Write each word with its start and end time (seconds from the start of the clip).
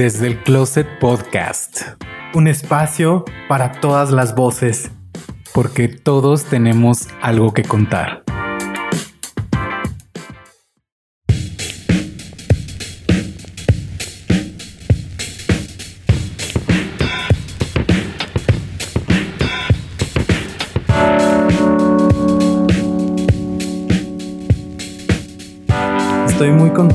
Desde 0.00 0.28
el 0.28 0.42
Closet 0.42 0.98
Podcast. 0.98 1.82
Un 2.32 2.48
espacio 2.48 3.26
para 3.50 3.82
todas 3.82 4.10
las 4.10 4.34
voces. 4.34 4.90
Porque 5.52 5.88
todos 5.88 6.44
tenemos 6.44 7.08
algo 7.20 7.52
que 7.52 7.64
contar. 7.64 8.24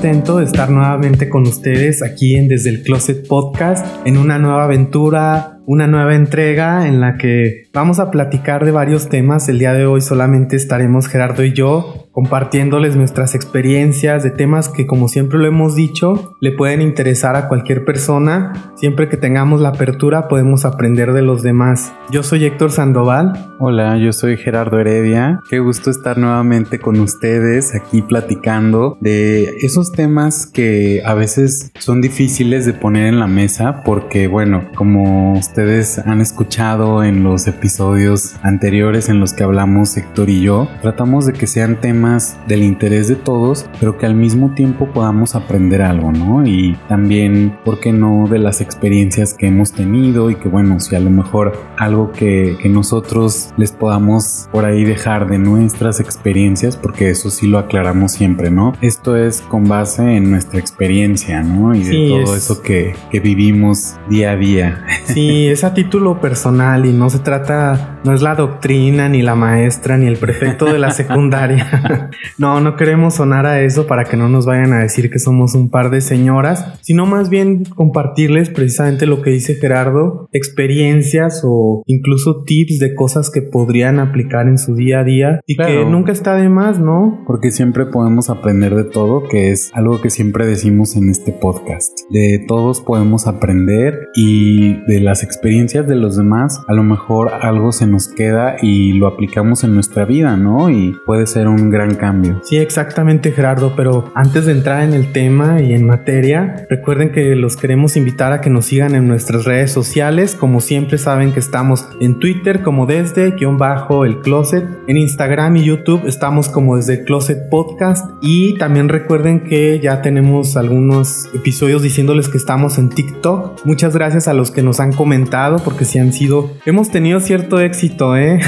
Contento 0.06 0.38
de 0.38 0.46
estar 0.46 0.70
nuevamente 0.70 1.30
con 1.30 1.48
ustedes 1.48 2.04
aquí 2.04 2.36
en 2.36 2.48
Desde 2.48 2.70
el 2.70 2.84
Closet 2.84 3.28
Podcast 3.28 3.84
en 4.06 4.18
una 4.18 4.38
nueva 4.38 4.66
aventura, 4.66 5.58
una 5.66 5.88
nueva 5.88 6.14
entrega 6.14 6.88
en 6.88 7.02
la 7.02 7.18
que 7.18 7.64
vamos 7.74 8.00
a 8.00 8.12
platicar 8.12 8.66
de 8.66 8.72
varios 8.72 9.10
temas. 9.10 9.50
El 9.50 9.58
día 9.58 9.74
de 9.74 9.88
hoy 9.88 10.02
solamente 10.02 10.56
estaremos 10.56 11.08
Gerardo 11.08 11.44
y 11.44 11.54
yo 11.54 12.06
compartiéndoles 12.12 12.96
nuestras 12.96 13.36
experiencias 13.36 14.24
de 14.24 14.30
temas 14.30 14.70
que 14.70 14.88
como 14.88 15.10
siempre 15.10 15.38
lo 15.38 15.48
hemos 15.48 15.76
dicho 15.76 16.36
le 16.40 16.54
pueden 16.54 16.82
interesar 16.82 17.36
a 17.36 17.50
cualquier 17.50 17.84
persona. 17.84 18.54
Siempre 18.76 19.10
que 19.10 19.18
tengamos 19.18 19.60
la 19.60 19.70
apertura 19.70 20.30
podemos 20.30 20.64
aprender 20.64 21.12
de 21.12 21.24
los 21.24 21.44
demás. 21.44 21.94
Yo 22.12 22.24
soy 22.24 22.46
Héctor 22.46 22.72
Sandoval. 22.72 23.34
Hola, 23.60 23.98
yo 23.98 24.14
soy 24.14 24.38
Gerardo 24.38 24.80
Heredia. 24.80 25.40
Qué 25.50 25.60
gusto 25.60 25.90
estar 25.90 26.18
nuevamente 26.18 26.80
con 26.80 27.00
ustedes 27.02 27.76
aquí 27.76 28.02
platicando 28.02 28.98
de 29.02 29.58
esos 29.62 29.92
temas 29.96 30.46
que 30.46 31.02
a 31.06 31.14
veces 31.14 31.72
son 31.80 32.02
difíciles 32.02 32.66
de 32.66 32.74
poner 32.74 33.08
en 33.08 33.20
la 33.20 33.28
mesa 33.28 33.84
porque 33.84 34.28
bueno, 34.28 34.70
como 34.76 35.34
ustedes 35.34 36.00
han 36.00 36.22
escuchado 36.22 37.04
en 37.04 37.24
los 37.24 37.48
episodios 37.48 38.36
anteriores 38.44 39.10
en 39.10 39.20
los 39.20 39.34
que 39.34 39.44
hablamos 39.44 39.96
Héctor 39.98 40.30
y 40.30 40.42
yo, 40.42 40.68
tratamos 40.82 41.26
de 41.26 41.34
que 41.34 41.48
sean 41.48 41.80
temas 41.80 42.38
del 42.48 42.64
interés 42.64 43.08
de 43.08 43.16
todos, 43.16 43.70
pero 43.80 43.98
que 43.98 44.06
al 44.06 44.16
mismo 44.16 44.54
tiempo 44.54 44.92
podamos 44.92 45.36
aprender 45.36 45.82
algo, 45.82 46.12
¿no? 46.12 46.46
Y 46.46 46.78
también, 46.88 47.58
¿por 47.64 47.80
qué 47.80 47.94
no?, 47.94 48.28
de 48.28 48.40
las 48.40 48.62
experiencias 48.62 49.34
que 49.34 49.48
hemos 49.48 49.72
tenido 49.72 50.30
y 50.30 50.36
que, 50.36 50.50
bueno, 50.50 50.80
si 50.80 50.96
a 50.96 51.00
lo 51.00 51.10
mejor 51.10 51.54
algo 51.78 52.12
que, 52.12 52.58
que 52.62 52.70
nosotros 52.70 53.54
les 53.58 53.72
podamos 53.72 54.50
por 54.52 54.66
ahí 54.66 54.84
dejar 54.84 55.30
de 55.30 55.38
nuestras 55.38 56.00
experiencias, 56.00 56.76
porque 56.76 57.10
eso 57.10 57.30
sí 57.30 57.48
lo 57.48 57.60
aclaramos 57.60 58.12
siempre, 58.12 58.52
¿no? 58.52 58.74
Esto 58.82 59.16
es 59.16 59.42
con 59.42 59.68
base 59.68 59.85
en 60.00 60.32
nuestra 60.32 60.60
experiencia, 60.60 61.42
¿no? 61.44 61.76
Y 61.76 61.84
de 61.84 62.10
todo 62.10 62.36
eso 62.36 62.62
que, 62.62 62.94
que 63.12 63.20
vivimos 63.20 63.96
día 64.10 64.32
a 64.32 64.36
día. 64.36 64.86
Sí, 65.06 65.48
es 65.48 65.64
a 65.64 65.76
título 65.76 66.20
personal 66.20 66.88
y 66.88 66.92
no 66.92 67.12
se 67.12 67.20
trata, 67.20 68.00
no 68.04 68.14
es 68.14 68.24
la 68.24 68.34
doctrina, 68.34 69.08
ni 69.08 69.22
la 69.22 69.36
maestra, 69.36 69.98
ni 69.98 70.08
el 70.08 70.18
prefecto 70.18 70.66
de 70.66 70.80
la 70.80 70.90
secundaria. 70.92 72.10
no, 72.40 72.60
no 72.60 72.76
queremos 72.76 73.14
sonar 73.14 73.46
a 73.46 73.62
eso 73.62 73.86
para 73.86 74.06
que 74.06 74.18
no 74.18 74.30
nos 74.30 74.48
vayan 74.48 74.74
a 74.74 74.80
decir 74.80 75.12
que 75.12 75.20
somos 75.20 75.54
un 75.54 75.70
par 75.70 75.92
de 75.92 76.02
señoras, 76.02 76.74
sino 76.82 77.06
más 77.06 77.30
bien 77.30 77.66
compartirles 77.66 78.50
precisamente 78.50 79.06
lo 79.06 79.22
que 79.22 79.30
dice 79.30 79.56
Gerardo, 79.56 80.28
experiencias 80.32 81.42
o 81.46 81.84
incluso 81.86 82.44
tips 82.44 82.80
de 82.80 82.96
cosas 82.96 83.30
que 83.30 83.44
podrían 83.44 84.00
aplicar 84.00 84.48
en 84.48 84.58
su 84.58 84.76
día 84.76 85.02
a 85.02 85.04
día 85.04 85.42
y 85.46 85.56
que 85.56 85.86
nunca 85.86 86.12
está 86.12 86.36
de 86.36 86.50
más, 86.50 86.80
¿no? 86.80 87.24
Porque 87.28 87.52
siempre 87.52 87.86
podemos 87.86 88.30
aprender 88.30 88.76
de 88.76 88.86
todo, 88.86 89.28
que 89.28 89.52
es 89.52 89.65
algo 89.74 90.02
que 90.02 90.10
siempre 90.10 90.46
decimos 90.46 90.96
en 90.96 91.10
este 91.10 91.32
podcast. 91.32 92.00
De 92.10 92.44
todos 92.48 92.82
podemos 92.82 93.28
aprender 93.28 94.10
y 94.16 94.82
de 94.86 95.00
las 95.00 95.24
experiencias 95.24 95.88
de 95.88 95.96
los 95.96 96.18
demás, 96.18 96.62
a 96.68 96.74
lo 96.74 96.84
mejor 96.84 97.32
algo 97.42 97.72
se 97.72 97.88
nos 97.88 98.08
queda 98.08 98.58
y 98.62 98.94
lo 98.94 99.08
aplicamos 99.08 99.64
en 99.64 99.74
nuestra 99.74 100.06
vida, 100.06 100.38
¿no? 100.38 100.70
Y 100.70 100.96
puede 101.06 101.28
ser 101.28 101.48
un 101.48 101.70
gran 101.70 101.96
cambio. 101.96 102.42
Sí, 102.44 102.58
exactamente 102.58 103.32
Gerardo, 103.32 103.74
pero 103.76 104.12
antes 104.16 104.46
de 104.46 104.52
entrar 104.52 104.84
en 104.84 104.94
el 104.94 105.12
tema 105.12 105.62
y 105.62 105.74
en 105.74 105.86
materia, 105.86 106.66
recuerden 106.70 107.12
que 107.12 107.36
los 107.36 107.58
queremos 107.58 107.98
invitar 107.98 108.34
a 108.34 108.42
que 108.42 108.50
nos 108.50 108.66
sigan 108.66 108.96
en 108.96 109.08
nuestras 109.08 109.46
redes 109.46 109.72
sociales, 109.72 110.36
como 110.36 110.62
siempre 110.62 110.98
saben 110.98 111.34
que 111.34 111.40
estamos 111.40 111.88
en 112.00 112.20
Twitter 112.20 112.62
como 112.62 112.86
desde 112.86 113.32
guion 113.32 113.58
bajo 113.58 114.06
el 114.06 114.20
closet, 114.22 114.66
en 114.88 114.98
Instagram 114.98 115.58
y 115.58 115.66
YouTube 115.66 116.06
estamos 116.06 116.50
como 116.50 116.78
desde 116.78 116.94
el 116.96 117.06
closet 117.06 117.50
podcast 117.50 118.10
y 118.22 118.56
también 118.58 118.90
recuerden 118.90 119.42
que 119.42 119.55
ya 119.82 120.02
tenemos 120.02 120.58
algunos 120.58 121.28
episodios 121.34 121.82
diciéndoles 121.82 122.30
que 122.30 122.38
estamos 122.38 122.78
en 122.78 122.90
TikTok. 122.90 123.66
Muchas 123.66 123.96
gracias 123.96 124.28
a 124.28 124.34
los 124.34 124.52
que 124.52 124.62
nos 124.62 124.80
han 124.80 124.94
comentado 124.94 125.58
porque 125.60 125.86
si 125.86 126.00
han 126.00 126.14
sido, 126.14 126.52
hemos 126.66 126.90
tenido 126.90 127.20
cierto 127.20 127.60
éxito, 127.60 128.16
¿eh? 128.18 128.40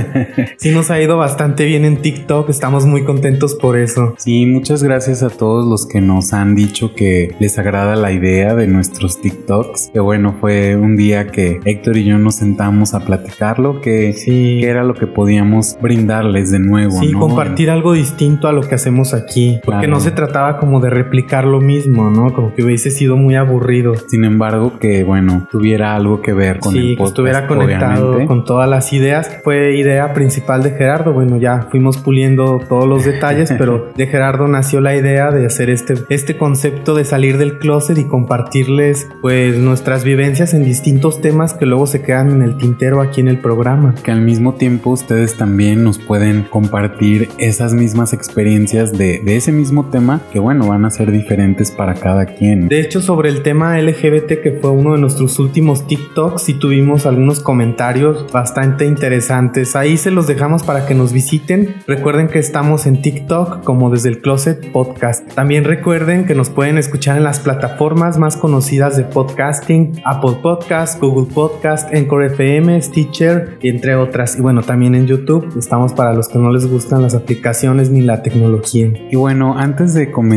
sí 0.58 0.70
nos 0.70 0.90
ha 0.90 1.00
ido 1.00 1.16
bastante 1.16 1.64
bien 1.64 1.84
en 1.84 2.02
TikTok, 2.02 2.48
estamos 2.48 2.86
muy 2.86 3.04
contentos 3.04 3.54
por 3.54 3.76
eso. 3.76 4.14
Sí, 4.18 4.46
muchas 4.46 4.82
gracias 4.82 5.22
a 5.22 5.30
todos 5.30 5.66
los 5.66 5.86
que 5.86 6.00
nos 6.00 6.32
han 6.32 6.54
dicho 6.54 6.94
que 6.94 7.34
les 7.40 7.58
agrada 7.58 7.96
la 7.96 8.12
idea 8.12 8.54
de 8.54 8.66
nuestros 8.66 9.20
TikToks. 9.20 9.90
Que 9.92 10.00
bueno, 10.00 10.36
fue 10.40 10.76
un 10.76 10.96
día 10.96 11.28
que 11.28 11.60
Héctor 11.64 11.96
y 11.96 12.04
yo 12.04 12.18
nos 12.18 12.36
sentamos 12.36 12.94
a 12.94 13.00
platicarlo, 13.00 13.80
que, 13.80 14.12
sí. 14.12 14.62
era 14.62 14.84
lo 14.84 14.94
que 14.94 15.06
podíamos 15.06 15.76
brindarles 15.80 16.50
de 16.50 16.58
nuevo. 16.58 16.98
Sí, 17.00 17.12
compartir 17.12 17.70
algo 17.70 17.92
distinto 17.92 18.48
a 18.48 18.52
lo 18.52 18.62
que 18.62 18.74
hacemos 18.74 19.14
aquí, 19.14 19.60
porque 19.64 19.86
no 19.86 20.00
se 20.00 20.10
trataba 20.10 20.49
como 20.58 20.80
de 20.80 20.90
replicar 20.90 21.44
lo 21.44 21.60
mismo, 21.60 22.10
¿no? 22.10 22.32
Como 22.32 22.54
que 22.54 22.62
hubiese 22.62 22.90
sido 22.90 23.16
muy 23.16 23.36
aburrido. 23.36 23.94
Sin 24.08 24.24
embargo, 24.24 24.78
que 24.78 25.04
bueno, 25.04 25.46
tuviera 25.50 25.94
algo 25.94 26.20
que 26.20 26.32
ver 26.32 26.58
con 26.58 26.76
el 26.76 26.96
podcast, 26.96 27.10
estuviera 27.10 27.46
conectado 27.46 28.26
con 28.26 28.44
todas 28.44 28.68
las 28.68 28.92
ideas. 28.92 29.38
Fue 29.44 29.76
idea 29.76 30.12
principal 30.12 30.62
de 30.62 30.70
Gerardo. 30.70 31.12
Bueno, 31.12 31.36
ya 31.36 31.68
fuimos 31.70 31.98
puliendo 31.98 32.60
todos 32.68 32.86
los 32.86 33.04
detalles, 33.04 33.52
pero 33.58 33.92
de 33.96 34.06
Gerardo 34.06 34.48
nació 34.48 34.80
la 34.80 34.96
idea 34.96 35.30
de 35.30 35.46
hacer 35.46 35.70
este, 35.70 35.94
este 36.08 36.36
concepto 36.36 36.94
de 36.94 37.04
salir 37.04 37.38
del 37.38 37.58
closet 37.58 37.98
y 37.98 38.04
compartirles 38.04 39.08
pues 39.20 39.58
nuestras 39.58 40.04
vivencias 40.04 40.54
en 40.54 40.64
distintos 40.64 41.20
temas 41.20 41.54
que 41.54 41.66
luego 41.66 41.86
se 41.86 42.02
quedan 42.02 42.30
en 42.30 42.42
el 42.42 42.56
tintero 42.56 43.00
aquí 43.00 43.20
en 43.20 43.28
el 43.28 43.38
programa. 43.38 43.94
Que 44.02 44.10
al 44.10 44.20
mismo 44.20 44.54
tiempo 44.54 44.90
ustedes 44.90 45.36
también 45.36 45.84
nos 45.84 45.98
pueden 45.98 46.42
compartir 46.42 47.28
esas 47.38 47.74
mismas 47.74 48.12
experiencias 48.12 48.92
de, 48.92 49.20
de 49.24 49.36
ese 49.36 49.52
mismo 49.52 49.86
tema 49.86 50.20
que 50.32 50.39
bueno, 50.40 50.66
van 50.66 50.84
a 50.84 50.90
ser 50.90 51.12
diferentes 51.12 51.70
para 51.70 51.94
cada 51.94 52.26
quien. 52.26 52.68
De 52.68 52.80
hecho, 52.80 53.00
sobre 53.00 53.28
el 53.28 53.42
tema 53.42 53.78
LGBT 53.78 54.42
que 54.42 54.58
fue 54.60 54.70
uno 54.70 54.94
de 54.94 54.98
nuestros 54.98 55.38
últimos 55.38 55.86
tips 55.86 56.00
TikTok 56.00 56.38
sí 56.38 56.54
tuvimos 56.54 57.04
algunos 57.04 57.40
comentarios 57.40 58.26
bastante 58.32 58.86
interesantes. 58.86 59.76
Ahí 59.76 59.98
se 59.98 60.10
los 60.10 60.26
dejamos 60.26 60.62
para 60.62 60.86
que 60.86 60.94
nos 60.94 61.12
visiten. 61.12 61.74
Recuerden 61.86 62.28
que 62.28 62.38
estamos 62.38 62.86
en 62.86 63.02
TikTok 63.02 63.62
como 63.64 63.90
desde 63.90 64.08
el 64.08 64.20
Closet 64.20 64.72
Podcast. 64.72 65.30
También 65.34 65.64
recuerden 65.64 66.24
que 66.24 66.34
nos 66.34 66.48
pueden 66.48 66.78
escuchar 66.78 67.18
en 67.18 67.24
las 67.24 67.38
plataformas 67.38 68.18
más 68.18 68.36
conocidas 68.36 68.96
de 68.96 69.04
podcasting, 69.04 70.00
Apple 70.04 70.38
Podcast, 70.42 71.00
Google 71.00 71.32
Podcast, 71.32 71.92
Encore 71.92 72.26
FM, 72.26 72.80
Stitcher, 72.80 73.58
entre 73.62 73.94
otras. 73.94 74.36
Y 74.36 74.40
bueno, 74.40 74.62
también 74.62 74.94
en 74.94 75.06
YouTube 75.06 75.54
estamos 75.58 75.92
para 75.92 76.14
los 76.14 76.28
que 76.28 76.38
no 76.38 76.50
les 76.50 76.66
gustan 76.66 77.02
las 77.02 77.14
aplicaciones 77.14 77.90
ni 77.90 78.00
la 78.00 78.22
tecnología. 78.22 78.90
Y 79.10 79.16
bueno, 79.16 79.58
antes 79.58 79.92
de 79.92 80.10
comenzar 80.10 80.29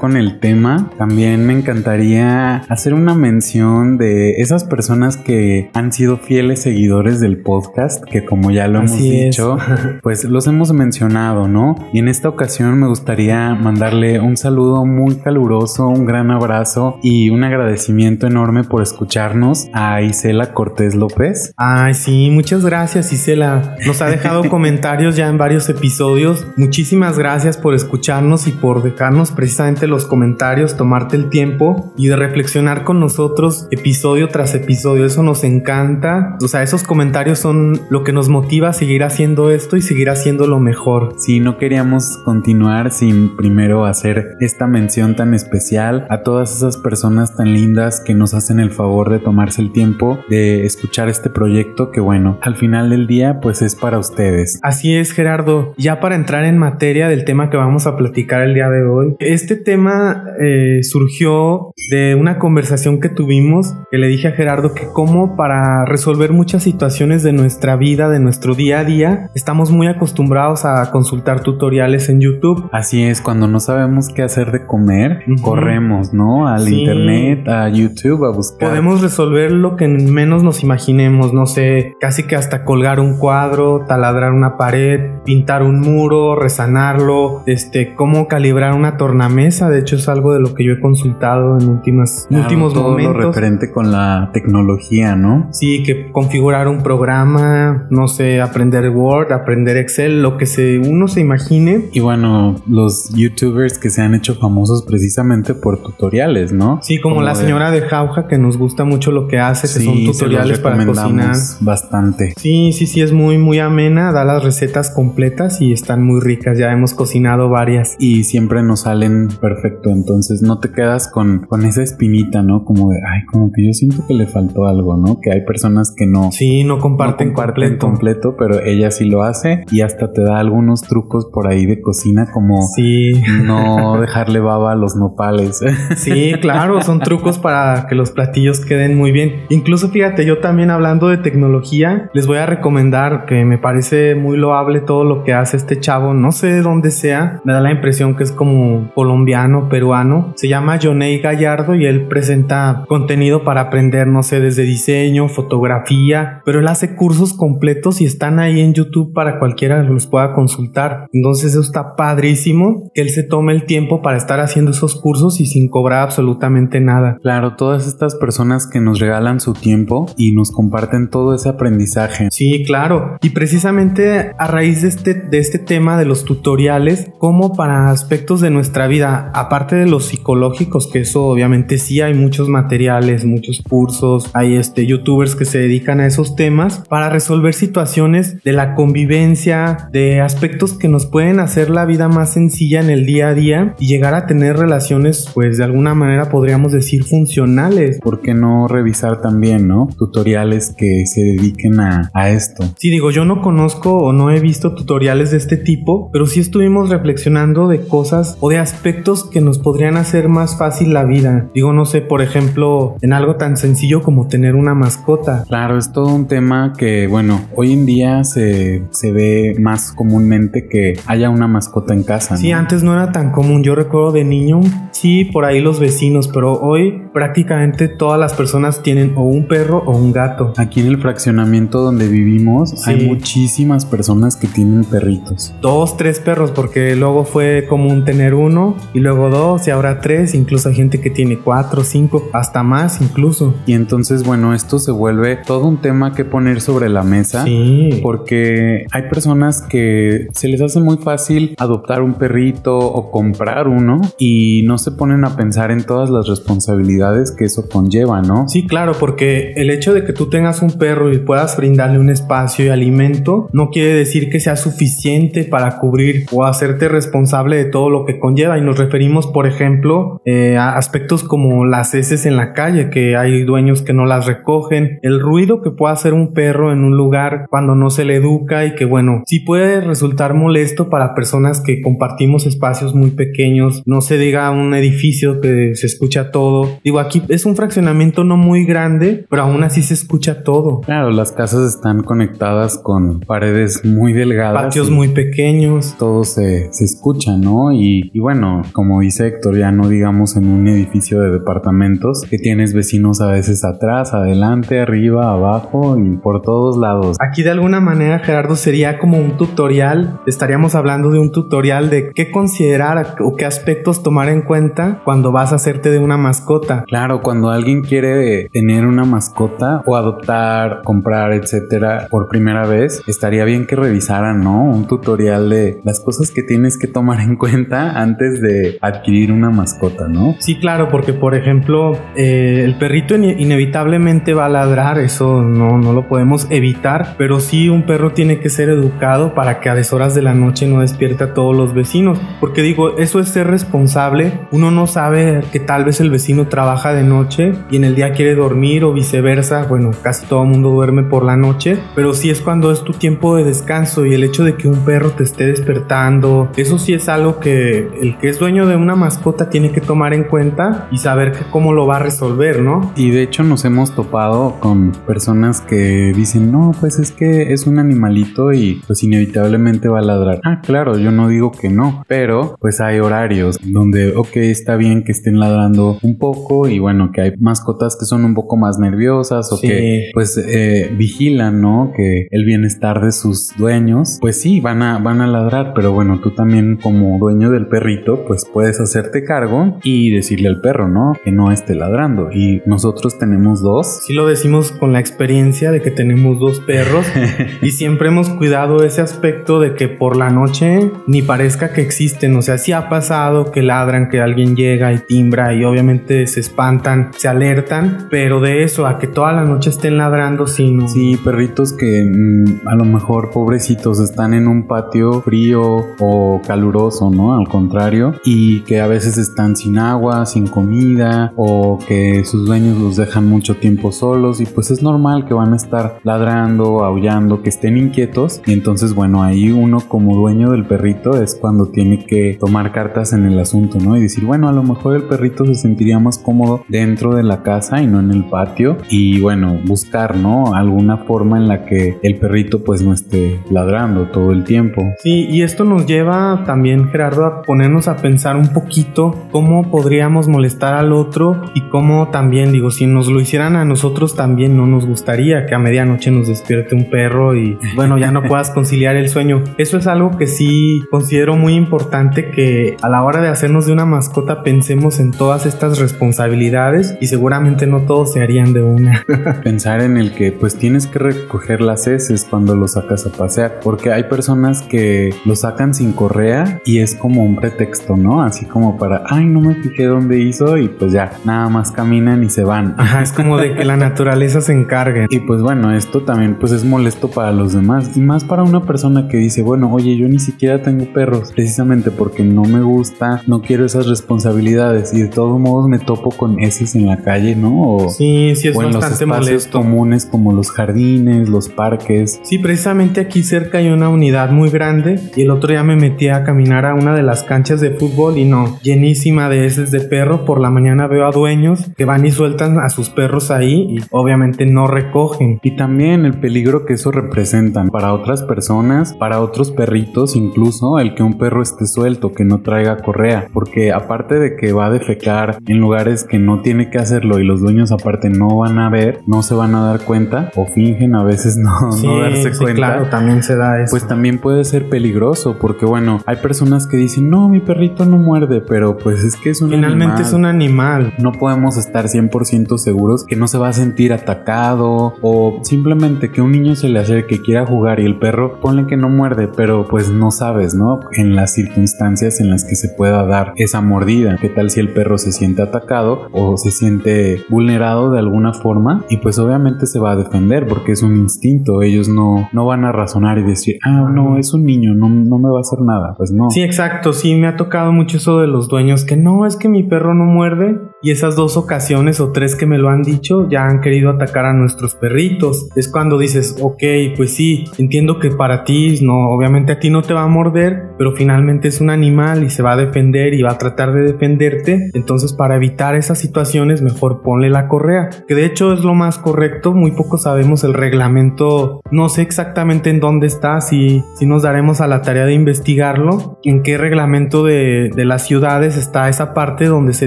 con 0.00 0.16
el 0.16 0.40
tema, 0.40 0.90
también 0.96 1.46
me 1.46 1.52
encantaría 1.52 2.56
hacer 2.68 2.94
una 2.94 3.14
mención 3.14 3.98
de 3.98 4.40
esas 4.40 4.64
personas 4.64 5.16
que 5.16 5.70
han 5.74 5.92
sido 5.92 6.16
fieles 6.16 6.62
seguidores 6.62 7.20
del 7.20 7.38
podcast, 7.38 8.02
que 8.04 8.24
como 8.24 8.50
ya 8.50 8.68
lo 8.68 8.78
hemos 8.78 8.98
dicho, 8.98 9.58
pues 10.02 10.24
los 10.24 10.46
hemos 10.46 10.72
mencionado, 10.72 11.46
¿no? 11.46 11.76
Y 11.92 11.98
en 11.98 12.08
esta 12.08 12.28
ocasión 12.28 12.78
me 12.78 12.86
gustaría 12.88 13.54
mandarle 13.54 14.18
un 14.18 14.36
saludo 14.36 14.86
muy 14.86 15.16
caluroso, 15.16 15.88
un 15.88 16.06
gran 16.06 16.30
abrazo 16.30 16.98
y 17.02 17.30
un 17.30 17.44
agradecimiento 17.44 18.26
enorme 18.26 18.64
por 18.64 18.82
escucharnos 18.82 19.68
a 19.72 20.00
Isela 20.00 20.54
Cortés 20.54 20.94
López. 20.94 21.52
Ay, 21.56 21.94
sí, 21.94 22.30
muchas 22.30 22.64
gracias 22.64 23.12
Isela. 23.12 23.76
Nos 23.86 24.00
ha 24.02 24.06
dejado 24.06 24.44
comentarios 24.48 25.16
ya 25.16 25.28
en 25.28 25.38
varios 25.38 25.68
episodios. 25.68 26.46
Muchísimas 26.56 27.18
gracias 27.18 27.56
por 27.56 27.74
escucharnos 27.74 28.46
y 28.46 28.52
por 28.52 28.82
dejarnos 28.82 29.33
precisamente 29.34 29.86
los 29.86 30.06
comentarios, 30.06 30.76
tomarte 30.76 31.16
el 31.16 31.28
tiempo 31.28 31.92
y 31.96 32.08
de 32.08 32.16
reflexionar 32.16 32.84
con 32.84 33.00
nosotros 33.00 33.68
episodio 33.70 34.28
tras 34.28 34.54
episodio 34.54 35.04
eso 35.04 35.22
nos 35.22 35.44
encanta. 35.44 36.36
O 36.42 36.48
sea, 36.48 36.62
esos 36.62 36.82
comentarios 36.82 37.38
son 37.38 37.80
lo 37.90 38.04
que 38.04 38.12
nos 38.12 38.28
motiva 38.28 38.70
a 38.70 38.72
seguir 38.72 39.04
haciendo 39.04 39.50
esto 39.50 39.76
y 39.76 39.82
seguir 39.82 40.10
haciendo 40.10 40.46
lo 40.46 40.60
mejor. 40.60 41.14
Sí, 41.18 41.40
no 41.40 41.58
queríamos 41.58 42.18
continuar 42.24 42.90
sin 42.90 43.36
primero 43.36 43.84
hacer 43.84 44.36
esta 44.40 44.66
mención 44.66 45.16
tan 45.16 45.34
especial 45.34 46.06
a 46.10 46.22
todas 46.22 46.56
esas 46.56 46.76
personas 46.76 47.36
tan 47.36 47.52
lindas 47.52 48.00
que 48.00 48.14
nos 48.14 48.34
hacen 48.34 48.60
el 48.60 48.70
favor 48.70 49.10
de 49.10 49.18
tomarse 49.18 49.62
el 49.62 49.72
tiempo 49.72 50.18
de 50.28 50.64
escuchar 50.64 51.08
este 51.08 51.30
proyecto 51.30 51.90
que 51.90 52.00
bueno, 52.00 52.38
al 52.42 52.56
final 52.56 52.90
del 52.90 53.06
día 53.06 53.40
pues 53.40 53.62
es 53.62 53.74
para 53.74 53.98
ustedes. 53.98 54.58
Así 54.62 54.96
es, 54.96 55.12
Gerardo. 55.12 55.74
Ya 55.76 56.00
para 56.00 56.14
entrar 56.14 56.44
en 56.44 56.58
materia 56.58 57.08
del 57.08 57.24
tema 57.24 57.50
que 57.50 57.56
vamos 57.56 57.86
a 57.86 57.96
platicar 57.96 58.42
el 58.42 58.54
día 58.54 58.68
de 58.68 58.84
hoy, 58.84 59.16
este 59.32 59.56
tema 59.56 60.24
eh, 60.40 60.82
surgió 60.82 61.72
de 61.90 62.14
una 62.14 62.38
conversación 62.38 63.00
que 63.00 63.08
tuvimos 63.08 63.74
que 63.90 63.98
le 63.98 64.08
dije 64.08 64.28
a 64.28 64.32
Gerardo 64.32 64.74
que 64.74 64.86
como 64.86 65.36
para 65.36 65.84
resolver 65.84 66.32
muchas 66.32 66.62
situaciones 66.62 67.22
de 67.22 67.32
nuestra 67.32 67.76
vida, 67.76 68.08
de 68.08 68.20
nuestro 68.20 68.54
día 68.54 68.80
a 68.80 68.84
día, 68.84 69.30
estamos 69.34 69.70
muy 69.70 69.86
acostumbrados 69.86 70.64
a 70.64 70.90
consultar 70.90 71.42
tutoriales 71.42 72.08
en 72.08 72.20
YouTube. 72.20 72.68
Así 72.72 73.02
es, 73.02 73.20
cuando 73.20 73.46
no 73.46 73.60
sabemos 73.60 74.08
qué 74.08 74.22
hacer 74.22 74.52
de 74.52 74.66
comer, 74.66 75.24
corremos, 75.42 76.12
¿no? 76.12 76.48
Al 76.48 76.68
internet, 76.68 77.48
a 77.48 77.68
YouTube, 77.68 78.24
a 78.24 78.30
buscar. 78.30 78.68
Podemos 78.68 79.02
resolver 79.02 79.52
lo 79.52 79.76
que 79.76 79.88
menos 79.88 80.42
nos 80.42 80.62
imaginemos, 80.62 81.32
no 81.32 81.46
sé, 81.46 81.94
casi 82.00 82.24
que 82.24 82.36
hasta 82.36 82.64
colgar 82.64 83.00
un 83.00 83.18
cuadro, 83.18 83.84
taladrar 83.86 84.32
una 84.32 84.56
pared, 84.56 85.20
pintar 85.24 85.62
un 85.62 85.80
muro, 85.80 86.36
resanarlo, 86.36 87.42
este, 87.46 87.94
cómo 87.94 88.28
calibrar 88.28 88.74
una 88.74 88.96
tornamesa, 89.14 89.70
de 89.70 89.78
hecho 89.78 89.96
es 89.96 90.08
algo 90.08 90.32
de 90.32 90.40
lo 90.40 90.54
que 90.54 90.64
yo 90.64 90.72
he 90.72 90.80
consultado 90.80 91.56
en 91.58 91.68
últimas, 91.68 92.26
últimos 92.30 92.74
todo 92.74 92.90
momentos. 92.90 93.14
Lo 93.14 93.28
referente 93.28 93.70
con 93.70 93.92
la 93.92 94.30
tecnología, 94.32 95.14
¿no? 95.14 95.48
Sí, 95.52 95.84
que 95.84 96.10
configurar 96.10 96.66
un 96.66 96.82
programa, 96.82 97.86
no 97.90 98.08
sé, 98.08 98.40
aprender 98.40 98.90
Word, 98.90 99.32
aprender 99.32 99.76
Excel, 99.76 100.20
lo 100.20 100.36
que 100.36 100.46
se, 100.46 100.80
uno 100.80 101.06
se 101.06 101.20
imagine. 101.20 101.90
Y 101.92 102.00
bueno, 102.00 102.56
los 102.66 103.10
youtubers 103.10 103.78
que 103.78 103.88
se 103.88 104.02
han 104.02 104.14
hecho 104.14 104.34
famosos 104.34 104.82
precisamente 104.82 105.54
por 105.54 105.80
tutoriales, 105.80 106.52
¿no? 106.52 106.80
Sí, 106.82 107.00
como, 107.00 107.22
la 107.22 107.36
señora 107.36 107.70
de 107.70 107.82
Jauja 107.82 108.26
que 108.26 108.36
nos 108.36 108.58
gusta 108.58 108.84
mucho 108.84 109.12
lo 109.12 109.28
que 109.28 109.38
hace, 109.38 109.68
que 109.68 109.84
son 109.84 110.04
tutoriales 110.04 110.58
para 110.58 110.84
cocinar. 110.84 111.36
Bastante. 111.60 112.34
Sí, 112.36 112.72
sí, 112.72 112.88
sí, 112.88 113.00
es 113.00 113.12
muy, 113.12 113.38
muy 113.38 113.60
amena, 113.60 114.10
da 114.10 114.24
las 114.24 114.42
recetas 114.42 114.90
completas 114.90 115.60
y 115.60 115.72
están 115.72 116.02
muy 116.02 116.20
ricas, 116.20 116.58
ya 116.58 116.72
hemos 116.72 116.94
cocinado 116.94 117.48
varias. 117.48 117.94
Y 118.00 118.24
siempre 118.24 118.62
nos 118.64 118.86
salen 118.94 119.28
perfecto, 119.40 119.90
entonces 119.90 120.40
no 120.42 120.60
te 120.60 120.70
quedas 120.70 121.08
con, 121.08 121.46
con 121.48 121.64
esa 121.64 121.82
espinita, 121.82 122.42
¿no? 122.42 122.64
Como 122.64 122.90
de, 122.90 122.98
ay, 123.04 123.24
como 123.26 123.50
que 123.52 123.66
yo 123.66 123.72
siento 123.72 124.06
que 124.06 124.14
le 124.14 124.26
faltó 124.26 124.66
algo, 124.66 124.96
¿no? 124.96 125.18
Que 125.20 125.32
hay 125.32 125.44
personas 125.44 125.92
que 125.96 126.06
no... 126.06 126.30
Sí, 126.30 126.62
no 126.62 126.78
comparten, 126.78 127.28
no 127.28 127.34
comparten 127.34 127.78
completo. 127.78 128.36
pero 128.38 128.60
ella 128.60 128.92
sí 128.92 129.06
lo 129.06 129.24
hace 129.24 129.64
y 129.70 129.80
hasta 129.80 130.12
te 130.12 130.22
da 130.22 130.38
algunos 130.38 130.82
trucos 130.82 131.26
por 131.32 131.48
ahí 131.48 131.66
de 131.66 131.80
cocina 131.80 132.28
como 132.32 132.62
sí. 132.76 133.12
no 133.44 134.00
dejarle 134.00 134.38
baba 134.38 134.72
a 134.72 134.76
los 134.76 134.94
nopales. 134.94 135.60
Sí, 135.96 136.34
claro, 136.40 136.80
son 136.80 137.00
trucos 137.00 137.38
para 137.38 137.86
que 137.88 137.96
los 137.96 138.12
platillos 138.12 138.60
queden 138.60 138.96
muy 138.96 139.10
bien. 139.10 139.44
Incluso 139.48 139.88
fíjate, 139.88 140.24
yo 140.24 140.38
también 140.38 140.70
hablando 140.70 141.08
de 141.08 141.16
tecnología, 141.16 142.10
les 142.14 142.28
voy 142.28 142.38
a 142.38 142.46
recomendar 142.46 143.26
que 143.26 143.44
me 143.44 143.58
parece 143.58 144.14
muy 144.14 144.36
loable 144.36 144.80
todo 144.80 145.02
lo 145.04 145.24
que 145.24 145.34
hace 145.34 145.56
este 145.56 145.80
chavo, 145.80 146.14
no 146.14 146.30
sé 146.30 146.46
de 146.48 146.62
dónde 146.62 146.92
sea, 146.92 147.40
me 147.44 147.52
da 147.52 147.60
la 147.60 147.72
impresión 147.72 148.14
que 148.16 148.22
es 148.22 148.30
como 148.30 148.83
colombiano, 148.92 149.68
peruano, 149.68 150.32
se 150.36 150.48
llama 150.48 150.78
Joney 150.78 151.18
Gallardo 151.20 151.74
y 151.74 151.86
él 151.86 152.06
presenta 152.08 152.84
contenido 152.88 153.44
para 153.44 153.62
aprender, 153.62 154.06
no 154.06 154.22
sé, 154.22 154.40
desde 154.40 154.62
diseño, 154.62 155.28
fotografía, 155.28 156.42
pero 156.44 156.60
él 156.60 156.68
hace 156.68 156.94
cursos 156.94 157.34
completos 157.34 158.00
y 158.00 158.04
están 158.04 158.38
ahí 158.38 158.60
en 158.60 158.74
YouTube 158.74 159.12
para 159.12 159.38
cualquiera 159.38 159.82
los 159.82 160.06
pueda 160.06 160.32
consultar. 160.34 161.08
Entonces 161.12 161.52
eso 161.52 161.60
está 161.60 161.96
padrísimo 161.96 162.90
que 162.94 163.02
él 163.02 163.10
se 163.10 163.22
tome 163.22 163.52
el 163.52 163.64
tiempo 163.64 164.02
para 164.02 164.16
estar 164.16 164.40
haciendo 164.40 164.72
esos 164.72 165.00
cursos 165.00 165.40
y 165.40 165.46
sin 165.46 165.68
cobrar 165.68 166.02
absolutamente 166.02 166.80
nada. 166.80 167.18
Claro, 167.22 167.56
todas 167.56 167.86
estas 167.86 168.14
personas 168.16 168.66
que 168.66 168.80
nos 168.80 169.00
regalan 169.00 169.40
su 169.40 169.52
tiempo 169.54 170.06
y 170.16 170.32
nos 170.32 170.50
comparten 170.50 171.08
todo 171.10 171.34
ese 171.34 171.48
aprendizaje. 171.48 172.28
Sí, 172.30 172.64
claro. 172.66 173.16
Y 173.22 173.30
precisamente 173.30 174.32
a 174.38 174.46
raíz 174.46 174.82
de 174.82 174.88
este, 174.88 175.14
de 175.14 175.38
este 175.38 175.58
tema 175.58 175.98
de 175.98 176.04
los 176.04 176.24
tutoriales, 176.24 177.10
como 177.18 177.54
para 177.54 177.90
aspectos 177.90 178.40
de 178.40 178.50
nuestra 178.50 178.73
vida, 178.88 179.30
aparte 179.34 179.76
de 179.76 179.86
los 179.86 180.06
psicológicos, 180.06 180.88
que 180.88 181.00
eso 181.00 181.24
obviamente 181.26 181.78
sí 181.78 182.00
hay 182.00 182.14
muchos 182.14 182.48
materiales, 182.48 183.24
muchos 183.24 183.62
cursos, 183.62 184.30
hay 184.34 184.56
este 184.56 184.86
youtubers 184.86 185.34
que 185.36 185.44
se 185.44 185.58
dedican 185.58 186.00
a 186.00 186.06
esos 186.06 186.36
temas 186.36 186.82
para 186.88 187.08
resolver 187.08 187.54
situaciones 187.54 188.42
de 188.42 188.52
la 188.52 188.74
convivencia, 188.74 189.88
de 189.92 190.20
aspectos 190.20 190.74
que 190.74 190.88
nos 190.88 191.06
pueden 191.06 191.40
hacer 191.40 191.70
la 191.70 191.84
vida 191.84 192.08
más 192.08 192.32
sencilla 192.32 192.80
en 192.80 192.90
el 192.90 193.06
día 193.06 193.28
a 193.28 193.34
día 193.34 193.74
y 193.78 193.86
llegar 193.86 194.14
a 194.14 194.26
tener 194.26 194.56
relaciones 194.56 195.26
pues 195.32 195.58
de 195.58 195.64
alguna 195.64 195.94
manera 195.94 196.28
podríamos 196.28 196.72
decir 196.72 197.04
funcionales. 197.04 198.00
¿Por 198.00 198.20
qué 198.20 198.34
no 198.34 198.68
revisar 198.68 199.20
también, 199.20 199.68
no? 199.68 199.88
Tutoriales 199.96 200.74
que 200.76 201.06
se 201.06 201.22
dediquen 201.22 201.80
a, 201.80 202.10
a 202.12 202.30
esto. 202.30 202.64
Sí, 202.76 202.90
digo, 202.90 203.10
yo 203.10 203.24
no 203.24 203.40
conozco 203.40 203.98
o 203.98 204.12
no 204.12 204.30
he 204.30 204.40
visto 204.40 204.74
tutoriales 204.74 205.30
de 205.30 205.36
este 205.36 205.56
tipo, 205.56 206.10
pero 206.12 206.26
sí 206.26 206.40
estuvimos 206.40 206.90
reflexionando 206.90 207.68
de 207.68 207.80
cosas 207.86 208.36
o 208.40 208.50
de 208.50 208.58
aspectos 208.64 209.24
que 209.24 209.40
nos 209.40 209.58
podrían 209.58 209.96
hacer 209.96 210.28
más 210.28 210.56
fácil 210.58 210.92
la 210.92 211.04
vida. 211.04 211.48
Digo, 211.54 211.72
no 211.72 211.84
sé, 211.84 212.00
por 212.00 212.22
ejemplo, 212.22 212.96
en 213.02 213.12
algo 213.12 213.36
tan 213.36 213.56
sencillo 213.56 214.02
como 214.02 214.26
tener 214.26 214.54
una 214.54 214.74
mascota. 214.74 215.44
Claro, 215.46 215.76
es 215.78 215.92
todo 215.92 216.14
un 216.14 216.26
tema 216.26 216.72
que, 216.76 217.06
bueno, 217.06 217.42
hoy 217.54 217.72
en 217.72 217.86
día 217.86 218.24
se, 218.24 218.82
se 218.90 219.12
ve 219.12 219.54
más 219.58 219.92
comúnmente 219.92 220.66
que 220.66 220.94
haya 221.06 221.30
una 221.30 221.46
mascota 221.46 221.92
en 221.92 222.02
casa. 222.02 222.36
Sí, 222.36 222.52
antes 222.52 222.82
no 222.82 222.94
era 222.94 223.12
tan 223.12 223.30
común. 223.30 223.62
Yo 223.62 223.74
recuerdo 223.74 224.12
de 224.12 224.24
niño, 224.24 224.60
sí, 224.92 225.26
por 225.26 225.44
ahí 225.44 225.60
los 225.60 225.78
vecinos, 225.78 226.28
pero 226.28 226.60
hoy 226.60 227.02
prácticamente 227.12 227.88
todas 227.88 228.18
las 228.18 228.34
personas 228.34 228.82
tienen 228.82 229.12
o 229.16 229.22
un 229.22 229.46
perro 229.46 229.82
o 229.86 229.96
un 229.96 230.12
gato. 230.12 230.52
Aquí 230.56 230.80
en 230.80 230.86
el 230.86 230.98
fraccionamiento 230.98 231.82
donde 231.82 232.08
vivimos 232.08 232.86
hay 232.86 233.06
muchísimas 233.06 233.84
personas 233.84 234.36
que 234.36 234.48
tienen 234.48 234.84
perritos. 234.84 235.54
Dos, 235.60 235.96
tres 235.96 236.20
perros, 236.20 236.50
porque 236.50 236.96
luego 236.96 237.24
fue 237.24 237.66
común 237.68 238.04
tener 238.04 238.34
uno 238.34 238.53
y 238.92 239.00
luego 239.00 239.30
dos 239.30 239.66
y 239.66 239.70
ahora 239.70 240.00
tres, 240.00 240.34
incluso 240.34 240.68
hay 240.68 240.74
gente 240.74 241.00
que 241.00 241.10
tiene 241.10 241.38
cuatro, 241.38 241.82
cinco, 241.84 242.28
hasta 242.32 242.62
más 242.62 243.00
incluso. 243.00 243.54
Y 243.66 243.72
entonces, 243.72 244.24
bueno, 244.24 244.54
esto 244.54 244.78
se 244.78 244.92
vuelve 244.92 245.36
todo 245.36 245.66
un 245.66 245.78
tema 245.78 246.14
que 246.14 246.24
poner 246.24 246.60
sobre 246.60 246.88
la 246.88 247.02
mesa. 247.02 247.44
Sí. 247.44 248.00
Porque 248.02 248.86
hay 248.90 249.02
personas 249.08 249.62
que 249.62 250.28
se 250.32 250.48
les 250.48 250.60
hace 250.60 250.80
muy 250.80 250.96
fácil 250.98 251.54
adoptar 251.58 252.02
un 252.02 252.14
perrito 252.14 252.76
o 252.78 253.10
comprar 253.10 253.68
uno 253.68 254.00
y 254.18 254.62
no 254.66 254.78
se 254.78 254.92
ponen 254.92 255.24
a 255.24 255.36
pensar 255.36 255.70
en 255.70 255.84
todas 255.84 256.10
las 256.10 256.28
responsabilidades 256.28 257.32
que 257.32 257.44
eso 257.44 257.68
conlleva, 257.68 258.22
¿no? 258.22 258.48
Sí, 258.48 258.66
claro, 258.66 258.92
porque 258.98 259.52
el 259.56 259.70
hecho 259.70 259.92
de 259.92 260.04
que 260.04 260.12
tú 260.12 260.28
tengas 260.28 260.62
un 260.62 260.72
perro 260.72 261.12
y 261.12 261.18
puedas 261.18 261.56
brindarle 261.56 261.98
un 261.98 262.10
espacio 262.10 262.66
y 262.66 262.68
alimento 262.68 263.48
no 263.52 263.70
quiere 263.70 263.94
decir 263.94 264.30
que 264.30 264.40
sea 264.40 264.56
suficiente 264.56 265.44
para 265.44 265.78
cubrir 265.78 266.26
o 266.32 266.44
hacerte 266.44 266.88
responsable 266.88 267.56
de 267.56 267.64
todo 267.64 267.90
lo 267.90 268.04
que 268.04 268.18
conlleva. 268.18 268.43
Y 268.58 268.60
nos 268.60 268.78
referimos, 268.78 269.26
por 269.26 269.46
ejemplo, 269.46 270.20
eh, 270.24 270.56
a 270.56 270.76
aspectos 270.76 271.24
como 271.24 271.64
las 271.64 271.94
heces 271.94 272.26
en 272.26 272.36
la 272.36 272.52
calle, 272.52 272.90
que 272.90 273.16
hay 273.16 273.42
dueños 273.44 273.82
que 273.82 273.92
no 273.92 274.04
las 274.06 274.26
recogen, 274.26 274.98
el 275.02 275.20
ruido 275.20 275.62
que 275.62 275.70
puede 275.70 275.94
hacer 275.94 276.14
un 276.14 276.32
perro 276.32 276.72
en 276.72 276.84
un 276.84 276.96
lugar 276.96 277.46
cuando 277.50 277.74
no 277.74 277.90
se 277.90 278.04
le 278.04 278.16
educa 278.16 278.64
y 278.64 278.74
que 278.74 278.84
bueno, 278.84 279.22
sí 279.26 279.40
puede 279.40 279.80
resultar 279.80 280.34
molesto 280.34 280.90
para 280.90 281.14
personas 281.14 281.60
que 281.60 281.80
compartimos 281.80 282.46
espacios 282.46 282.94
muy 282.94 283.10
pequeños, 283.10 283.82
no 283.86 284.00
se 284.00 284.18
diga 284.18 284.50
un 284.50 284.74
edificio 284.74 285.40
que 285.40 285.74
se 285.74 285.86
escucha 285.86 286.30
todo. 286.30 286.78
Digo, 286.84 286.98
aquí 286.98 287.22
es 287.28 287.46
un 287.46 287.56
fraccionamiento 287.56 288.24
no 288.24 288.36
muy 288.36 288.64
grande, 288.64 289.26
pero 289.30 289.42
aún 289.42 289.62
así 289.64 289.82
se 289.82 289.94
escucha 289.94 290.42
todo. 290.42 290.80
Claro, 290.80 291.10
las 291.10 291.32
casas 291.32 291.74
están 291.74 292.02
conectadas 292.02 292.78
con 292.78 293.20
paredes 293.20 293.84
muy 293.84 294.12
delgadas. 294.12 294.64
Patios 294.64 294.90
muy 294.90 295.08
pequeños. 295.08 295.94
Todo 295.98 296.24
se, 296.24 296.72
se 296.72 296.84
escucha, 296.84 297.36
¿no? 297.36 297.72
Y, 297.72 298.10
y, 298.12 298.20
bueno, 298.20 298.33
como 298.72 299.00
dice 299.00 299.26
Héctor, 299.26 299.56
ya 299.56 299.70
no 299.70 299.88
digamos 299.88 300.36
en 300.36 300.48
un 300.48 300.66
edificio 300.68 301.20
de 301.20 301.30
departamentos 301.30 302.22
que 302.28 302.38
tienes 302.38 302.74
vecinos 302.74 303.20
a 303.20 303.30
veces 303.30 303.64
atrás, 303.64 304.14
adelante, 304.14 304.80
arriba, 304.80 305.32
abajo 305.32 305.96
y 305.98 306.16
por 306.16 306.42
todos 306.42 306.76
lados. 306.76 307.16
Aquí 307.20 307.42
de 307.42 307.50
alguna 307.50 307.80
manera, 307.80 308.20
Gerardo, 308.20 308.56
sería 308.56 308.98
como 308.98 309.18
un 309.18 309.36
tutorial. 309.36 310.20
Estaríamos 310.26 310.74
hablando 310.74 311.10
de 311.10 311.18
un 311.18 311.32
tutorial 311.32 311.90
de 311.90 312.10
qué 312.14 312.30
considerar 312.30 313.16
o 313.20 313.36
qué 313.36 313.44
aspectos 313.44 314.02
tomar 314.02 314.28
en 314.28 314.42
cuenta 314.42 315.02
cuando 315.04 315.32
vas 315.32 315.52
a 315.52 315.56
hacerte 315.56 315.90
de 315.90 315.98
una 315.98 316.16
mascota. 316.16 316.84
Claro, 316.86 317.22
cuando 317.22 317.50
alguien 317.50 317.82
quiere 317.82 318.48
tener 318.52 318.86
una 318.86 319.04
mascota 319.04 319.82
o 319.86 319.96
adoptar, 319.96 320.82
comprar, 320.84 321.32
etcétera, 321.32 322.08
por 322.10 322.28
primera 322.28 322.66
vez, 322.66 323.02
estaría 323.06 323.44
bien 323.44 323.66
que 323.66 323.76
revisaran, 323.76 324.40
¿no? 324.40 324.64
Un 324.64 324.86
tutorial 324.86 325.50
de 325.50 325.80
las 325.84 326.00
cosas 326.00 326.30
que 326.30 326.42
tienes 326.42 326.78
que 326.78 326.86
tomar 326.86 327.20
en 327.20 327.36
cuenta 327.36 328.00
antes 328.00 328.23
de 328.32 328.78
adquirir 328.80 329.32
una 329.32 329.50
mascota, 329.50 330.08
¿no? 330.08 330.36
Sí, 330.38 330.56
claro, 330.58 330.88
porque 330.88 331.12
por 331.12 331.34
ejemplo, 331.34 331.98
eh, 332.16 332.62
el 332.64 332.76
perrito 332.76 333.14
inevitablemente 333.14 334.34
va 334.34 334.46
a 334.46 334.48
ladrar, 334.48 334.98
eso 334.98 335.42
no, 335.42 335.78
no 335.78 335.92
lo 335.92 336.08
podemos 336.08 336.46
evitar, 336.50 337.14
pero 337.18 337.40
sí 337.40 337.68
un 337.68 337.84
perro 337.84 338.12
tiene 338.12 338.40
que 338.40 338.50
ser 338.50 338.68
educado 338.68 339.34
para 339.34 339.60
que 339.60 339.68
a 339.68 339.74
deshoras 339.74 340.14
de 340.14 340.22
la 340.22 340.34
noche 340.34 340.66
no 340.66 340.80
despierte 340.80 341.24
a 341.24 341.34
todos 341.34 341.56
los 341.56 341.74
vecinos, 341.74 342.18
porque 342.40 342.62
digo, 342.62 342.96
eso 342.98 343.20
es 343.20 343.28
ser 343.28 343.46
responsable, 343.46 344.32
uno 344.50 344.70
no 344.70 344.86
sabe 344.86 345.42
que 345.52 345.60
tal 345.60 345.84
vez 345.84 346.00
el 346.00 346.10
vecino 346.10 346.48
trabaja 346.48 346.92
de 346.92 347.02
noche 347.02 347.52
y 347.70 347.76
en 347.76 347.84
el 347.84 347.94
día 347.94 348.12
quiere 348.12 348.34
dormir 348.34 348.84
o 348.84 348.92
viceversa, 348.92 349.64
bueno, 349.64 349.90
casi 350.02 350.26
todo 350.26 350.42
el 350.42 350.48
mundo 350.48 350.70
duerme 350.70 351.02
por 351.02 351.24
la 351.24 351.36
noche, 351.36 351.78
pero 351.94 352.14
sí 352.14 352.30
es 352.30 352.40
cuando 352.40 352.70
es 352.70 352.82
tu 352.82 352.92
tiempo 352.92 353.36
de 353.36 353.44
descanso 353.44 354.06
y 354.06 354.14
el 354.14 354.24
hecho 354.24 354.44
de 354.44 354.56
que 354.56 354.68
un 354.68 354.84
perro 354.84 355.10
te 355.10 355.24
esté 355.24 355.46
despertando, 355.46 356.50
eso 356.56 356.78
sí 356.78 356.94
es 356.94 357.08
algo 357.08 357.40
que 357.40 357.88
el 358.00 358.13
que 358.20 358.28
es 358.28 358.38
dueño 358.38 358.66
de 358.66 358.76
una 358.76 358.96
mascota 358.96 359.50
tiene 359.50 359.72
que 359.72 359.80
tomar 359.80 360.14
en 360.14 360.24
cuenta 360.24 360.88
y 360.90 360.98
saber 360.98 361.32
que 361.32 361.44
cómo 361.50 361.72
lo 361.72 361.86
va 361.86 361.96
a 361.96 361.98
resolver, 362.00 362.60
¿no? 362.60 362.92
Y 362.96 363.10
de 363.10 363.22
hecho 363.22 363.42
nos 363.42 363.64
hemos 363.64 363.94
topado 363.94 364.58
con 364.60 364.92
personas 365.06 365.60
que 365.60 366.12
dicen, 366.14 366.52
no, 366.52 366.72
pues 366.80 366.98
es 366.98 367.12
que 367.12 367.52
es 367.52 367.66
un 367.66 367.78
animalito 367.78 368.52
y 368.52 368.82
pues 368.86 369.02
inevitablemente 369.02 369.88
va 369.88 369.98
a 369.98 370.02
ladrar. 370.02 370.40
Ah, 370.44 370.60
claro, 370.62 370.98
yo 370.98 371.10
no 371.10 371.28
digo 371.28 371.52
que 371.52 371.68
no, 371.68 372.04
pero 372.08 372.56
pues 372.60 372.80
hay 372.80 373.00
horarios 373.00 373.58
donde, 373.62 374.14
ok, 374.16 374.36
está 374.36 374.76
bien 374.76 375.04
que 375.04 375.12
estén 375.12 375.38
ladrando 375.38 375.98
un 376.02 376.18
poco 376.18 376.68
y 376.68 376.78
bueno, 376.78 377.10
que 377.12 377.20
hay 377.20 377.32
mascotas 377.38 377.96
que 377.98 378.06
son 378.06 378.24
un 378.24 378.34
poco 378.34 378.56
más 378.56 378.78
nerviosas 378.78 379.52
o 379.52 379.60
que 379.60 380.10
pues 380.14 380.36
eh, 380.36 380.90
vigilan, 380.96 381.60
¿no? 381.60 381.92
Que 381.96 382.26
el 382.30 382.44
bienestar 382.44 383.04
de 383.04 383.12
sus 383.12 383.54
dueños, 383.56 384.18
pues 384.20 384.40
sí, 384.40 384.60
van 384.60 384.82
a, 384.82 384.98
van 384.98 385.20
a 385.20 385.26
ladrar, 385.26 385.72
pero 385.74 385.92
bueno, 385.92 386.20
tú 386.20 386.30
también 386.30 386.78
como 386.82 387.18
dueño 387.18 387.50
del 387.50 387.66
perrito, 387.66 387.93
pues 387.98 388.44
puedes 388.50 388.80
hacerte 388.80 389.24
cargo 389.24 389.78
y 389.82 390.10
decirle 390.10 390.48
al 390.48 390.60
perro, 390.60 390.88
¿no? 390.88 391.12
Que 391.22 391.32
no 391.32 391.50
esté 391.50 391.74
ladrando. 391.74 392.30
Y 392.32 392.62
nosotros 392.66 393.18
tenemos 393.18 393.62
dos. 393.62 394.02
Sí 394.06 394.12
lo 394.12 394.26
decimos 394.26 394.72
con 394.72 394.92
la 394.92 395.00
experiencia 395.00 395.70
de 395.70 395.82
que 395.82 395.90
tenemos 395.90 396.38
dos 396.38 396.60
perros 396.60 397.06
y 397.62 397.70
siempre 397.72 398.08
hemos 398.08 398.28
cuidado 398.30 398.84
ese 398.84 399.00
aspecto 399.00 399.60
de 399.60 399.74
que 399.74 399.88
por 399.88 400.16
la 400.16 400.30
noche 400.30 400.90
ni 401.06 401.22
parezca 401.22 401.72
que 401.72 401.82
existen. 401.82 402.36
O 402.36 402.42
sea, 402.42 402.58
sí 402.58 402.72
ha 402.72 402.88
pasado 402.88 403.50
que 403.50 403.62
ladran, 403.62 404.08
que 404.08 404.20
alguien 404.20 404.56
llega 404.56 404.92
y 404.92 404.98
timbra 404.98 405.54
y 405.54 405.64
obviamente 405.64 406.26
se 406.26 406.40
espantan, 406.40 407.10
se 407.16 407.28
alertan, 407.28 408.08
pero 408.10 408.40
de 408.40 408.62
eso 408.62 408.86
a 408.86 408.98
que 408.98 409.06
toda 409.06 409.32
la 409.32 409.44
noche 409.44 409.70
estén 409.70 409.98
ladrando, 409.98 410.46
sí, 410.46 410.70
no. 410.70 410.88
Sí, 410.88 411.18
perritos 411.22 411.72
que 411.72 412.04
mm, 412.04 412.66
a 412.66 412.74
lo 412.74 412.84
mejor 412.84 413.30
pobrecitos 413.30 414.00
están 414.00 414.34
en 414.34 414.48
un 414.48 414.66
patio 414.66 415.20
frío 415.22 415.86
o 415.98 416.40
caluroso, 416.46 417.10
¿no? 417.10 417.36
Al 417.36 417.48
contrario, 417.48 417.83
y 418.24 418.60
que 418.60 418.80
a 418.80 418.86
veces 418.86 419.18
están 419.18 419.56
sin 419.56 419.78
agua, 419.78 420.24
sin 420.24 420.46
comida 420.46 421.32
o 421.36 421.78
que 421.86 422.24
sus 422.24 422.46
dueños 422.46 422.78
los 422.78 422.96
dejan 422.96 423.28
mucho 423.28 423.56
tiempo 423.56 423.92
solos 423.92 424.40
y 424.40 424.46
pues 424.46 424.70
es 424.70 424.82
normal 424.82 425.26
que 425.26 425.34
van 425.34 425.52
a 425.52 425.56
estar 425.56 426.00
ladrando, 426.02 426.84
aullando, 426.84 427.42
que 427.42 427.50
estén 427.50 427.76
inquietos 427.76 428.40
y 428.46 428.52
entonces 428.52 428.94
bueno, 428.94 429.22
ahí 429.22 429.50
uno 429.50 429.80
como 429.86 430.16
dueño 430.16 430.50
del 430.50 430.64
perrito 430.64 431.22
es 431.22 431.34
cuando 431.34 431.66
tiene 431.66 432.06
que 432.06 432.38
tomar 432.40 432.72
cartas 432.72 433.12
en 433.12 433.26
el 433.26 433.38
asunto, 433.38 433.78
¿no? 433.78 433.96
Y 433.96 434.02
decir, 434.02 434.24
bueno, 434.24 434.48
a 434.48 434.52
lo 434.52 434.62
mejor 434.62 434.96
el 434.96 435.02
perrito 435.02 435.44
se 435.44 435.54
sentiría 435.54 435.98
más 435.98 436.18
cómodo 436.18 436.64
dentro 436.68 437.14
de 437.14 437.22
la 437.22 437.42
casa 437.42 437.82
y 437.82 437.86
no 437.86 438.00
en 438.00 438.10
el 438.12 438.24
patio 438.24 438.78
y 438.88 439.20
bueno, 439.20 439.58
buscar, 439.66 440.16
¿no? 440.16 440.54
Alguna 440.54 440.96
forma 440.98 441.36
en 441.36 441.48
la 441.48 441.66
que 441.66 441.98
el 442.02 442.16
perrito 442.16 442.64
pues 442.64 442.82
no 442.82 442.94
esté 442.94 443.40
ladrando 443.50 444.08
todo 444.08 444.32
el 444.32 444.44
tiempo. 444.44 444.82
Sí, 445.00 445.26
y 445.28 445.42
esto 445.42 445.64
nos 445.64 445.86
lleva 445.86 446.44
también, 446.46 446.88
Gerardo, 446.88 447.26
a 447.26 447.42
ponernos 447.74 447.88
a 447.88 447.96
pensar 448.00 448.36
un 448.36 448.52
poquito 448.52 449.26
cómo 449.32 449.68
podríamos 449.70 450.28
molestar 450.28 450.74
al 450.74 450.92
otro 450.92 451.42
y 451.54 451.62
cómo 451.70 452.08
también, 452.10 452.52
digo, 452.52 452.70
si 452.70 452.86
nos 452.86 453.08
lo 453.08 453.20
hicieran 453.20 453.56
a 453.56 453.64
nosotros 453.64 454.14
también 454.14 454.56
no 454.56 454.66
nos 454.66 454.86
gustaría 454.86 455.46
que 455.46 455.56
a 455.56 455.58
medianoche 455.58 456.12
nos 456.12 456.28
despierte 456.28 456.76
un 456.76 456.88
perro 456.88 457.34
y 457.34 457.58
bueno, 457.74 457.98
ya 457.98 458.12
no 458.12 458.22
puedas 458.28 458.50
conciliar 458.50 458.94
el 458.94 459.08
sueño. 459.08 459.42
Eso 459.58 459.76
es 459.76 459.88
algo 459.88 460.16
que 460.16 460.28
sí 460.28 460.84
considero 460.88 461.36
muy 461.36 461.54
importante 461.54 462.30
que 462.30 462.76
a 462.80 462.88
la 462.88 463.02
hora 463.02 463.20
de 463.20 463.28
hacernos 463.28 463.66
de 463.66 463.72
una 463.72 463.86
mascota 463.86 464.44
pensemos 464.44 465.00
en 465.00 465.10
todas 465.10 465.44
estas 465.46 465.80
responsabilidades 465.80 466.96
y 467.00 467.08
seguramente 467.08 467.66
no 467.66 467.80
todos 467.86 468.12
se 468.12 468.22
harían 468.22 468.52
de 468.52 468.62
una. 468.62 469.04
Pensar 469.42 469.80
en 469.80 469.96
el 469.96 470.14
que 470.14 470.30
pues 470.30 470.54
tienes 470.56 470.86
que 470.86 471.00
recoger 471.00 471.60
las 471.60 471.88
heces 471.88 472.24
cuando 472.28 472.54
lo 472.54 472.68
sacas 472.68 473.04
a 473.06 473.10
pasear, 473.10 473.58
porque 473.64 473.90
hay 473.92 474.04
personas 474.04 474.62
que 474.62 475.12
lo 475.24 475.34
sacan 475.34 475.74
sin 475.74 475.92
correa 475.92 476.60
y 476.64 476.78
es 476.78 476.94
como 476.94 477.24
un 477.24 477.36
pretexto, 477.36 477.63
¿no? 477.96 478.22
Así 478.22 478.46
como 478.46 478.76
para, 478.76 479.02
ay, 479.08 479.26
no 479.26 479.40
me 479.40 479.54
fijé 479.54 479.84
dónde 479.84 480.20
hizo 480.20 480.56
y 480.56 480.68
pues 480.68 480.92
ya, 480.92 481.12
nada 481.24 481.48
más 481.48 481.72
caminan 481.72 482.24
y 482.24 482.30
se 482.30 482.44
van. 482.44 482.74
Ajá, 482.78 483.02
es 483.02 483.12
como 483.12 483.38
de 483.38 483.54
que 483.54 483.64
la 483.64 483.76
naturaleza 483.76 484.40
se 484.40 484.52
encargue. 484.52 485.06
Y 485.10 485.20
pues 485.20 485.40
bueno, 485.40 485.72
esto 485.74 486.02
también 486.02 486.36
pues 486.38 486.52
es 486.52 486.64
molesto 486.64 487.10
para 487.10 487.32
los 487.32 487.52
demás 487.52 487.96
y 487.96 488.00
más 488.00 488.24
para 488.24 488.42
una 488.42 488.62
persona 488.62 489.08
que 489.08 489.16
dice, 489.16 489.42
bueno, 489.42 489.72
oye, 489.72 489.96
yo 489.96 490.08
ni 490.08 490.18
siquiera 490.18 490.62
tengo 490.62 490.92
perros, 490.92 491.32
precisamente 491.32 491.90
porque 491.90 492.22
no 492.22 492.42
me 492.42 492.62
gusta, 492.62 493.22
no 493.26 493.42
quiero 493.42 493.64
esas 493.64 493.86
responsabilidades 493.86 494.92
y 494.94 495.02
de 495.02 495.08
todos 495.08 495.38
modos 495.38 495.68
me 495.68 495.78
topo 495.78 496.10
con 496.10 496.40
heces 496.40 496.74
en 496.74 496.86
la 496.86 496.98
calle, 496.98 497.36
¿no? 497.36 497.62
O, 497.62 497.90
sí, 497.90 498.34
sí 498.36 498.48
es 498.48 498.56
o 498.56 498.62
en 498.62 498.72
los 498.72 499.00
espacios 499.00 499.46
comunes 499.46 500.06
como 500.06 500.32
los 500.32 500.50
jardines, 500.50 501.28
los 501.28 501.48
parques. 501.48 502.20
Sí, 502.22 502.38
precisamente 502.38 503.00
aquí 503.00 503.22
cerca 503.22 503.58
hay 503.58 503.68
una 503.68 503.88
unidad 503.88 504.30
muy 504.30 504.50
grande 504.50 505.00
y 505.16 505.22
el 505.22 505.30
otro 505.30 505.50
día 505.50 505.62
me 505.62 505.76
metí 505.76 506.08
a 506.08 506.24
caminar 506.24 506.66
a 506.66 506.74
una 506.74 506.94
de 506.94 507.02
las 507.02 507.22
canchas 507.22 507.53
de 507.60 507.72
fútbol 507.72 508.18
y 508.18 508.24
no, 508.24 508.58
llenísima 508.62 509.28
de 509.28 509.46
heces 509.46 509.70
de 509.70 509.80
perro. 509.80 510.24
Por 510.24 510.40
la 510.40 510.50
mañana 510.50 510.86
veo 510.86 511.06
a 511.06 511.10
dueños 511.10 511.70
que 511.76 511.84
van 511.84 512.06
y 512.06 512.10
sueltan 512.10 512.58
a 512.58 512.68
sus 512.70 512.90
perros 512.90 513.30
ahí 513.30 513.66
y 513.68 513.78
obviamente 513.90 514.46
no 514.46 514.66
recogen. 514.66 515.40
Y 515.42 515.56
también 515.56 516.04
el 516.04 516.18
peligro 516.18 516.64
que 516.64 516.74
eso 516.74 516.90
representan 516.90 517.68
para 517.70 517.92
otras 517.92 518.22
personas, 518.22 518.94
para 518.94 519.20
otros 519.20 519.50
perritos, 519.50 520.16
incluso 520.16 520.78
el 520.78 520.94
que 520.94 521.02
un 521.02 521.18
perro 521.18 521.42
esté 521.42 521.66
suelto, 521.66 522.12
que 522.12 522.24
no 522.24 522.42
traiga 522.42 522.78
correa, 522.78 523.28
porque 523.32 523.72
aparte 523.72 524.18
de 524.18 524.36
que 524.36 524.52
va 524.52 524.66
a 524.66 524.70
defecar 524.70 525.38
en 525.46 525.58
lugares 525.58 526.04
que 526.04 526.18
no 526.18 526.42
tiene 526.42 526.70
que 526.70 526.78
hacerlo 526.78 527.18
y 527.18 527.24
los 527.24 527.40
dueños 527.40 527.72
aparte 527.72 528.10
no 528.10 528.36
van 528.36 528.58
a 528.58 528.70
ver, 528.70 529.00
no 529.06 529.22
se 529.22 529.34
van 529.34 529.54
a 529.54 529.64
dar 529.64 529.80
cuenta 529.80 530.30
o 530.36 530.46
fingen 530.46 530.94
a 530.94 531.04
veces 531.04 531.36
no, 531.38 531.50
no 531.70 532.00
darse 532.00 532.32
sí, 532.32 532.38
cuenta. 532.38 532.54
Claro, 532.54 532.86
también 532.88 533.22
se 533.22 533.36
da 533.36 533.62
eso. 533.62 533.70
Pues 533.70 533.86
también 533.86 534.18
puede 534.18 534.44
ser 534.44 534.68
peligroso 534.68 535.36
porque 535.38 535.66
bueno, 535.66 536.00
hay 536.06 536.16
personas 536.16 536.66
que 536.66 536.76
dicen, 536.76 537.10
no, 537.10 537.28
mi 537.28 537.40
perrito 537.44 537.84
no 537.84 537.96
muerde, 537.98 538.40
pero 538.40 538.76
pues 538.76 539.02
es 539.04 539.16
que 539.16 539.30
es 539.30 539.40
un 539.42 539.50
Finalmente 539.50 539.84
animal. 539.84 540.02
es 540.02 540.12
un 540.12 540.24
animal. 540.24 540.94
No 540.98 541.12
podemos 541.12 541.56
estar 541.56 541.86
100% 541.86 542.58
seguros 542.58 543.04
que 543.04 543.16
no 543.16 543.28
se 543.28 543.38
va 543.38 543.48
a 543.48 543.52
sentir 543.52 543.92
atacado 543.92 544.94
o 545.02 545.40
simplemente 545.42 546.10
que 546.10 546.20
un 546.20 546.32
niño 546.32 546.56
se 546.56 546.68
le 546.68 546.80
acerque, 546.80 547.20
quiera 547.22 547.46
jugar 547.46 547.80
y 547.80 547.84
el 547.84 547.98
perro, 547.98 548.40
ponle 548.40 548.66
que 548.66 548.76
no 548.76 548.88
muerde, 548.88 549.28
pero 549.28 549.66
pues 549.68 549.90
no 549.90 550.10
sabes, 550.10 550.54
¿no? 550.54 550.80
En 550.92 551.14
las 551.14 551.34
circunstancias 551.34 552.20
en 552.20 552.30
las 552.30 552.44
que 552.44 552.56
se 552.56 552.68
pueda 552.68 553.04
dar 553.06 553.32
esa 553.36 553.60
mordida. 553.60 554.16
¿Qué 554.20 554.28
tal 554.28 554.50
si 554.50 554.60
el 554.60 554.70
perro 554.72 554.98
se 554.98 555.12
siente 555.12 555.42
atacado 555.42 556.08
o 556.12 556.36
se 556.36 556.50
siente 556.50 557.24
vulnerado 557.28 557.90
de 557.90 557.98
alguna 557.98 558.32
forma? 558.32 558.84
Y 558.88 558.98
pues 558.98 559.18
obviamente 559.18 559.66
se 559.66 559.78
va 559.78 559.92
a 559.92 559.96
defender 559.96 560.46
porque 560.46 560.72
es 560.72 560.82
un 560.82 560.96
instinto. 560.96 561.62
Ellos 561.62 561.88
no, 561.88 562.28
no 562.32 562.46
van 562.46 562.64
a 562.64 562.72
razonar 562.72 563.18
y 563.18 563.22
decir, 563.22 563.58
ah, 563.64 563.88
no, 563.92 564.16
es 564.18 564.32
un 564.34 564.44
niño, 564.44 564.74
no, 564.74 564.88
no 564.88 565.18
me 565.18 565.28
va 565.28 565.38
a 565.38 565.40
hacer 565.40 565.60
nada. 565.60 565.94
Pues 565.96 566.12
no. 566.12 566.30
Sí, 566.30 566.42
exacto. 566.42 566.92
Sí, 566.92 567.14
me 567.14 567.26
ha 567.26 567.33
tocado 567.36 567.72
mucho 567.72 567.98
eso 567.98 568.20
de 568.20 568.26
los 568.26 568.48
dueños 568.48 568.84
que 568.84 568.96
no, 568.96 569.26
es 569.26 569.36
que 569.36 569.48
mi 569.48 569.62
perro 569.62 569.94
no 569.94 570.04
muerde. 570.04 570.60
Y 570.84 570.90
esas 570.90 571.16
dos 571.16 571.38
ocasiones 571.38 571.98
o 571.98 572.12
tres 572.12 572.36
que 572.36 572.44
me 572.44 572.58
lo 572.58 572.68
han 572.68 572.82
dicho 572.82 573.26
ya 573.30 573.46
han 573.46 573.62
querido 573.62 573.88
atacar 573.88 574.26
a 574.26 574.34
nuestros 574.34 574.74
perritos. 574.74 575.48
Es 575.56 575.68
cuando 575.68 575.96
dices, 575.96 576.36
ok, 576.42 576.62
pues 576.94 577.14
sí, 577.14 577.44
entiendo 577.56 577.98
que 577.98 578.10
para 578.10 578.44
ti, 578.44 578.80
no, 578.82 579.08
obviamente 579.08 579.52
a 579.52 579.58
ti 579.58 579.70
no 579.70 579.80
te 579.80 579.94
va 579.94 580.02
a 580.02 580.08
morder, 580.08 580.74
pero 580.76 580.92
finalmente 580.92 581.48
es 581.48 581.62
un 581.62 581.70
animal 581.70 582.22
y 582.22 582.28
se 582.28 582.42
va 582.42 582.52
a 582.52 582.56
defender 582.56 583.14
y 583.14 583.22
va 583.22 583.30
a 583.30 583.38
tratar 583.38 583.72
de 583.72 583.80
defenderte. 583.80 584.68
Entonces, 584.74 585.14
para 585.14 585.36
evitar 585.36 585.74
esas 585.74 585.98
situaciones, 585.98 586.60
mejor 586.60 587.00
ponle 587.00 587.30
la 587.30 587.48
correa. 587.48 587.88
Que 588.06 588.14
de 588.14 588.26
hecho 588.26 588.52
es 588.52 588.60
lo 588.60 588.74
más 588.74 588.98
correcto. 588.98 589.54
Muy 589.54 589.70
poco 589.70 589.96
sabemos 589.96 590.44
el 590.44 590.52
reglamento. 590.52 591.62
No 591.70 591.88
sé 591.88 592.02
exactamente 592.02 592.68
en 592.68 592.80
dónde 592.80 593.06
está. 593.06 593.40
Si, 593.40 593.82
si 593.98 594.04
nos 594.04 594.22
daremos 594.22 594.60
a 594.60 594.66
la 594.66 594.82
tarea 594.82 595.06
de 595.06 595.14
investigarlo. 595.14 596.18
En 596.24 596.42
qué 596.42 596.58
reglamento 596.58 597.24
de, 597.24 597.70
de 597.74 597.84
las 597.86 598.06
ciudades 598.06 598.58
está 598.58 598.90
esa 598.90 599.14
parte 599.14 599.46
donde 599.46 599.72
se 599.72 599.86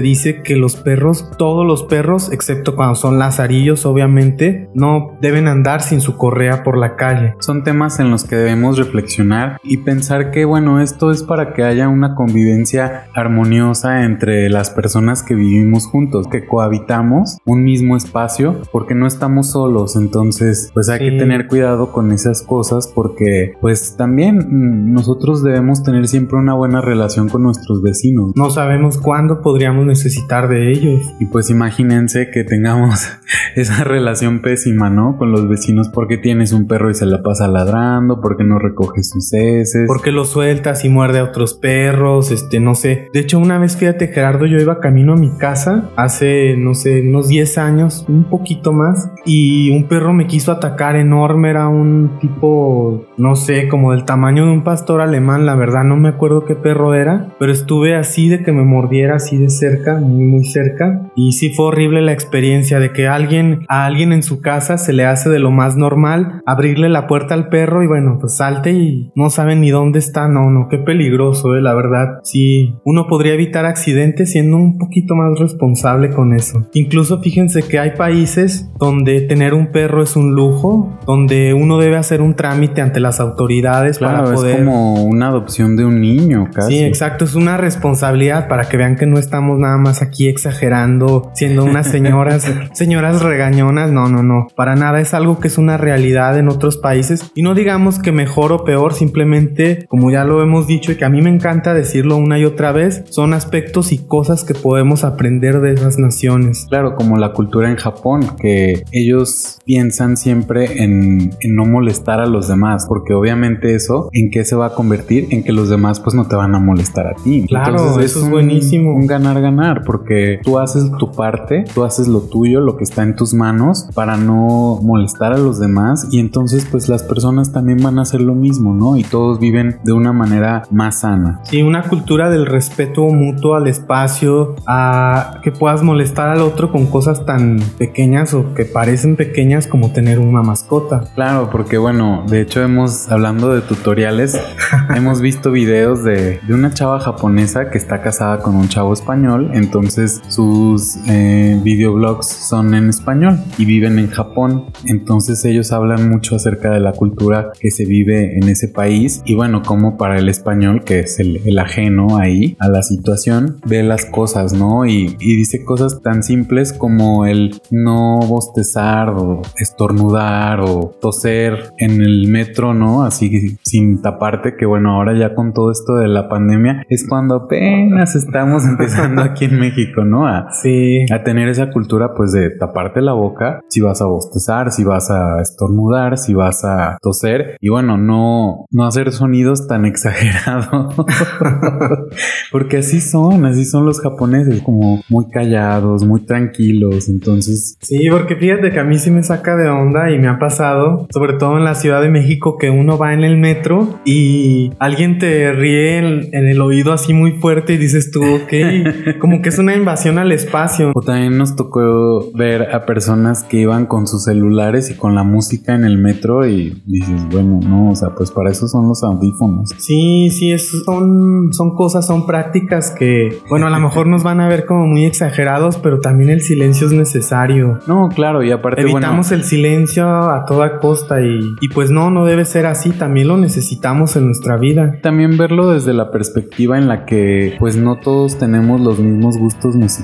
dice 0.00 0.42
que 0.42 0.56
los 0.56 0.74
perros, 0.88 1.28
todos 1.36 1.66
los 1.66 1.82
perros, 1.82 2.32
excepto 2.32 2.74
cuando 2.74 2.94
son 2.94 3.18
lazarillos, 3.18 3.84
obviamente, 3.84 4.70
no 4.72 5.18
deben 5.20 5.46
andar 5.46 5.82
sin 5.82 6.00
su 6.00 6.16
correa 6.16 6.62
por 6.64 6.78
la 6.78 6.96
calle. 6.96 7.34
Son 7.40 7.62
temas 7.62 8.00
en 8.00 8.10
los 8.10 8.24
que 8.24 8.36
debemos 8.36 8.78
reflexionar 8.78 9.58
y 9.62 9.76
pensar 9.78 10.30
que, 10.30 10.46
bueno, 10.46 10.80
esto 10.80 11.10
es 11.10 11.22
para 11.22 11.52
que 11.52 11.62
haya 11.62 11.88
una 11.90 12.14
convivencia 12.14 13.04
armoniosa 13.14 14.04
entre 14.04 14.48
las 14.48 14.70
personas 14.70 15.22
que 15.22 15.34
vivimos 15.34 15.84
juntos, 15.86 16.26
que 16.26 16.46
cohabitamos 16.46 17.36
un 17.44 17.64
mismo 17.64 17.94
espacio, 17.94 18.62
porque 18.72 18.94
no 18.94 19.06
estamos 19.06 19.50
solos, 19.50 19.94
entonces, 19.94 20.70
pues 20.72 20.88
hay 20.88 20.98
Sí. 21.00 21.04
que 21.10 21.18
tener 21.18 21.48
cuidado 21.48 21.92
con 21.92 22.12
esas 22.12 22.40
cosas 22.42 22.90
porque, 22.94 23.52
pues 23.60 23.94
también 23.98 24.92
nosotros 24.94 25.42
debemos 25.42 25.82
tener 25.82 26.08
siempre 26.08 26.38
una 26.38 26.54
buena 26.54 26.80
relación 26.80 27.28
con 27.28 27.42
nuestros 27.42 27.82
vecinos. 27.82 28.32
No 28.36 28.48
sabemos 28.48 28.96
cuándo 28.96 29.42
podríamos 29.42 29.84
necesitar 29.84 30.48
de 30.48 30.70
ellos. 30.72 30.77
Ellos. 30.78 31.14
Y 31.18 31.26
pues 31.26 31.50
imagínense 31.50 32.30
que 32.30 32.44
tengamos 32.44 33.18
esa 33.54 33.84
relación 33.84 34.40
pésima, 34.40 34.90
¿no? 34.90 35.16
Con 35.18 35.32
los 35.32 35.48
vecinos 35.48 35.88
porque 35.88 36.18
tienes 36.18 36.52
un 36.52 36.66
perro 36.66 36.90
y 36.90 36.94
se 36.94 37.06
la 37.06 37.22
pasa 37.22 37.48
ladrando, 37.48 38.20
porque 38.20 38.44
no 38.44 38.58
recoge 38.58 39.02
sus 39.02 39.32
heces. 39.32 39.84
Porque 39.86 40.12
lo 40.12 40.24
sueltas 40.24 40.84
y 40.84 40.88
muerde 40.88 41.18
a 41.18 41.24
otros 41.24 41.54
perros, 41.54 42.30
este, 42.30 42.60
no 42.60 42.74
sé. 42.74 43.08
De 43.12 43.20
hecho, 43.20 43.38
una 43.38 43.58
vez, 43.58 43.76
fíjate, 43.76 44.08
Gerardo, 44.08 44.46
yo 44.46 44.58
iba 44.58 44.80
camino 44.80 45.14
a 45.14 45.16
mi 45.16 45.30
casa 45.36 45.90
hace, 45.96 46.56
no 46.56 46.74
sé, 46.74 47.02
unos 47.02 47.28
10 47.28 47.58
años, 47.58 48.04
un 48.08 48.24
poquito 48.24 48.72
más, 48.72 49.10
y 49.24 49.70
un 49.70 49.88
perro 49.88 50.12
me 50.12 50.26
quiso 50.26 50.52
atacar 50.52 50.96
enorme, 50.96 51.50
era 51.50 51.68
un 51.68 52.18
tipo, 52.20 53.06
no 53.16 53.36
sé, 53.36 53.68
como 53.68 53.92
del 53.92 54.04
tamaño 54.04 54.46
de 54.46 54.52
un 54.52 54.64
pastor 54.64 55.00
alemán, 55.00 55.46
la 55.46 55.54
verdad 55.54 55.84
no 55.84 55.96
me 55.96 56.08
acuerdo 56.08 56.44
qué 56.44 56.54
perro 56.54 56.94
era, 56.94 57.34
pero 57.38 57.52
estuve 57.52 57.96
así 57.96 58.28
de 58.28 58.42
que 58.42 58.52
me 58.52 58.62
mordiera 58.62 59.16
así 59.16 59.36
de 59.36 59.50
cerca, 59.50 59.96
muy 59.96 60.24
muy 60.24 60.44
cerca, 60.44 60.67
y 61.14 61.32
sí 61.32 61.50
fue 61.50 61.66
horrible 61.66 62.02
la 62.02 62.12
experiencia 62.12 62.78
de 62.78 62.92
que 62.92 63.08
alguien, 63.08 63.64
a 63.68 63.86
alguien 63.86 64.12
en 64.12 64.22
su 64.22 64.40
casa 64.40 64.78
se 64.78 64.92
le 64.92 65.04
hace 65.04 65.28
de 65.28 65.38
lo 65.38 65.50
más 65.50 65.76
normal 65.76 66.42
abrirle 66.46 66.88
la 66.88 67.06
puerta 67.06 67.34
al 67.34 67.48
perro 67.48 67.82
y 67.82 67.86
bueno, 67.86 68.18
pues 68.20 68.36
salte 68.36 68.72
y 68.72 69.10
no 69.14 69.30
sabe 69.30 69.56
ni 69.56 69.70
dónde 69.70 69.98
está, 69.98 70.28
no, 70.28 70.50
no, 70.50 70.68
qué 70.68 70.78
peligroso, 70.78 71.56
eh, 71.56 71.62
la 71.62 71.74
verdad. 71.74 72.20
Sí, 72.22 72.74
uno 72.84 73.06
podría 73.06 73.34
evitar 73.34 73.64
accidentes 73.64 74.32
siendo 74.32 74.56
un 74.56 74.78
poquito 74.78 75.14
más 75.14 75.38
responsable 75.38 76.10
con 76.10 76.32
eso. 76.32 76.66
Incluso 76.72 77.20
fíjense 77.20 77.62
que 77.62 77.78
hay 77.78 77.92
países 77.92 78.70
donde 78.78 79.20
tener 79.22 79.54
un 79.54 79.72
perro 79.72 80.02
es 80.02 80.16
un 80.16 80.34
lujo, 80.34 80.98
donde 81.06 81.54
uno 81.54 81.78
debe 81.78 81.96
hacer 81.96 82.20
un 82.20 82.34
trámite 82.34 82.80
ante 82.80 83.00
las 83.00 83.20
autoridades 83.20 83.98
Claro, 83.98 84.24
para 84.24 84.34
poder... 84.34 84.52
es 84.52 84.58
como 84.58 85.04
una 85.04 85.28
adopción 85.28 85.76
de 85.76 85.84
un 85.84 86.00
niño, 86.00 86.48
casi. 86.52 86.78
Sí, 86.78 86.84
exacto, 86.84 87.24
es 87.24 87.34
una 87.34 87.56
responsabilidad 87.56 88.48
para 88.48 88.64
que 88.64 88.76
vean 88.76 88.96
que 88.96 89.06
no 89.06 89.18
estamos 89.18 89.58
nada 89.58 89.78
más 89.78 90.02
aquí 90.02 90.28
exagerando, 90.48 91.30
siendo 91.34 91.64
unas 91.64 91.86
señoras, 91.86 92.50
señoras 92.72 93.22
regañonas, 93.22 93.90
no, 93.90 94.08
no, 94.08 94.22
no, 94.22 94.48
para 94.56 94.74
nada 94.74 95.00
es 95.00 95.14
algo 95.14 95.38
que 95.38 95.48
es 95.48 95.58
una 95.58 95.76
realidad 95.76 96.38
en 96.38 96.48
otros 96.48 96.76
países 96.76 97.30
y 97.34 97.42
no 97.42 97.54
digamos 97.54 97.98
que 97.98 98.12
mejor 98.12 98.52
o 98.52 98.64
peor, 98.64 98.94
simplemente, 98.94 99.86
como 99.88 100.10
ya 100.10 100.24
lo 100.24 100.42
hemos 100.42 100.66
dicho 100.66 100.92
y 100.92 100.96
que 100.96 101.04
a 101.04 101.10
mí 101.10 101.22
me 101.22 101.30
encanta 101.30 101.74
decirlo 101.74 102.16
una 102.16 102.38
y 102.38 102.44
otra 102.44 102.72
vez, 102.72 103.04
son 103.10 103.34
aspectos 103.34 103.92
y 103.92 103.98
cosas 103.98 104.44
que 104.44 104.54
podemos 104.54 105.04
aprender 105.04 105.60
de 105.60 105.72
esas 105.72 105.98
naciones. 105.98 106.66
Claro, 106.68 106.94
como 106.94 107.16
la 107.18 107.32
cultura 107.32 107.70
en 107.70 107.76
Japón, 107.76 108.22
que 108.40 108.84
ellos 108.92 109.58
piensan 109.64 110.16
siempre 110.16 110.82
en, 110.82 111.30
en 111.40 111.54
no 111.54 111.64
molestar 111.64 112.20
a 112.20 112.26
los 112.26 112.48
demás, 112.48 112.86
porque 112.88 113.14
obviamente 113.14 113.74
eso, 113.74 114.08
¿en 114.12 114.30
qué 114.30 114.44
se 114.44 114.56
va 114.56 114.66
a 114.66 114.74
convertir? 114.74 115.26
En 115.30 115.42
que 115.42 115.52
los 115.52 115.68
demás 115.68 116.00
pues 116.00 116.14
no 116.14 116.26
te 116.26 116.36
van 116.36 116.54
a 116.54 116.58
molestar 116.58 117.06
a 117.06 117.14
ti. 117.14 117.44
Claro, 117.46 118.00
eso 118.00 118.22
es 118.22 118.30
buenísimo. 118.30 118.94
Un 118.94 119.06
ganar-ganar, 119.06 119.82
porque 119.84 120.37
tú 120.42 120.58
haces 120.58 120.90
tu 120.98 121.12
parte, 121.12 121.64
tú 121.74 121.84
haces 121.84 122.08
lo 122.08 122.20
tuyo, 122.20 122.60
lo 122.60 122.76
que 122.76 122.84
está 122.84 123.02
en 123.02 123.16
tus 123.16 123.34
manos, 123.34 123.88
para 123.94 124.16
no 124.16 124.78
molestar 124.82 125.32
a 125.32 125.38
los 125.38 125.58
demás, 125.58 126.08
y 126.10 126.18
entonces 126.18 126.66
pues 126.70 126.88
las 126.88 127.02
personas 127.02 127.52
también 127.52 127.82
van 127.82 127.98
a 127.98 128.02
hacer 128.02 128.20
lo 128.20 128.34
mismo, 128.34 128.74
¿no? 128.74 128.96
Y 128.96 129.04
todos 129.04 129.38
viven 129.38 129.78
de 129.84 129.92
una 129.92 130.12
manera 130.12 130.62
más 130.70 131.00
sana. 131.00 131.40
Sí, 131.44 131.62
una 131.62 131.82
cultura 131.82 132.30
del 132.30 132.46
respeto 132.46 133.02
mutuo 133.02 133.56
al 133.56 133.66
espacio, 133.66 134.54
a 134.66 135.40
que 135.42 135.52
puedas 135.52 135.82
molestar 135.82 136.28
al 136.28 136.42
otro 136.42 136.70
con 136.70 136.86
cosas 136.86 137.24
tan 137.24 137.60
pequeñas 137.78 138.34
o 138.34 138.54
que 138.54 138.64
parecen 138.64 139.16
pequeñas 139.16 139.66
como 139.66 139.92
tener 139.92 140.18
una 140.18 140.42
mascota. 140.42 141.04
Claro, 141.14 141.48
porque 141.50 141.78
bueno, 141.78 142.24
de 142.28 142.40
hecho 142.40 142.62
hemos, 142.62 143.10
hablando 143.10 143.54
de 143.54 143.60
tutoriales, 143.60 144.40
hemos 144.94 145.20
visto 145.20 145.50
videos 145.50 146.04
de, 146.04 146.40
de 146.46 146.54
una 146.54 146.72
chava 146.72 147.00
japonesa 147.00 147.70
que 147.70 147.78
está 147.78 148.02
casada 148.02 148.40
con 148.40 148.56
un 148.56 148.68
chavo 148.68 148.92
español, 148.92 149.50
entonces 149.54 150.20
sus 150.28 150.96
eh, 151.08 151.58
videoblogs 151.62 152.26
son 152.26 152.74
en 152.74 152.88
español 152.88 153.38
y 153.56 153.64
viven 153.64 153.98
en 153.98 154.08
Japón, 154.08 154.66
entonces 154.84 155.44
ellos 155.44 155.72
hablan 155.72 156.08
mucho 156.08 156.36
acerca 156.36 156.70
de 156.70 156.80
la 156.80 156.92
cultura 156.92 157.52
que 157.58 157.70
se 157.70 157.84
vive 157.84 158.38
en 158.38 158.48
ese 158.48 158.68
país 158.68 159.22
y 159.24 159.34
bueno, 159.34 159.62
como 159.62 159.96
para 159.96 160.18
el 160.18 160.28
español, 160.28 160.82
que 160.84 161.00
es 161.00 161.18
el, 161.18 161.38
ajeno 161.58 162.18
ahí 162.18 162.56
a 162.60 162.68
la 162.68 162.82
situación, 162.82 163.56
ve 163.66 163.82
las 163.82 164.04
cosas, 164.04 164.52
¿no? 164.52 164.86
Y 164.86 165.16
dice 165.18 165.64
cosas 165.64 166.00
tan 166.02 166.22
simples 166.22 166.72
como 166.72 167.26
el 167.26 167.60
no 167.70 168.20
bostezar 168.20 169.10
o 169.10 169.42
estornudar 169.56 170.60
o 170.60 170.92
toser 171.00 171.72
en 171.78 172.00
el 172.00 172.28
metro, 172.28 172.74
¿no? 172.74 173.02
Así 173.02 173.58
sin 173.64 174.00
taparte, 174.02 174.56
que 174.56 174.66
bueno, 174.66 174.92
ahora 174.92 175.18
ya 175.18 175.34
con 175.34 175.52
todo 175.52 175.72
esto 175.72 175.96
de 175.96 176.08
la 176.08 176.28
pandemia 176.28 176.84
es 176.88 177.06
cuando 177.08 177.34
apenas 177.34 178.14
estamos 178.14 178.64
empezando 178.68 179.22
aquí 179.22 179.46
en 179.46 179.58
México, 179.58 180.04
¿no? 180.04 180.17
A, 180.26 180.48
Sí. 180.52 181.04
a 181.12 181.22
tener 181.22 181.48
esa 181.48 181.70
cultura 181.70 182.14
pues 182.16 182.32
de 182.32 182.50
taparte 182.50 183.00
la 183.00 183.12
boca 183.12 183.60
si 183.68 183.80
vas 183.80 184.00
a 184.02 184.06
bostezar, 184.06 184.70
si 184.72 184.84
vas 184.84 185.10
a 185.10 185.40
estornudar, 185.40 186.18
si 186.18 186.34
vas 186.34 186.64
a 186.64 186.98
toser. 187.02 187.56
Y 187.60 187.68
bueno, 187.68 187.96
no, 187.98 188.66
no 188.70 188.86
hacer 188.86 189.12
sonidos 189.12 189.66
tan 189.68 189.84
exagerados. 189.92 190.94
Porque 192.52 192.78
así 192.78 193.00
son, 193.00 193.44
así 193.44 193.64
son 193.64 193.84
los 193.84 194.00
japoneses, 194.00 194.62
como 194.62 195.02
muy 195.08 195.28
callados, 195.30 196.04
muy 196.04 196.24
tranquilos, 196.24 197.08
entonces 197.08 197.76
Sí, 197.80 198.08
porque 198.10 198.36
fíjate 198.36 198.70
que 198.70 198.80
a 198.80 198.84
mí 198.84 198.98
sí 198.98 199.10
me 199.10 199.22
saca 199.22 199.56
de 199.56 199.68
onda 199.68 200.10
y 200.10 200.18
me 200.18 200.28
ha 200.28 200.38
pasado, 200.38 201.06
sobre 201.12 201.34
todo 201.34 201.56
en 201.58 201.64
la 201.64 201.74
Ciudad 201.74 202.00
de 202.00 202.08
México, 202.08 202.56
que 202.58 202.70
uno 202.70 202.96
va 202.98 203.12
en 203.14 203.24
el 203.24 203.36
metro 203.36 203.98
y 204.04 204.72
alguien 204.78 205.18
te 205.18 205.52
ríe 205.52 205.98
en, 205.98 206.28
en 206.32 206.48
el 206.48 206.60
oído 206.60 206.92
así 206.92 207.12
muy 207.12 207.32
fuerte 207.32 207.74
y 207.74 207.76
dices 207.76 208.10
tú, 208.10 208.22
ok, 208.22 209.18
como 209.20 209.42
que 209.42 209.48
es 209.50 209.58
una 209.58 209.74
invasión 209.74 210.07
al 210.16 210.32
espacio. 210.32 210.92
O 210.94 211.02
también 211.02 211.36
nos 211.36 211.56
tocó 211.56 212.30
ver 212.34 212.74
a 212.74 212.86
personas 212.86 213.42
que 213.44 213.58
iban 213.58 213.84
con 213.86 214.06
sus 214.06 214.24
celulares 214.24 214.90
y 214.90 214.94
con 214.94 215.14
la 215.14 215.24
música 215.24 215.74
en 215.74 215.84
el 215.84 215.98
metro 215.98 216.46
y 216.46 216.80
dices, 216.86 217.26
bueno, 217.30 217.60
no, 217.62 217.90
o 217.90 217.94
sea, 217.96 218.10
pues 218.14 218.30
para 218.30 218.50
eso 218.50 218.68
son 218.68 218.88
los 218.88 219.02
audífonos. 219.02 219.70
Sí, 219.78 220.30
sí, 220.30 220.52
es- 220.52 220.70
son, 220.86 221.52
son 221.52 221.74
cosas, 221.74 222.06
son 222.06 222.24
prácticas 222.26 222.90
que, 222.96 223.38
bueno, 223.50 223.66
a 223.66 223.70
lo 223.70 223.80
mejor 223.80 224.06
nos 224.06 224.22
van 224.22 224.40
a 224.40 224.48
ver 224.48 224.64
como 224.64 224.86
muy 224.86 225.04
exagerados, 225.04 225.76
pero 225.76 226.00
también 226.00 226.30
el 226.30 226.40
silencio 226.40 226.86
es 226.86 226.92
necesario. 226.92 227.80
No, 227.86 228.08
claro, 228.08 228.42
y 228.42 228.50
aparte, 228.52 228.82
Evitamos 228.82 229.32
el 229.32 229.42
silencio 229.44 230.08
a 230.08 230.44
toda 230.46 230.78
costa 230.78 231.20
y, 231.20 231.38
y 231.60 231.68
pues 231.70 231.90
no, 231.90 232.10
no 232.10 232.24
debe 232.24 232.44
ser 232.44 232.66
así, 232.66 232.90
también 232.90 233.26
lo 233.28 233.36
necesitamos 233.36 234.14
en 234.16 234.26
nuestra 234.26 234.56
vida. 234.56 234.94
también 235.02 235.36
verlo 235.36 235.72
desde 235.72 235.92
la 235.94 236.10
perspectiva 236.10 236.78
en 236.78 236.86
la 236.86 237.04
que 237.04 237.56
pues 237.58 237.76
no 237.76 237.96
todos 237.98 238.38
tenemos 238.38 238.80
los 238.80 238.98
mismos 238.98 239.36
gustos 239.38 239.74
musicales, 239.74 239.97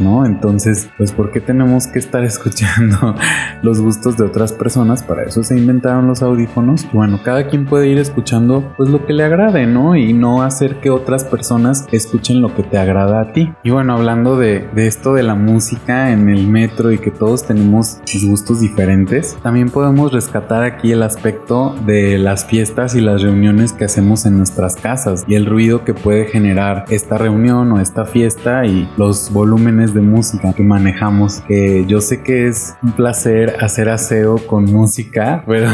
¿no? 0.00 0.24
Entonces, 0.24 0.90
pues 0.96 1.12
¿por 1.12 1.30
qué 1.30 1.40
tenemos 1.40 1.86
que 1.86 1.98
estar 1.98 2.24
escuchando 2.34 3.14
los 3.62 3.80
gustos 3.80 4.16
de 4.16 4.24
otras 4.24 4.52
personas? 4.52 5.02
Para 5.02 5.24
eso 5.24 5.42
se 5.42 5.56
inventaron 5.56 6.06
los 6.06 6.22
audífonos. 6.22 6.86
Bueno, 6.92 7.20
cada 7.22 7.48
quien 7.48 7.66
puede 7.66 7.88
ir 7.88 7.98
escuchando 7.98 8.72
pues 8.76 8.90
lo 8.90 9.06
que 9.06 9.12
le 9.12 9.24
agrade, 9.24 9.66
¿no? 9.66 9.96
Y 9.96 10.12
no 10.12 10.42
hacer 10.42 10.80
que 10.80 10.90
otras 10.90 11.24
personas 11.24 11.86
escuchen 11.92 12.40
lo 12.40 12.54
que 12.54 12.62
te 12.62 12.78
agrada 12.78 13.20
a 13.20 13.32
ti. 13.32 13.52
Y 13.62 13.70
bueno, 13.70 13.94
hablando 13.94 14.36
de, 14.36 14.68
de 14.74 14.86
esto 14.86 15.14
de 15.14 15.22
la 15.22 15.34
música 15.34 16.12
en 16.12 16.28
el 16.28 16.46
metro 16.46 16.92
y 16.92 16.98
que 16.98 17.10
todos 17.10 17.46
tenemos 17.46 18.00
gustos 18.22 18.60
diferentes, 18.60 19.36
también 19.42 19.70
podemos 19.70 20.12
rescatar 20.12 20.62
aquí 20.62 20.92
el 20.92 21.02
aspecto 21.02 21.74
de 21.86 22.18
las 22.18 22.44
fiestas 22.44 22.94
y 22.94 23.00
las 23.00 23.22
reuniones 23.22 23.72
que 23.72 23.84
hacemos 23.84 24.24
en 24.26 24.38
nuestras 24.38 24.76
casas 24.76 25.24
y 25.26 25.34
el 25.34 25.46
ruido 25.46 25.84
que 25.84 25.94
puede 25.94 26.26
generar 26.26 26.84
esta 26.88 27.18
reunión 27.18 27.72
o 27.72 27.80
esta 27.80 28.04
fiesta 28.04 28.66
y 28.66 28.88
los 28.96 29.32
volúmenes 29.34 29.92
de 29.92 30.00
música 30.00 30.54
que 30.54 30.62
manejamos 30.62 31.40
que 31.46 31.84
yo 31.86 32.00
sé 32.00 32.22
que 32.22 32.46
es 32.46 32.74
un 32.82 32.92
placer 32.92 33.56
hacer 33.60 33.90
aseo 33.90 34.36
con 34.46 34.64
música 34.64 35.44
pero 35.46 35.68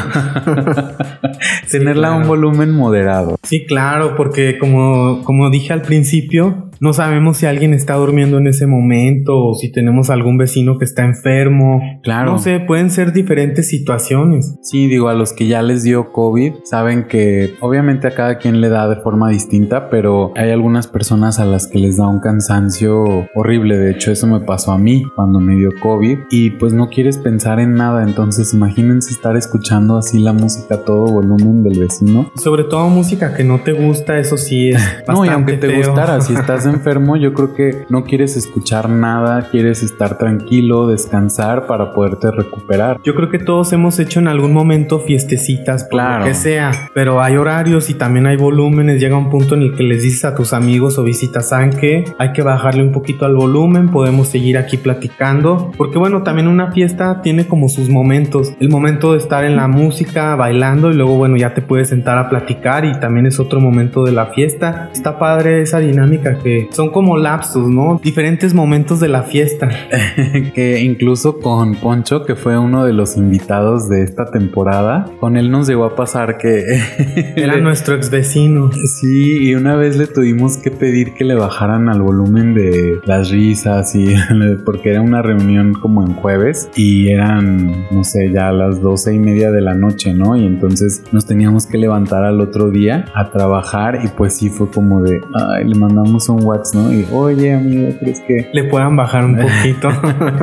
tenerla 1.71 2.09
a 2.09 2.17
un 2.17 2.27
volumen 2.27 2.73
moderado 2.73 3.37
Sí, 3.51 3.67
claro, 3.67 4.15
porque 4.17 4.59
como, 4.59 5.23
como 5.25 5.51
dije 5.51 5.73
al 5.73 5.83
principio, 5.83 6.71
no 6.81 6.93
sabemos 6.93 7.39
si 7.39 7.47
alguien 7.47 7.75
está 7.75 7.95
durmiendo 7.95 8.39
en 8.39 8.47
ese 8.47 8.67
momento 8.67 9.37
o 9.37 9.55
si 9.55 9.73
tenemos 9.73 10.09
algún 10.09 10.39
vecino 10.39 10.79
que 10.79 10.85
está 10.85 11.05
enfermo. 11.05 11.83
Claro. 12.03 12.33
No 12.33 12.39
sé, 12.39 12.61
pueden 12.61 12.91
ser 12.91 13.13
diferentes 13.13 13.69
situaciones. 13.69 14.57
Sí, 14.63 14.87
digo, 14.87 15.09
a 15.09 15.15
los 15.15 15.33
que 15.33 15.47
ya 15.47 15.63
les 15.63 15.83
dio 15.83 16.13
COVID, 16.13 16.55
saben 16.65 17.09
que 17.09 17.55
obviamente 17.61 18.07
a 18.07 18.15
cada 18.15 18.39
quien 18.39 18.61
le 18.61 18.69
da 18.69 18.89
de 18.89 18.97
forma 19.03 19.29
distinta, 19.29 19.91
pero 19.91 20.33
hay 20.37 20.51
algunas 20.51 20.87
personas 20.87 21.39
a 21.39 21.45
las 21.45 21.67
que 21.67 21.79
les 21.79 21.97
da 21.97 22.07
un 22.07 22.21
cansancio 22.21 23.27
horrible. 23.35 23.50
De 23.59 23.91
hecho, 23.91 24.13
eso 24.13 24.27
me 24.29 24.41
pasó 24.41 24.71
a 24.73 24.79
mí 24.79 25.05
cuando 25.17 25.41
me 25.41 25.57
dio 25.57 25.71
COVID 25.83 26.19
y 26.31 26.51
pues 26.51 26.73
no 26.73 26.89
quieres 26.89 27.19
pensar 27.19 27.59
en 27.59 27.75
nada. 27.75 28.03
Entonces, 28.05 28.55
imagínense 28.55 29.11
estar 29.11 29.37
escuchando 29.37 29.97
así 29.97 30.21
la 30.21 30.33
música 30.33 30.77
a 30.77 30.79
todo 30.85 31.07
volumen 31.07 31.65
del 31.65 31.79
vecino. 31.81 32.31
Sobre 32.37 32.65
todo 32.65 32.89
música 32.89 33.35
que 33.35 33.43
no 33.43 33.61
te 33.61 33.73
gusta, 33.73 34.19
eso 34.19 34.37
sí 34.37 34.71
es 34.71 34.81
No, 35.09 35.25
y 35.25 35.29
aunque 35.29 35.53
bastante 35.55 35.59
te 35.77 35.83
feo. 35.83 35.93
gustara, 35.93 36.21
si 36.21 36.35
estás 36.41 36.65
enfermo, 36.67 37.17
yo 37.17 37.33
creo 37.35 37.55
que 37.55 37.85
no 37.89 38.05
quieres 38.05 38.37
escuchar 38.37 38.89
nada, 38.89 39.49
quieres 39.51 39.83
estar 39.83 40.17
tranquilo, 40.19 40.87
descansar 40.87 41.67
para 41.67 41.93
poderte 41.93 42.31
recuperar. 42.31 43.01
Yo 43.03 43.15
creo 43.15 43.31
que 43.31 43.39
todos 43.41 43.73
hemos 43.73 43.99
hecho 43.99 44.21
en 44.21 44.29
algún 44.29 44.53
momento 44.53 45.01
fiestecitas, 45.01 45.85
Claro. 45.91 46.21
lo 46.21 46.27
que 46.27 46.35
sea, 46.35 46.71
pero 46.95 47.21
hay 47.21 47.37
horarios 47.37 47.91
y 47.91 47.95
también 47.95 48.27
hay 48.27 48.37
volúmenes. 48.37 49.01
Llega 49.01 49.17
un 49.17 49.29
punto 49.31 49.55
en 49.55 49.63
el 49.63 49.75
que 49.75 49.83
les 49.83 50.03
dices 50.03 50.25
a 50.25 50.35
tus 50.35 50.53
amigos 50.53 50.99
o 50.99 51.03
visitas, 51.05 51.49
¿saben 51.49 51.71
qué? 51.71 52.05
Hay 52.19 52.33
que 52.33 52.43
bajarle 52.43 52.83
un 52.83 52.93
poquito 52.93 53.25
al 53.31 53.37
volumen, 53.37 53.89
podemos 53.89 54.29
seguir 54.29 54.59
aquí 54.59 54.77
platicando, 54.77 55.73
porque 55.77 55.99
bueno, 55.99 56.23
también 56.23 56.49
una 56.49 56.73
fiesta 56.73 57.23
tiene 57.23 57.47
como 57.47 57.69
sus 57.69 57.89
momentos. 57.89 58.53
El 58.61 58.69
momento 58.69 59.13
de 59.13 59.19
estar 59.19 59.45
en 59.45 59.57
la 59.57 59.69
música, 59.69 60.37
bailando 60.37 60.91
y 60.91 60.95
luego 60.95 61.17
bueno, 61.17 61.37
ya 61.37 61.55
te 61.55 61.63
puedes 61.63 61.89
sentar 61.89 62.19
a 62.19 62.29
platicar 62.29 62.85
y 62.85 62.99
también 63.01 63.27
es 63.27 63.41
otro 63.41 63.61
momento 63.61 64.05
de 64.05 64.13
la 64.13 64.27
fiesta. 64.27 64.91
Está 64.93 65.19
padre 65.19 65.63
esa 65.63 65.79
dinámica 65.79 66.39
que 66.39 66.69
son 66.73 66.91
como 66.91 67.17
lapsos, 67.17 67.69
¿no? 67.69 68.01
Diferentes 68.03 68.55
momentos 68.55 69.01
de 69.01 69.09
la 69.09 69.23
fiesta. 69.23 69.69
que 70.55 70.81
incluso 70.81 71.39
con 71.39 71.75
Poncho, 71.77 72.25
que 72.25 72.35
fue 72.35 72.59
uno 72.59 72.85
de 72.85 72.93
los 72.93 73.17
invitados 73.17 73.89
de 73.89 74.03
esta 74.03 74.31
temporada, 74.31 75.07
con 75.21 75.37
él 75.37 75.51
nos 75.51 75.69
llegó 75.69 75.85
a 75.85 75.95
pasar 75.95 76.39
que... 76.39 76.65
Era 77.37 77.59
nuestro 77.59 77.95
ex 77.95 78.11
vecino. 78.11 78.71
Sí, 78.73 79.49
y 79.49 79.55
una 79.55 79.77
vez 79.77 79.97
le 79.97 80.07
tuvimos 80.07 80.57
que 80.57 80.71
pedir 80.71 81.15
que 81.15 81.25
le 81.25 81.35
bajaran 81.35 81.89
al 81.89 82.03
volumen 82.03 82.55
de 82.55 82.99
las 83.21 83.31
risas 83.31 83.95
y 83.95 84.15
porque 84.65 84.91
era 84.91 85.03
una 85.03 85.23
reunión 85.23 85.75
como 85.75 86.03
en 86.03 86.15
jueves 86.15 86.71
y 86.75 87.09
eran, 87.09 87.87
no 87.91 88.05
sé, 88.05 88.31
ya 88.31 88.49
a 88.49 88.53
las 88.53 88.81
doce 88.81 89.15
y 89.15 89.19
media 89.19 89.51
de 89.51 89.61
la 89.61 89.75
noche, 89.75 90.15
¿no? 90.15 90.37
Y 90.37 90.47
entonces 90.47 91.03
nos 91.13 91.27
teníamos 91.27 91.67
que 91.67 91.79
levantar 91.79 92.25
al 92.25 92.41
otro 92.41 92.71
día 92.71 93.05
a 93.15 93.31
trabajar 93.31 94.01
y 94.05 94.09
pues 94.09 94.37
sí 94.37 94.49
fue 94.49 94.71
como 94.71 95.03
de, 95.03 95.21
ay, 95.35 95.69
le 95.69 95.75
mandamos 95.75 96.29
un 96.29 96.43
WhatsApp, 96.45 96.83
¿no? 96.83 96.93
Y, 96.93 97.07
oye, 97.13 97.53
amigo, 97.55 97.89
¿crees 97.99 98.21
que 98.21 98.49
Le 98.53 98.65
puedan 98.65 98.97
bajar 98.97 99.25
un 99.25 99.37
poquito. 99.41 99.91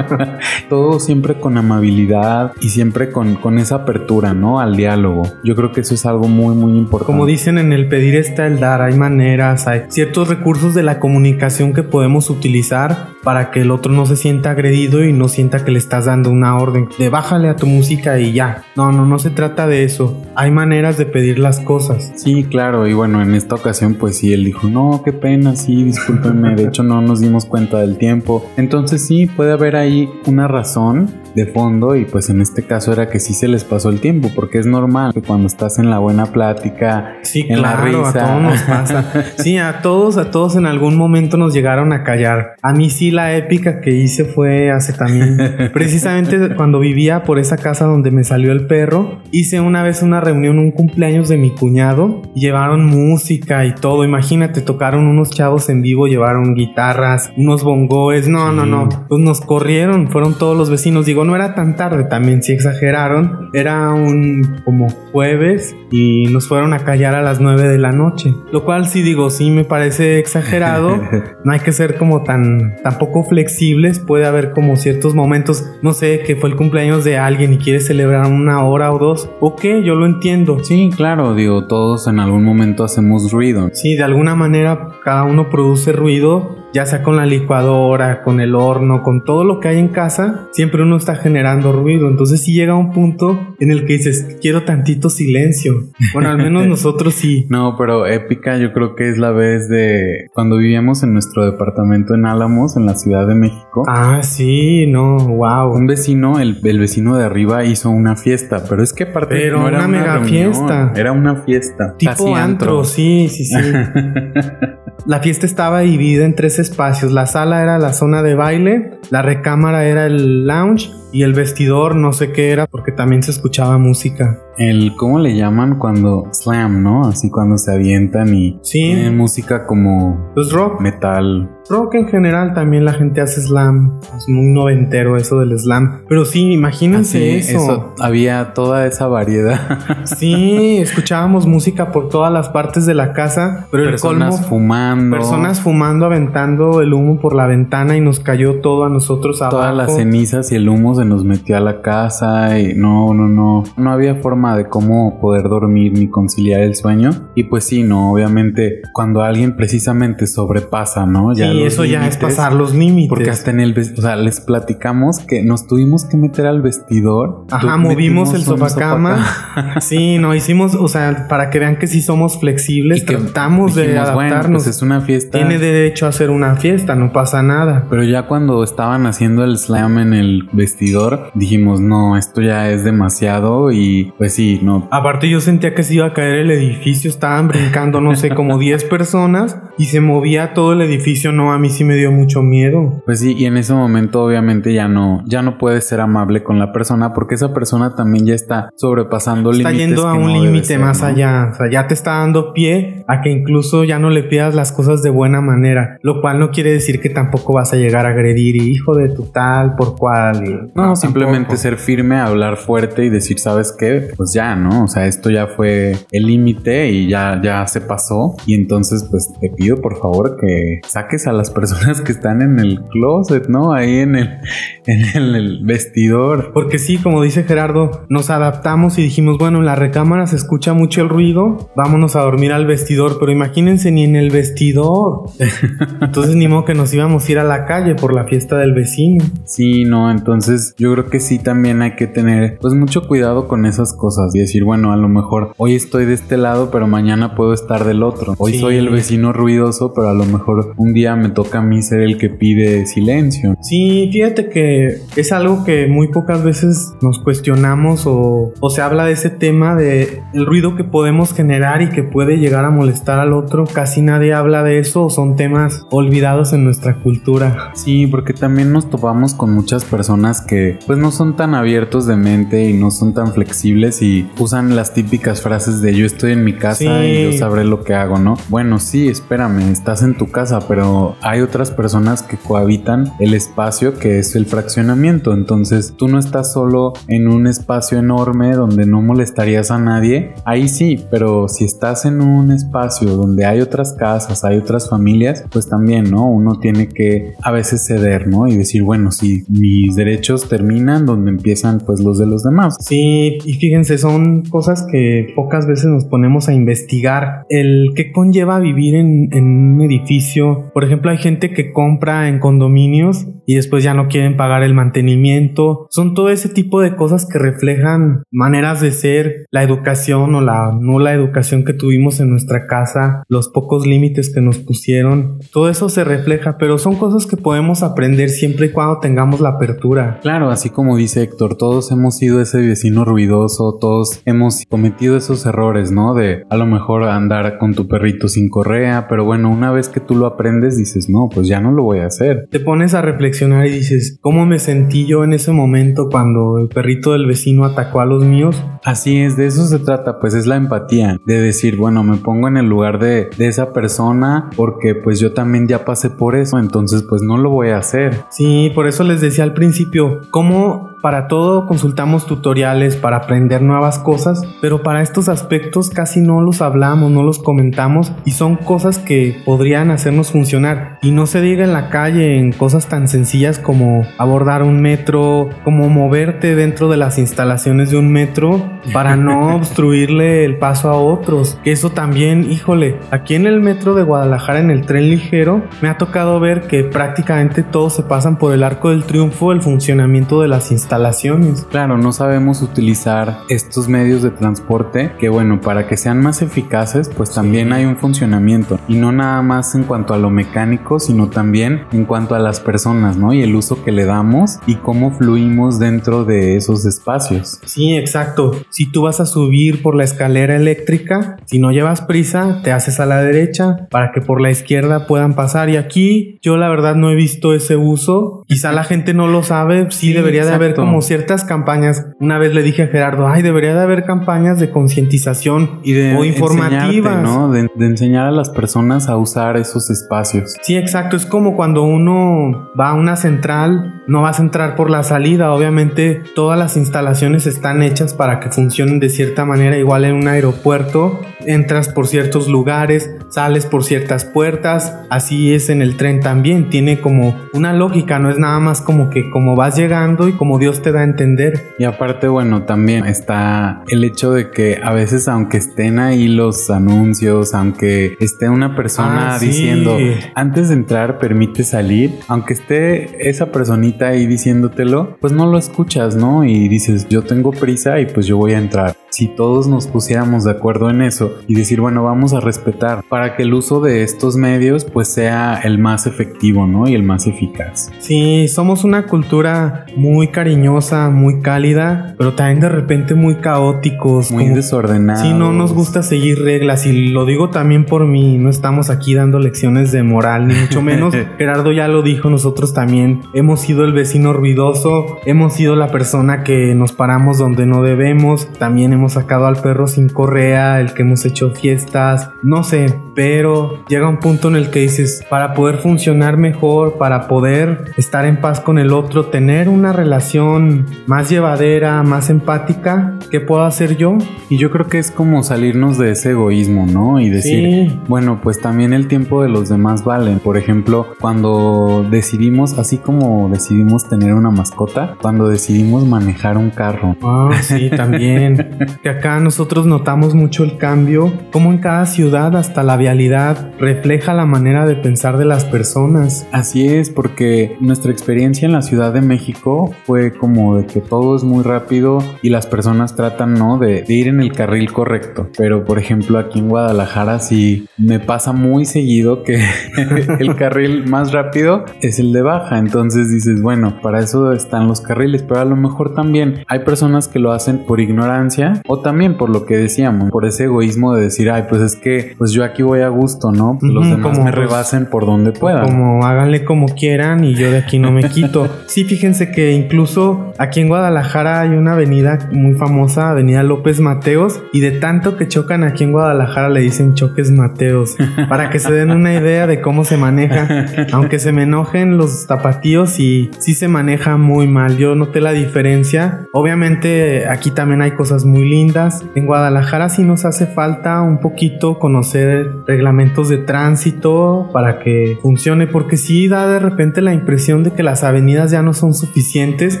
todo 0.68 0.98
siempre 1.00 1.34
con 1.34 1.58
amabilidad 1.58 2.52
y 2.60 2.70
siempre 2.70 3.10
con, 3.10 3.34
con 3.36 3.58
esa 3.58 3.76
apertura, 3.76 4.32
¿no? 4.32 4.60
Al 4.60 4.76
diálogo. 4.76 5.24
Yo 5.44 5.54
creo 5.54 5.72
que 5.72 5.82
eso 5.82 5.94
es 5.94 6.06
algo 6.06 6.28
muy, 6.28 6.54
muy 6.54 6.78
importante. 6.78 7.12
Como 7.12 7.26
dicen 7.26 7.58
en 7.58 7.72
el 7.72 7.88
pedir 7.88 8.16
está 8.16 8.46
el 8.46 8.58
dar, 8.58 8.80
hay 8.82 8.94
maneras, 8.94 9.66
hay 9.66 9.82
ciertos 9.88 10.28
recursos 10.28 10.74
de 10.74 10.82
la 10.82 10.98
comunicación 10.98 11.74
que 11.74 11.82
podemos 11.82 12.30
utilizar 12.30 12.61
besar 12.62 13.11
para 13.22 13.50
que 13.50 13.60
el 13.60 13.70
otro 13.70 13.92
no 13.92 14.06
se 14.06 14.16
sienta 14.16 14.50
agredido 14.50 15.04
y 15.04 15.12
no 15.12 15.28
sienta 15.28 15.64
que 15.64 15.70
le 15.70 15.78
estás 15.78 16.06
dando 16.06 16.30
una 16.30 16.56
orden 16.58 16.88
de 16.98 17.08
bájale 17.08 17.48
a 17.48 17.56
tu 17.56 17.66
música 17.66 18.18
y 18.18 18.32
ya. 18.32 18.64
No, 18.76 18.90
no, 18.92 19.06
no 19.06 19.18
se 19.18 19.30
trata 19.30 19.66
de 19.66 19.84
eso. 19.84 20.20
Hay 20.34 20.50
maneras 20.50 20.98
de 20.98 21.06
pedir 21.06 21.38
las 21.38 21.60
cosas. 21.60 22.12
Sí, 22.16 22.44
claro, 22.44 22.86
y 22.88 22.94
bueno, 22.94 23.22
en 23.22 23.34
esta 23.34 23.54
ocasión 23.54 23.94
pues 23.94 24.18
sí, 24.18 24.32
él 24.32 24.44
dijo, 24.44 24.68
no, 24.68 25.02
qué 25.04 25.12
pena, 25.12 25.56
sí, 25.56 25.84
discúlpenme, 25.84 26.54
de 26.56 26.64
hecho 26.64 26.82
no 26.82 27.00
nos 27.02 27.20
dimos 27.20 27.44
cuenta 27.46 27.78
del 27.78 27.96
tiempo. 27.98 28.44
Entonces 28.56 29.06
sí, 29.06 29.26
puede 29.26 29.52
haber 29.52 29.76
ahí 29.76 30.08
una 30.26 30.48
razón 30.48 31.10
de 31.34 31.46
fondo 31.46 31.96
y 31.96 32.04
pues 32.04 32.28
en 32.28 32.42
este 32.42 32.62
caso 32.64 32.92
era 32.92 33.08
que 33.08 33.18
sí 33.18 33.32
se 33.32 33.48
les 33.48 33.64
pasó 33.64 33.88
el 33.88 34.00
tiempo, 34.00 34.30
porque 34.34 34.58
es 34.58 34.66
normal 34.66 35.14
que 35.14 35.22
cuando 35.22 35.46
estás 35.46 35.78
en 35.78 35.88
la 35.88 35.98
buena 35.98 36.26
plática, 36.26 37.16
Sí, 37.22 37.46
en 37.48 37.62
la 37.62 37.76
claro, 37.76 38.04
a 38.06 38.12
risa. 38.12 38.26
todos 38.26 38.42
nos 38.42 38.62
pasa. 38.62 39.12
Sí, 39.38 39.56
a 39.58 39.80
todos, 39.80 40.16
a 40.18 40.30
todos 40.30 40.56
en 40.56 40.66
algún 40.66 40.96
momento 40.96 41.36
nos 41.36 41.54
llegaron 41.54 41.92
a 41.92 42.02
callar. 42.04 42.54
A 42.62 42.72
mí 42.74 42.90
sí 42.90 43.10
la 43.12 43.36
épica 43.36 43.80
que 43.80 43.90
hice 43.90 44.24
fue 44.24 44.70
hace 44.70 44.92
también, 44.92 45.38
precisamente 45.72 46.54
cuando 46.56 46.80
vivía 46.80 47.22
por 47.22 47.38
esa 47.38 47.56
casa 47.56 47.84
donde 47.84 48.10
me 48.10 48.24
salió 48.24 48.52
el 48.52 48.66
perro, 48.66 49.20
hice 49.30 49.60
una 49.60 49.82
vez 49.82 50.02
una 50.02 50.20
reunión, 50.20 50.58
un 50.58 50.70
cumpleaños 50.70 51.28
de 51.28 51.36
mi 51.36 51.50
cuñado, 51.50 52.22
llevaron 52.34 52.86
música 52.86 53.64
y 53.64 53.74
todo. 53.74 54.04
Imagínate, 54.04 54.60
tocaron 54.60 55.06
unos 55.06 55.30
chavos 55.30 55.68
en 55.68 55.82
vivo, 55.82 56.06
llevaron 56.06 56.54
guitarras, 56.54 57.32
unos 57.36 57.62
bongoes. 57.62 58.28
No, 58.28 58.52
no, 58.52 58.66
no. 58.66 58.88
Pues 59.08 59.20
nos 59.20 59.40
corrieron, 59.40 60.10
fueron 60.10 60.38
todos 60.38 60.56
los 60.56 60.70
vecinos. 60.70 61.06
Digo, 61.06 61.24
no 61.24 61.36
era 61.36 61.54
tan 61.54 61.76
tarde, 61.76 62.04
también 62.04 62.42
sí 62.42 62.52
exageraron. 62.52 63.50
Era 63.52 63.90
un 63.90 64.62
como 64.64 64.88
jueves 65.12 65.74
y 65.90 66.26
nos 66.26 66.48
fueron 66.48 66.72
a 66.72 66.80
callar 66.80 67.14
a 67.14 67.22
las 67.22 67.40
9 67.40 67.68
de 67.68 67.78
la 67.78 67.92
noche. 67.92 68.34
Lo 68.52 68.64
cual 68.64 68.86
sí 68.86 69.02
digo, 69.02 69.30
sí 69.30 69.50
me 69.50 69.64
parece 69.64 70.18
exagerado. 70.18 71.00
No 71.44 71.52
hay 71.52 71.60
que 71.60 71.72
ser 71.72 71.96
como 71.96 72.22
tan, 72.22 72.76
tan 72.82 72.98
poco 73.02 73.24
flexibles. 73.24 73.98
Puede 73.98 74.26
haber 74.26 74.52
como 74.52 74.76
ciertos 74.76 75.16
momentos, 75.16 75.64
no 75.82 75.92
sé, 75.92 76.20
que 76.24 76.36
fue 76.36 76.50
el 76.50 76.54
cumpleaños 76.54 77.02
de 77.02 77.18
alguien 77.18 77.52
y 77.52 77.58
quieres 77.58 77.88
celebrar 77.88 78.30
una 78.30 78.64
hora 78.64 78.92
o 78.92 78.98
dos. 79.00 79.28
Ok, 79.40 79.64
yo 79.82 79.96
lo 79.96 80.06
entiendo. 80.06 80.62
Sí, 80.62 80.88
claro, 80.96 81.34
digo, 81.34 81.66
todos 81.66 82.06
en 82.06 82.20
algún 82.20 82.44
momento 82.44 82.84
hacemos 82.84 83.32
ruido. 83.32 83.70
Sí, 83.72 83.96
de 83.96 84.04
alguna 84.04 84.36
manera 84.36 84.88
cada 85.02 85.24
uno 85.24 85.50
produce 85.50 85.90
ruido, 85.90 86.61
ya 86.72 86.86
sea 86.86 87.02
con 87.02 87.16
la 87.16 87.26
licuadora, 87.26 88.22
con 88.22 88.40
el 88.40 88.54
horno, 88.54 89.02
con 89.02 89.24
todo 89.24 89.44
lo 89.44 89.60
que 89.60 89.68
hay 89.68 89.78
en 89.78 89.88
casa, 89.88 90.48
siempre 90.52 90.82
uno 90.82 90.96
está 90.96 91.16
generando 91.16 91.72
ruido. 91.72 92.08
Entonces 92.08 92.42
sí 92.42 92.52
llega 92.54 92.74
un 92.74 92.92
punto 92.92 93.54
en 93.60 93.70
el 93.70 93.86
que 93.86 93.94
dices, 93.94 94.38
quiero 94.40 94.62
tantito 94.64 95.10
silencio. 95.10 95.74
Bueno, 96.12 96.30
al 96.30 96.38
menos 96.38 96.66
nosotros 96.68 97.14
sí. 97.14 97.46
No, 97.50 97.76
pero 97.76 98.06
épica 98.06 98.56
yo 98.58 98.72
creo 98.72 98.94
que 98.94 99.08
es 99.08 99.18
la 99.18 99.30
vez 99.32 99.68
de 99.68 100.28
cuando 100.32 100.56
vivíamos 100.58 101.02
en 101.02 101.12
nuestro 101.12 101.44
departamento 101.44 102.14
en 102.14 102.26
Álamos, 102.26 102.76
en 102.76 102.86
la 102.86 102.94
Ciudad 102.94 103.26
de 103.26 103.34
México. 103.34 103.84
Ah, 103.88 104.22
sí, 104.22 104.86
no, 104.86 105.16
wow. 105.18 105.72
Un 105.74 105.86
vecino, 105.86 106.38
el, 106.40 106.60
el 106.64 106.78
vecino 106.78 107.16
de 107.16 107.24
arriba 107.24 107.64
hizo 107.64 107.90
una 107.90 108.16
fiesta, 108.16 108.64
pero 108.68 108.82
es 108.82 108.92
que 108.92 109.04
aparte 109.04 109.34
Pero 109.34 109.60
no 109.60 109.68
era 109.68 109.78
una 109.78 109.88
mega 109.88 110.18
reunión, 110.18 110.52
fiesta. 110.54 110.92
era 110.96 111.12
una 111.12 111.36
fiesta. 111.36 111.96
Tipo 111.98 112.12
casi 112.12 112.32
antro, 112.34 112.84
sí, 112.84 113.28
sí, 113.28 113.44
sí. 113.44 113.54
La 115.06 115.20
fiesta 115.20 115.46
estaba 115.46 115.80
dividida 115.80 116.24
en 116.24 116.34
tres 116.36 116.58
espacios. 116.58 117.12
La 117.12 117.26
sala 117.26 117.62
era 117.62 117.78
la 117.78 117.92
zona 117.92 118.22
de 118.22 118.34
baile, 118.34 118.98
la 119.10 119.22
recámara 119.22 119.84
era 119.84 120.06
el 120.06 120.46
lounge 120.46 120.90
y 121.12 121.22
el 121.22 121.34
vestidor 121.34 121.96
no 121.96 122.12
sé 122.12 122.32
qué 122.32 122.50
era 122.50 122.66
porque 122.66 122.92
también 122.92 123.22
se 123.22 123.32
escuchaba 123.32 123.78
música. 123.78 124.38
El, 124.58 124.94
¿cómo 124.96 125.18
le 125.18 125.34
llaman 125.36 125.78
cuando 125.78 126.24
slam, 126.32 126.82
no? 126.82 127.06
Así 127.08 127.30
cuando 127.30 127.56
se 127.58 127.72
avientan 127.72 128.34
y 128.34 128.58
Sí. 128.62 128.80
tienen 128.80 129.16
música 129.16 129.66
como 129.66 130.30
Pues 130.34 130.52
rock. 130.52 130.80
metal. 130.80 131.48
Rock 131.70 131.94
en 131.94 132.08
general 132.08 132.52
también 132.54 132.84
la 132.84 132.92
gente 132.92 133.20
hace 133.20 133.40
slam. 133.40 133.98
Es 134.16 134.28
muy 134.28 134.46
noventero 134.52 135.16
eso 135.16 135.38
del 135.38 135.58
slam. 135.58 136.00
Pero 136.08 136.24
sí, 136.24 136.52
imagínense 136.52 137.38
Así, 137.38 137.54
eso. 137.54 137.94
había 138.00 138.52
toda 138.52 138.86
esa 138.86 139.06
variedad. 139.08 139.60
Sí, 140.04 140.78
escuchábamos 140.78 141.46
música 141.46 141.90
por 141.92 142.08
todas 142.08 142.32
las 142.32 142.48
partes 142.48 142.84
de 142.86 142.94
la 142.94 143.12
casa, 143.12 143.66
pero 143.70 143.84
el 143.84 143.90
Personas 143.90 144.34
colmo 144.36 144.48
fumando. 144.48 145.16
Personas 145.16 145.60
fumando, 145.60 146.06
aventando 146.06 146.80
el 146.82 146.92
humo 146.92 147.18
por 147.20 147.34
la 147.34 147.46
ventana 147.46 147.96
y 147.96 148.00
nos 148.00 148.20
cayó 148.20 148.60
todo 148.60 148.84
a 148.84 148.88
nosotros 148.90 149.40
abajo. 149.40 149.56
Todas 149.58 149.74
las 149.76 149.94
cenizas 149.96 150.50
y 150.52 150.56
el 150.56 150.68
humo 150.68 150.94
se 150.94 151.04
nos 151.04 151.24
metió 151.24 151.56
a 151.56 151.60
la 151.60 151.80
casa 151.80 152.58
y 152.58 152.74
no, 152.74 153.14
no, 153.14 153.28
no. 153.28 153.62
No 153.76 153.92
había 153.92 154.16
forma 154.16 154.41
de 154.56 154.68
cómo 154.68 155.20
poder 155.20 155.48
dormir 155.48 155.92
ni 155.92 156.08
conciliar 156.08 156.60
el 156.60 156.74
sueño. 156.74 157.10
Y 157.34 157.44
pues 157.44 157.64
sí, 157.64 157.82
no, 157.82 158.12
obviamente 158.12 158.82
cuando 158.92 159.22
alguien 159.22 159.56
precisamente 159.56 160.26
sobrepasa, 160.26 161.06
¿no? 161.06 161.34
Sí, 161.34 161.42
los 161.42 161.72
eso 161.72 161.84
ya 161.84 162.06
es 162.06 162.16
pasar 162.16 162.52
los 162.52 162.74
límites. 162.74 163.08
Porque 163.08 163.30
hasta 163.30 163.50
en 163.50 163.60
el, 163.60 163.78
o 163.78 164.00
sea, 164.00 164.16
les 164.16 164.40
platicamos 164.40 165.20
que 165.20 165.42
nos 165.42 165.66
tuvimos 165.66 166.04
que 166.04 166.16
meter 166.16 166.46
al 166.46 166.62
vestidor. 166.62 167.46
Ajá, 167.50 167.76
movimos 167.76 168.34
el 168.34 168.42
sofacama. 168.42 169.16
sofacama. 169.16 169.80
sí, 169.80 170.18
no 170.18 170.34
hicimos, 170.34 170.74
o 170.74 170.88
sea, 170.88 171.26
para 171.28 171.50
que 171.50 171.58
vean 171.58 171.78
que 171.78 171.86
sí 171.86 172.02
somos 172.02 172.38
flexibles, 172.38 173.02
Y 173.02 173.06
que 173.06 173.16
tratamos 173.16 173.74
de 173.74 173.82
dijimos, 173.82 174.14
bueno, 174.14 174.30
adaptarnos. 174.34 174.64
pues 174.64 174.76
es 174.76 174.82
una 174.82 175.00
fiesta. 175.00 175.38
Tiene 175.38 175.58
derecho 175.58 176.06
a 176.06 176.08
hacer 176.10 176.30
una 176.30 176.56
fiesta, 176.56 176.94
no 176.94 177.12
pasa 177.12 177.42
nada. 177.42 177.86
Pero 177.88 178.02
ya 178.02 178.26
cuando 178.26 178.62
estaban 178.64 179.06
haciendo 179.06 179.44
el 179.44 179.58
slam 179.58 179.98
en 179.98 180.14
el 180.14 180.48
vestidor, 180.52 181.30
dijimos, 181.34 181.80
no, 181.80 182.16
esto 182.16 182.40
ya 182.40 182.70
es 182.70 182.84
demasiado 182.84 183.70
y 183.72 184.12
pues 184.18 184.31
sí, 184.32 184.58
no. 184.62 184.88
Aparte 184.90 185.28
yo 185.28 185.40
sentía 185.40 185.74
que 185.74 185.82
se 185.82 185.94
iba 185.94 186.06
a 186.06 186.12
caer 186.12 186.36
el 186.36 186.50
edificio, 186.50 187.08
estaban 187.10 187.48
brincando, 187.48 188.00
no 188.00 188.14
sé, 188.16 188.30
como 188.30 188.58
10 188.58 188.84
personas 188.84 189.58
y 189.78 189.86
se 189.86 190.00
movía 190.00 190.54
todo 190.54 190.72
el 190.72 190.80
edificio, 190.82 191.32
no, 191.32 191.52
a 191.52 191.58
mí 191.58 191.70
sí 191.70 191.84
me 191.84 191.96
dio 191.96 192.10
mucho 192.12 192.42
miedo. 192.42 193.02
Pues 193.04 193.20
sí, 193.20 193.34
y 193.36 193.46
en 193.46 193.56
ese 193.56 193.72
momento 193.74 194.22
obviamente 194.24 194.72
ya 194.74 194.88
no, 194.88 195.22
ya 195.26 195.42
no 195.42 195.58
puedes 195.58 195.86
ser 195.86 196.00
amable 196.00 196.42
con 196.42 196.58
la 196.58 196.72
persona 196.72 197.12
porque 197.14 197.34
esa 197.34 197.52
persona 197.54 197.94
también 197.94 198.26
ya 198.26 198.34
está 198.34 198.70
sobrepasando 198.76 199.50
Está 199.52 199.70
límites. 199.70 199.88
yendo 199.88 200.08
a 200.08 200.14
un 200.14 200.32
no 200.32 200.42
límite 200.44 200.78
más 200.78 201.00
¿no? 201.00 201.06
allá, 201.08 201.48
o 201.52 201.54
sea, 201.56 201.70
ya 201.70 201.86
te 201.86 201.94
está 201.94 202.18
dando 202.18 202.52
pie 202.52 203.04
a 203.08 203.20
que 203.22 203.30
incluso 203.30 203.84
ya 203.84 203.98
no 203.98 204.10
le 204.10 204.22
pidas 204.24 204.54
las 204.54 204.72
cosas 204.72 205.02
de 205.02 205.10
buena 205.10 205.40
manera, 205.40 205.98
lo 206.02 206.20
cual 206.20 206.38
no 206.38 206.50
quiere 206.50 206.72
decir 206.72 207.00
que 207.00 207.08
tampoco 207.10 207.52
vas 207.54 207.72
a 207.72 207.76
llegar 207.76 208.06
a 208.06 208.10
agredir 208.10 208.56
y 208.56 208.70
hijo 208.70 208.94
de 208.94 209.08
tu 209.08 209.24
tal 209.26 209.74
por 209.76 209.96
cual. 209.96 210.44
y- 210.46 210.72
No, 210.74 210.96
simplemente 210.96 211.56
ser 211.56 211.76
firme, 211.76 212.16
hablar 212.18 212.56
fuerte 212.56 213.04
y 213.04 213.08
decir, 213.10 213.38
¿sabes 213.38 213.74
qué? 213.78 214.08
Pues 214.22 214.34
ya, 214.34 214.54
¿no? 214.54 214.84
O 214.84 214.86
sea, 214.86 215.06
esto 215.06 215.30
ya 215.30 215.48
fue 215.48 215.96
el 216.12 216.26
límite 216.26 216.88
y 216.92 217.08
ya, 217.08 217.40
ya 217.42 217.66
se 217.66 217.80
pasó. 217.80 218.36
Y 218.46 218.54
entonces, 218.54 219.04
pues 219.10 219.32
te 219.40 219.50
pido 219.50 219.80
por 219.80 219.98
favor 219.98 220.36
que 220.40 220.80
saques 220.86 221.26
a 221.26 221.32
las 221.32 221.50
personas 221.62 222.00
que 222.02 222.12
están 222.12 222.40
en 222.40 222.60
el 222.60 222.82
closet, 222.84 223.48
¿no? 223.48 223.72
Ahí 223.72 223.98
en 223.98 224.14
el, 224.14 224.38
en 224.86 225.34
el, 225.34 225.64
vestidor. 225.64 226.52
Porque 226.54 226.78
sí, 226.78 226.98
como 226.98 227.20
dice 227.20 227.42
Gerardo, 227.42 228.06
nos 228.08 228.30
adaptamos 228.30 228.96
y 228.96 229.02
dijimos, 229.02 229.38
bueno, 229.38 229.58
en 229.58 229.64
la 229.64 229.74
recámara 229.74 230.28
se 230.28 230.36
escucha 230.36 230.72
mucho 230.72 231.02
el 231.02 231.08
ruido, 231.08 231.72
vámonos 231.74 232.14
a 232.14 232.20
dormir 232.20 232.52
al 232.52 232.66
vestidor, 232.66 233.16
pero 233.18 233.32
imagínense 233.32 233.90
ni 233.90 234.04
en 234.04 234.14
el 234.14 234.30
vestidor. 234.30 235.30
Entonces 236.00 236.36
ni 236.36 236.46
modo 236.46 236.64
que 236.64 236.74
nos 236.74 236.94
íbamos 236.94 237.28
a 237.28 237.32
ir 237.32 237.38
a 237.40 237.44
la 237.44 237.64
calle 237.64 237.96
por 237.96 238.14
la 238.14 238.24
fiesta 238.24 238.56
del 238.58 238.72
vecino. 238.72 239.24
Sí, 239.46 239.82
no, 239.82 240.12
entonces 240.12 240.74
yo 240.78 240.92
creo 240.92 241.10
que 241.10 241.18
sí 241.18 241.40
también 241.40 241.82
hay 241.82 241.96
que 241.96 242.06
tener 242.06 242.58
pues 242.60 242.74
mucho 242.74 243.08
cuidado 243.08 243.48
con 243.48 243.66
esas 243.66 243.94
cosas 243.94 244.11
y 244.32 244.38
decir, 244.38 244.64
bueno, 244.64 244.92
a 244.92 244.96
lo 244.96 245.08
mejor 245.08 245.54
hoy 245.56 245.74
estoy 245.74 246.04
de 246.04 246.14
este 246.14 246.36
lado, 246.36 246.70
pero 246.70 246.86
mañana 246.86 247.34
puedo 247.34 247.52
estar 247.52 247.84
del 247.84 248.02
otro. 248.02 248.34
Hoy 248.38 248.58
soy 248.58 248.76
el 248.76 248.88
vecino 248.88 249.32
ruidoso, 249.32 249.92
pero 249.94 250.08
a 250.08 250.14
lo 250.14 250.24
mejor 250.24 250.74
un 250.76 250.92
día 250.92 251.16
me 251.16 251.30
toca 251.30 251.58
a 251.58 251.62
mí 251.62 251.82
ser 251.82 252.00
el 252.00 252.18
que 252.18 252.28
pide 252.28 252.86
silencio. 252.86 253.56
Sí, 253.62 254.08
fíjate 254.12 254.48
que 254.48 255.00
es 255.16 255.32
algo 255.32 255.64
que 255.64 255.86
muy 255.86 256.08
pocas 256.08 256.42
veces 256.44 256.92
nos 257.00 257.18
cuestionamos 257.18 258.06
o, 258.06 258.52
o 258.60 258.70
se 258.70 258.82
habla 258.82 259.04
de 259.04 259.12
ese 259.12 259.30
tema 259.30 259.74
de 259.74 260.22
el 260.34 260.46
ruido 260.46 260.76
que 260.76 260.84
podemos 260.84 261.32
generar 261.32 261.82
y 261.82 261.88
que 261.88 262.02
puede 262.02 262.36
llegar 262.36 262.64
a 262.64 262.70
molestar 262.70 263.18
al 263.18 263.32
otro. 263.32 263.64
Casi 263.64 264.02
nadie 264.02 264.34
habla 264.34 264.62
de 264.62 264.78
eso 264.78 265.04
o 265.04 265.10
son 265.10 265.36
temas 265.36 265.86
olvidados 265.90 266.52
en 266.52 266.64
nuestra 266.64 266.96
cultura. 266.96 267.72
Sí, 267.74 268.06
porque 268.06 268.32
también 268.32 268.72
nos 268.72 268.90
topamos 268.90 269.34
con 269.34 269.52
muchas 269.52 269.84
personas 269.84 270.40
que 270.40 270.78
pues 270.86 270.98
no 270.98 271.10
son 271.10 271.36
tan 271.36 271.54
abiertos 271.54 272.06
de 272.06 272.16
mente 272.16 272.68
y 272.68 272.72
no 272.72 272.90
son 272.90 273.14
tan 273.14 273.32
flexibles 273.32 274.01
y 274.02 274.28
usan 274.38 274.74
las 274.74 274.94
típicas 274.94 275.40
frases 275.40 275.80
de 275.80 275.94
yo 275.94 276.04
estoy 276.04 276.32
en 276.32 276.44
mi 276.44 276.54
casa 276.54 277.04
y 277.04 277.22
yo 277.22 277.38
sabré 277.38 277.64
lo 277.64 277.84
que 277.84 277.94
hago, 277.94 278.18
¿no? 278.18 278.36
Bueno, 278.48 278.80
sí, 278.80 279.08
espérame, 279.08 279.70
estás 279.70 280.02
en 280.02 280.16
tu 280.16 280.30
casa, 280.30 280.66
pero 280.66 281.14
hay 281.22 281.40
otras 281.40 281.70
personas 281.70 282.22
que 282.22 282.36
cohabitan 282.36 283.12
el 283.20 283.34
espacio 283.34 283.94
que 283.94 284.18
es 284.18 284.34
el 284.34 284.46
fraccionamiento, 284.46 285.32
entonces 285.32 285.94
tú 285.96 286.08
no 286.08 286.18
estás 286.18 286.52
solo 286.52 286.94
en 287.06 287.28
un 287.28 287.46
espacio 287.46 287.98
enorme 287.98 288.52
donde 288.54 288.86
no 288.86 289.00
molestarías 289.02 289.70
a 289.70 289.78
nadie, 289.78 290.34
ahí 290.44 290.68
sí, 290.68 291.04
pero 291.10 291.48
si 291.48 291.64
estás 291.64 292.04
en 292.04 292.20
un 292.20 292.50
espacio 292.50 293.16
donde 293.16 293.46
hay 293.46 293.60
otras 293.60 293.92
casas, 293.92 294.44
hay 294.44 294.58
otras 294.58 294.90
familias, 294.90 295.44
pues 295.50 295.68
también, 295.68 296.10
¿no? 296.10 296.28
Uno 296.28 296.58
tiene 296.58 296.88
que 296.88 297.34
a 297.40 297.52
veces 297.52 297.86
ceder, 297.86 298.26
¿no? 298.26 298.48
Y 298.48 298.56
decir, 298.56 298.82
bueno, 298.82 299.12
si 299.12 299.44
mis 299.48 299.94
derechos 299.94 300.48
terminan 300.48 301.06
donde 301.06 301.30
empiezan 301.30 301.78
pues 301.78 302.00
los 302.00 302.18
de 302.18 302.26
los 302.26 302.42
demás. 302.42 302.76
Sí, 302.80 303.38
y 303.44 303.52
fíjense, 303.54 303.91
son 303.98 304.42
cosas 304.42 304.86
que 304.90 305.32
pocas 305.34 305.66
veces 305.66 305.86
nos 305.86 306.04
ponemos 306.04 306.48
a 306.48 306.54
investigar. 306.54 307.44
El 307.48 307.92
que 307.94 308.12
conlleva 308.12 308.58
vivir 308.60 308.94
en, 308.94 309.28
en 309.32 309.44
un 309.44 309.82
edificio, 309.82 310.70
por 310.72 310.84
ejemplo, 310.84 311.10
hay 311.10 311.18
gente 311.18 311.52
que 311.52 311.72
compra 311.72 312.28
en 312.28 312.38
condominios 312.38 313.26
y 313.46 313.54
después 313.56 313.84
ya 313.84 313.94
no 313.94 314.08
quieren 314.08 314.36
pagar 314.36 314.62
el 314.62 314.74
mantenimiento. 314.74 315.86
Son 315.90 316.14
todo 316.14 316.30
ese 316.30 316.48
tipo 316.48 316.80
de 316.80 316.96
cosas 316.96 317.26
que 317.26 317.38
reflejan 317.38 318.22
maneras 318.30 318.80
de 318.80 318.92
ser, 318.92 319.46
la 319.50 319.62
educación 319.62 320.34
o 320.34 320.40
la 320.40 320.72
nula 320.78 321.12
educación 321.12 321.64
que 321.64 321.74
tuvimos 321.74 322.20
en 322.20 322.30
nuestra 322.30 322.66
casa, 322.66 323.24
los 323.28 323.48
pocos 323.48 323.86
límites 323.86 324.32
que 324.32 324.40
nos 324.40 324.58
pusieron. 324.58 325.38
Todo 325.52 325.68
eso 325.68 325.88
se 325.88 326.04
refleja, 326.04 326.56
pero 326.58 326.78
son 326.78 326.96
cosas 326.96 327.26
que 327.26 327.36
podemos 327.36 327.82
aprender 327.82 328.30
siempre 328.30 328.66
y 328.66 328.70
cuando 328.70 328.98
tengamos 329.00 329.40
la 329.40 329.50
apertura. 329.50 330.20
Claro, 330.22 330.50
así 330.50 330.70
como 330.70 330.96
dice 330.96 331.22
Héctor, 331.22 331.56
todos 331.56 331.90
hemos 331.90 332.16
sido 332.16 332.40
ese 332.40 332.60
vecino 332.60 333.04
ruidoso, 333.04 333.78
todos 333.82 334.22
hemos 334.26 334.62
cometido 334.68 335.16
esos 335.16 335.44
errores, 335.44 335.90
¿no? 335.90 336.14
De 336.14 336.44
a 336.48 336.56
lo 336.56 336.66
mejor 336.66 337.02
andar 337.02 337.58
con 337.58 337.74
tu 337.74 337.88
perrito 337.88 338.28
sin 338.28 338.48
correa, 338.48 339.08
pero 339.08 339.24
bueno, 339.24 339.50
una 339.50 339.72
vez 339.72 339.88
que 339.88 339.98
tú 339.98 340.14
lo 340.14 340.26
aprendes 340.26 340.76
dices, 340.76 341.10
no, 341.10 341.28
pues 341.34 341.48
ya 341.48 341.60
no 341.60 341.72
lo 341.72 341.82
voy 341.82 341.98
a 341.98 342.06
hacer. 342.06 342.46
Te 342.48 342.60
pones 342.60 342.94
a 342.94 343.02
reflexionar 343.02 343.66
y 343.66 343.72
dices, 343.72 344.20
¿cómo 344.20 344.46
me 344.46 344.60
sentí 344.60 345.04
yo 345.04 345.24
en 345.24 345.32
ese 345.32 345.50
momento 345.50 346.08
cuando 346.08 346.58
el 346.58 346.68
perrito 346.68 347.10
del 347.10 347.26
vecino 347.26 347.64
atacó 347.64 348.00
a 348.00 348.06
los 348.06 348.24
míos? 348.24 348.62
Así 348.84 349.18
es, 349.18 349.36
de 349.36 349.46
eso 349.46 349.66
se 349.66 349.80
trata, 349.80 350.20
pues 350.20 350.34
es 350.34 350.46
la 350.46 350.54
empatía, 350.54 351.18
de 351.26 351.40
decir, 351.40 351.76
bueno, 351.76 352.04
me 352.04 352.18
pongo 352.18 352.46
en 352.46 352.58
el 352.58 352.66
lugar 352.66 353.00
de, 353.00 353.30
de 353.36 353.48
esa 353.48 353.72
persona 353.72 354.48
porque 354.56 354.94
pues 354.94 355.18
yo 355.18 355.32
también 355.32 355.66
ya 355.66 355.84
pasé 355.84 356.08
por 356.08 356.36
eso, 356.36 356.56
entonces 356.60 357.02
pues 357.08 357.22
no 357.22 357.36
lo 357.36 357.50
voy 357.50 357.70
a 357.70 357.78
hacer. 357.78 358.20
Sí, 358.30 358.70
por 358.76 358.86
eso 358.86 359.02
les 359.02 359.20
decía 359.20 359.42
al 359.42 359.54
principio, 359.54 360.20
¿cómo 360.30 360.91
para 361.02 361.26
todo 361.26 361.66
consultamos 361.66 362.26
tutoriales 362.26 362.96
para 362.96 363.16
aprender 363.16 363.60
nuevas 363.60 363.98
cosas, 363.98 364.46
pero 364.60 364.84
para 364.84 365.02
estos 365.02 365.28
aspectos 365.28 365.90
casi 365.90 366.20
no 366.20 366.40
los 366.40 366.62
hablamos, 366.62 367.10
no 367.10 367.24
los 367.24 367.40
comentamos 367.40 368.12
y 368.24 368.30
son 368.30 368.54
cosas 368.54 368.98
que 368.98 369.42
podrían 369.44 369.90
hacernos 369.90 370.30
funcionar. 370.30 370.98
Y 371.02 371.10
no 371.10 371.26
se 371.26 371.40
diga 371.40 371.64
en 371.64 371.72
la 371.72 371.90
calle 371.90 372.38
en 372.38 372.52
cosas 372.52 372.86
tan 372.86 373.08
sencillas 373.08 373.58
como 373.58 374.06
abordar 374.16 374.62
un 374.62 374.80
metro, 374.80 375.50
como 375.64 375.88
moverte 375.88 376.54
dentro 376.54 376.88
de 376.88 376.96
las 376.96 377.18
instalaciones 377.18 377.90
de 377.90 377.98
un 377.98 378.12
metro 378.12 378.62
para 378.92 379.16
no 379.16 379.56
obstruirle 379.56 380.44
el 380.44 380.56
paso 380.58 380.88
a 380.88 380.94
otros. 380.94 381.58
Que 381.64 381.72
eso 381.72 381.90
también, 381.90 382.48
híjole, 382.48 383.00
aquí 383.10 383.34
en 383.34 383.46
el 383.46 383.60
metro 383.60 383.94
de 383.94 384.04
Guadalajara 384.04 384.60
en 384.60 384.70
el 384.70 384.86
tren 384.86 385.10
ligero 385.10 385.64
me 385.80 385.88
ha 385.88 385.98
tocado 385.98 386.38
ver 386.38 386.68
que 386.68 386.84
prácticamente 386.84 387.64
todos 387.64 387.94
se 387.94 388.04
pasan 388.04 388.36
por 388.38 388.54
el 388.54 388.62
arco 388.62 388.90
del 388.90 389.02
triunfo 389.02 389.50
el 389.50 389.62
funcionamiento 389.62 390.40
de 390.40 390.46
las 390.46 390.70
instalaciones 390.70 390.91
instalaciones. 390.92 391.66
Claro, 391.70 391.96
no 391.96 392.12
sabemos 392.12 392.60
utilizar 392.60 393.38
estos 393.48 393.88
medios 393.88 394.20
de 394.20 394.30
transporte 394.30 395.12
que 395.18 395.30
bueno, 395.30 395.58
para 395.62 395.88
que 395.88 395.96
sean 395.96 396.20
más 396.20 396.42
eficaces, 396.42 397.08
pues 397.16 397.32
también 397.32 397.72
hay 397.72 397.86
un 397.86 397.96
funcionamiento 397.96 398.78
y 398.88 398.96
no 398.96 399.10
nada 399.10 399.40
más 399.40 399.74
en 399.74 399.84
cuanto 399.84 400.12
a 400.12 400.18
lo 400.18 400.28
mecánico, 400.28 401.00
sino 401.00 401.30
también 401.30 401.84
en 401.92 402.04
cuanto 402.04 402.34
a 402.34 402.38
las 402.38 402.60
personas, 402.60 403.16
¿no? 403.16 403.32
Y 403.32 403.42
el 403.42 403.54
uso 403.54 403.82
que 403.82 403.90
le 403.90 404.04
damos 404.04 404.58
y 404.66 404.74
cómo 404.74 405.12
fluimos 405.12 405.78
dentro 405.78 406.24
de 406.24 406.56
esos 406.56 406.84
espacios. 406.84 407.58
Sí, 407.64 407.96
exacto. 407.96 408.52
Si 408.68 408.84
tú 408.92 409.02
vas 409.02 409.18
a 409.18 409.24
subir 409.24 409.82
por 409.82 409.96
la 409.96 410.04
escalera 410.04 410.56
eléctrica, 410.56 411.38
si 411.46 411.58
no 411.58 411.72
llevas 411.72 412.02
prisa, 412.02 412.60
te 412.62 412.70
haces 412.70 413.00
a 413.00 413.06
la 413.06 413.22
derecha 413.22 413.88
para 413.90 414.12
que 414.12 414.20
por 414.20 414.42
la 414.42 414.50
izquierda 414.50 415.06
puedan 415.06 415.32
pasar 415.32 415.70
y 415.70 415.78
aquí 415.78 416.38
yo 416.42 416.58
la 416.58 416.68
verdad 416.68 416.96
no 416.96 417.10
he 417.10 417.14
visto 417.14 417.54
ese 417.54 417.76
uso. 417.76 418.44
Quizá 418.46 418.72
la 418.72 418.84
gente 418.84 419.14
no 419.14 419.26
lo 419.26 419.42
sabe, 419.42 419.86
sí, 419.90 420.12
debería 420.12 420.44
de 420.44 420.52
haber 420.52 420.74
como 420.84 421.02
ciertas 421.02 421.44
campañas. 421.44 422.06
Una 422.20 422.38
vez 422.38 422.54
le 422.54 422.62
dije 422.62 422.82
a 422.82 422.86
Gerardo, 422.88 423.28
ay, 423.28 423.42
debería 423.42 423.74
de 423.74 423.82
haber 423.82 424.04
campañas 424.04 424.58
de 424.58 424.70
concientización 424.70 425.80
y 425.82 425.92
de 425.92 426.16
o 426.16 426.24
informativas. 426.24 427.22
¿no? 427.22 427.50
De, 427.50 427.68
enseñar 427.78 428.26
a 428.26 428.30
las 428.30 428.50
personas 428.50 429.08
a 429.08 429.16
usar 429.16 429.56
esos 429.56 429.90
espacios. 429.90 430.54
Sí, 430.62 430.76
exacto. 430.76 431.16
Es 431.16 431.26
como 431.26 431.56
cuando 431.56 431.82
uno 431.82 432.70
va 432.78 432.90
a 432.90 432.94
una 432.94 433.16
central, 433.16 434.02
no 434.06 434.22
vas 434.22 434.38
a 434.38 434.42
entrar 434.42 434.76
por 434.76 434.90
la 434.90 435.02
salida. 435.02 435.52
Obviamente 435.52 436.22
todas 436.34 436.58
las 436.58 436.76
instalaciones 436.76 437.46
están 437.46 437.82
hechas 437.82 438.14
para 438.14 438.40
que 438.40 438.50
funcionen 438.50 439.00
de 439.00 439.08
cierta 439.08 439.44
manera. 439.44 439.76
Igual 439.76 440.04
en 440.04 440.14
un 440.14 440.28
aeropuerto, 440.28 441.20
entras 441.46 441.88
por 441.88 442.06
ciertos 442.06 442.48
lugares, 442.48 443.10
sales 443.28 443.66
por 443.66 443.84
ciertas 443.84 444.24
puertas. 444.24 444.94
Así 445.10 445.54
es 445.54 445.68
en 445.68 445.82
el 445.82 445.96
tren 445.96 446.20
también. 446.20 446.70
Tiene 446.70 447.00
como 447.00 447.36
una 447.52 447.72
lógica, 447.72 448.18
no 448.18 448.30
es 448.30 448.38
nada 448.38 448.58
más 448.60 448.80
como 448.80 449.10
que 449.10 449.30
como 449.30 449.56
vas 449.56 449.76
llegando 449.76 450.28
y 450.28 450.32
como 450.32 450.58
Dios 450.58 450.82
te 450.82 450.92
da 450.92 451.00
a 451.00 451.04
entender. 451.04 451.74
Y 451.78 451.84
aparte, 451.84 452.28
bueno, 452.28 452.62
también 452.62 453.06
está 453.06 453.82
el 453.88 454.04
hecho 454.04 454.32
de 454.32 454.50
que 454.50 454.80
a 454.82 454.92
veces, 454.92 455.28
aunque 455.28 455.58
estén 455.58 455.98
ahí 455.98 456.28
los 456.28 456.70
anuncios, 456.70 457.54
aunque 457.54 458.16
esté 458.20 458.48
una 458.48 458.76
persona 458.76 459.34
ah, 459.34 459.38
diciendo, 459.38 459.96
antes 460.34 460.68
de 460.68 460.74
entrar 460.74 461.18
permite 461.18 461.64
salir, 461.64 462.18
aunque 462.28 462.54
esté 462.54 463.28
esa 463.28 463.52
personita 463.52 464.08
ahí 464.08 464.26
diciéndotelo, 464.26 465.16
pues 465.20 465.32
no 465.32 465.46
lo 465.46 465.58
escuchas, 465.58 466.16
¿no? 466.16 466.44
Y 466.44 466.68
dices, 466.68 467.08
yo 467.08 467.22
tengo 467.22 467.50
prisa 467.50 468.00
y 468.00 468.06
pues 468.06 468.26
yo 468.26 468.36
voy 468.36 468.54
a 468.54 468.58
entrar 468.58 468.96
si 469.12 469.28
todos 469.28 469.68
nos 469.68 469.86
pusiéramos 469.88 470.44
de 470.44 470.52
acuerdo 470.52 470.88
en 470.88 471.02
eso 471.02 471.31
y 471.46 471.54
decir, 471.54 471.80
bueno, 471.80 472.04
vamos 472.04 472.32
a 472.32 472.40
respetar 472.40 473.04
para 473.08 473.36
que 473.36 473.42
el 473.42 473.54
uso 473.54 473.80
de 473.80 474.02
estos 474.02 474.36
medios 474.36 474.84
pues 474.84 475.08
sea 475.08 475.60
el 475.64 475.78
más 475.78 476.06
efectivo, 476.06 476.66
¿no? 476.66 476.88
Y 476.88 476.94
el 476.94 477.02
más 477.02 477.26
eficaz. 477.26 477.90
Sí, 477.98 478.48
somos 478.48 478.84
una 478.84 479.06
cultura 479.06 479.86
muy 479.96 480.28
cariñosa, 480.28 481.10
muy 481.10 481.40
cálida, 481.40 482.14
pero 482.18 482.34
también 482.34 482.60
de 482.60 482.68
repente 482.68 483.14
muy 483.14 483.36
caóticos. 483.36 484.30
Muy 484.30 484.48
desordenados. 484.48 485.22
Sí, 485.22 485.32
no 485.32 485.52
nos 485.52 485.72
gusta 485.72 486.02
seguir 486.02 486.42
reglas 486.42 486.86
y 486.86 487.08
lo 487.08 487.24
digo 487.24 487.50
también 487.50 487.84
por 487.84 488.06
mí, 488.06 488.38
no 488.38 488.50
estamos 488.50 488.90
aquí 488.90 489.14
dando 489.14 489.38
lecciones 489.38 489.92
de 489.92 490.02
moral, 490.02 490.48
ni 490.48 490.54
mucho 490.54 490.82
menos. 490.82 491.14
Gerardo 491.38 491.72
ya 491.72 491.88
lo 491.88 492.02
dijo, 492.02 492.30
nosotros 492.30 492.74
también 492.74 493.20
hemos 493.34 493.60
sido 493.60 493.84
el 493.84 493.92
vecino 493.92 494.32
ruidoso, 494.32 495.18
hemos 495.24 495.54
sido 495.54 495.76
la 495.76 495.90
persona 495.90 496.42
que 496.44 496.74
nos 496.74 496.92
paramos 496.92 497.38
donde 497.38 497.66
no 497.66 497.82
debemos, 497.82 498.48
también 498.58 498.92
hemos 498.92 499.14
sacado 499.14 499.46
al 499.46 499.56
perro 499.56 499.86
sin 499.86 500.08
correa, 500.08 500.80
el 500.80 500.94
que 500.94 501.02
hemos 501.02 501.21
hecho 501.24 501.50
fiestas, 501.50 502.30
no 502.42 502.62
sé, 502.62 502.94
pero 503.14 503.84
llega 503.88 504.08
un 504.08 504.18
punto 504.18 504.48
en 504.48 504.56
el 504.56 504.70
que 504.70 504.80
dices, 504.80 505.24
para 505.28 505.54
poder 505.54 505.78
funcionar 505.78 506.36
mejor, 506.36 506.98
para 506.98 507.28
poder 507.28 507.92
estar 507.96 508.24
en 508.24 508.40
paz 508.40 508.60
con 508.60 508.78
el 508.78 508.92
otro, 508.92 509.26
tener 509.26 509.68
una 509.68 509.92
relación 509.92 510.86
más 511.06 511.28
llevadera, 511.28 512.02
más 512.02 512.30
empática, 512.30 513.18
¿qué 513.30 513.40
puedo 513.40 513.62
hacer 513.62 513.96
yo? 513.96 514.18
Y 514.48 514.56
yo 514.58 514.70
creo 514.70 514.86
que 514.86 514.98
es 514.98 515.10
como 515.10 515.42
salirnos 515.42 515.98
de 515.98 516.12
ese 516.12 516.30
egoísmo, 516.30 516.86
¿no? 516.86 517.20
Y 517.20 517.28
decir, 517.28 517.98
bueno, 518.08 518.40
pues 518.42 518.60
también 518.60 518.92
el 518.92 519.08
tiempo 519.08 519.42
de 519.42 519.48
los 519.48 519.68
demás 519.68 520.04
vale. 520.04 520.36
Por 520.36 520.56
ejemplo, 520.56 521.14
cuando 521.20 522.06
decidimos, 522.10 522.78
así 522.78 522.98
como 522.98 523.48
decidimos 523.50 524.08
tener 524.08 524.34
una 524.34 524.50
mascota, 524.50 525.16
cuando 525.20 525.48
decidimos 525.48 526.06
manejar 526.06 526.56
un 526.56 526.70
carro. 526.70 527.16
Ah, 527.22 527.50
sí, 527.60 527.90
también. 527.90 528.76
que 529.02 529.08
acá 529.08 529.38
nosotros 529.40 529.86
notamos 529.86 530.34
mucho 530.34 530.64
el 530.64 530.76
cambio, 530.76 531.11
como 531.52 531.70
en 531.70 531.78
cada 531.78 532.06
ciudad 532.06 532.56
hasta 532.56 532.82
la 532.82 532.96
vialidad 532.96 533.70
refleja 533.78 534.32
la 534.32 534.46
manera 534.46 534.86
de 534.86 534.96
pensar 534.96 535.36
de 535.36 535.44
las 535.44 535.64
personas. 535.64 536.46
Así 536.52 536.86
es, 536.88 537.10
porque 537.10 537.76
nuestra 537.80 538.12
experiencia 538.12 538.66
en 538.66 538.72
la 538.72 538.82
Ciudad 538.82 539.12
de 539.12 539.20
México 539.20 539.94
fue 540.04 540.32
como 540.32 540.76
de 540.76 540.86
que 540.86 541.00
todo 541.00 541.36
es 541.36 541.44
muy 541.44 541.62
rápido 541.62 542.18
y 542.40 542.48
las 542.48 542.66
personas 542.66 543.14
tratan, 543.14 543.54
¿no? 543.54 543.78
De, 543.78 544.02
de 544.02 544.14
ir 544.14 544.28
en 544.28 544.40
el 544.40 544.52
carril 544.52 544.92
correcto. 544.92 545.50
Pero, 545.56 545.84
por 545.84 545.98
ejemplo, 545.98 546.38
aquí 546.38 546.60
en 546.60 546.68
Guadalajara 546.68 547.38
sí 547.40 547.86
me 547.98 548.18
pasa 548.18 548.52
muy 548.52 548.84
seguido 548.84 549.42
que 549.42 549.62
el 550.38 550.56
carril 550.56 551.08
más 551.08 551.32
rápido 551.32 551.84
es 552.00 552.18
el 552.18 552.32
de 552.32 552.42
baja. 552.42 552.78
Entonces 552.78 553.30
dices, 553.30 553.60
bueno, 553.60 554.00
para 554.02 554.20
eso 554.20 554.52
están 554.52 554.88
los 554.88 555.00
carriles, 555.00 555.42
pero 555.42 555.60
a 555.60 555.64
lo 555.64 555.76
mejor 555.76 556.14
también 556.14 556.64
hay 556.68 556.80
personas 556.80 557.28
que 557.28 557.38
lo 557.38 557.52
hacen 557.52 557.84
por 557.84 558.00
ignorancia 558.00 558.80
o 558.86 559.00
también 559.00 559.36
por 559.36 559.50
lo 559.50 559.66
que 559.66 559.76
decíamos, 559.76 560.30
por 560.30 560.44
ese 560.44 560.64
egoísmo 560.64 561.01
de 561.10 561.22
decir, 561.22 561.50
ay, 561.50 561.64
pues 561.68 561.82
es 561.82 561.96
que 561.96 562.34
pues 562.38 562.52
yo 562.52 562.64
aquí 562.64 562.82
voy 562.82 563.00
a 563.00 563.08
gusto, 563.08 563.50
¿no? 563.50 563.78
los 563.82 564.08
demás 564.08 564.38
me 564.38 564.44
pues, 564.44 564.54
rebasen 564.54 565.06
por 565.06 565.26
donde 565.26 565.52
puedan. 565.52 565.84
Como 565.84 566.24
háganle 566.24 566.64
como 566.64 566.86
quieran 566.86 567.44
y 567.44 567.54
yo 567.54 567.70
de 567.70 567.78
aquí 567.78 567.98
no 567.98 568.12
me 568.12 568.22
quito. 568.28 568.68
sí, 568.86 569.04
fíjense 569.04 569.50
que 569.50 569.72
incluso 569.72 570.52
aquí 570.58 570.80
en 570.80 570.88
Guadalajara 570.88 571.60
hay 571.60 571.70
una 571.70 571.92
avenida 571.92 572.38
muy 572.52 572.74
famosa, 572.74 573.30
Avenida 573.30 573.62
López 573.62 574.00
Mateos, 574.00 574.62
y 574.72 574.80
de 574.80 574.92
tanto 574.92 575.36
que 575.36 575.48
chocan 575.48 575.84
aquí 575.84 576.04
en 576.04 576.12
Guadalajara 576.12 576.68
le 576.68 576.80
dicen 576.80 577.14
choques 577.14 577.50
Mateos, 577.50 578.16
para 578.48 578.70
que 578.70 578.78
se 578.78 578.92
den 578.92 579.10
una 579.10 579.34
idea 579.34 579.66
de 579.66 579.80
cómo 579.80 580.04
se 580.04 580.16
maneja. 580.16 580.86
Aunque 581.12 581.38
se 581.38 581.52
me 581.52 581.64
enojen 581.64 582.16
los 582.16 582.46
tapatíos 582.46 583.18
y 583.18 583.50
sí 583.58 583.74
se 583.74 583.88
maneja 583.88 584.36
muy 584.36 584.66
mal. 584.66 584.96
Yo 584.96 585.14
noté 585.14 585.40
la 585.40 585.52
diferencia. 585.52 586.46
Obviamente 586.52 587.48
aquí 587.48 587.70
también 587.70 588.02
hay 588.02 588.12
cosas 588.12 588.44
muy 588.44 588.68
lindas. 588.68 589.24
En 589.34 589.46
Guadalajara 589.46 590.08
sí 590.08 590.22
nos 590.22 590.44
hace 590.44 590.66
falta 590.66 590.91
un 591.22 591.38
poquito 591.38 591.98
conocer 591.98 592.70
reglamentos 592.86 593.48
de 593.48 593.58
tránsito 593.58 594.68
para 594.72 594.98
que 595.00 595.38
funcione, 595.40 595.86
porque 595.86 596.16
sí 596.16 596.48
da 596.48 596.66
de 596.68 596.78
repente 596.78 597.22
la 597.22 597.34
impresión 597.34 597.82
de 597.82 597.92
que 597.92 598.02
las 598.02 598.24
avenidas 598.24 598.70
ya 598.70 598.82
no 598.82 598.92
son 598.92 599.14
suficientes, 599.14 600.00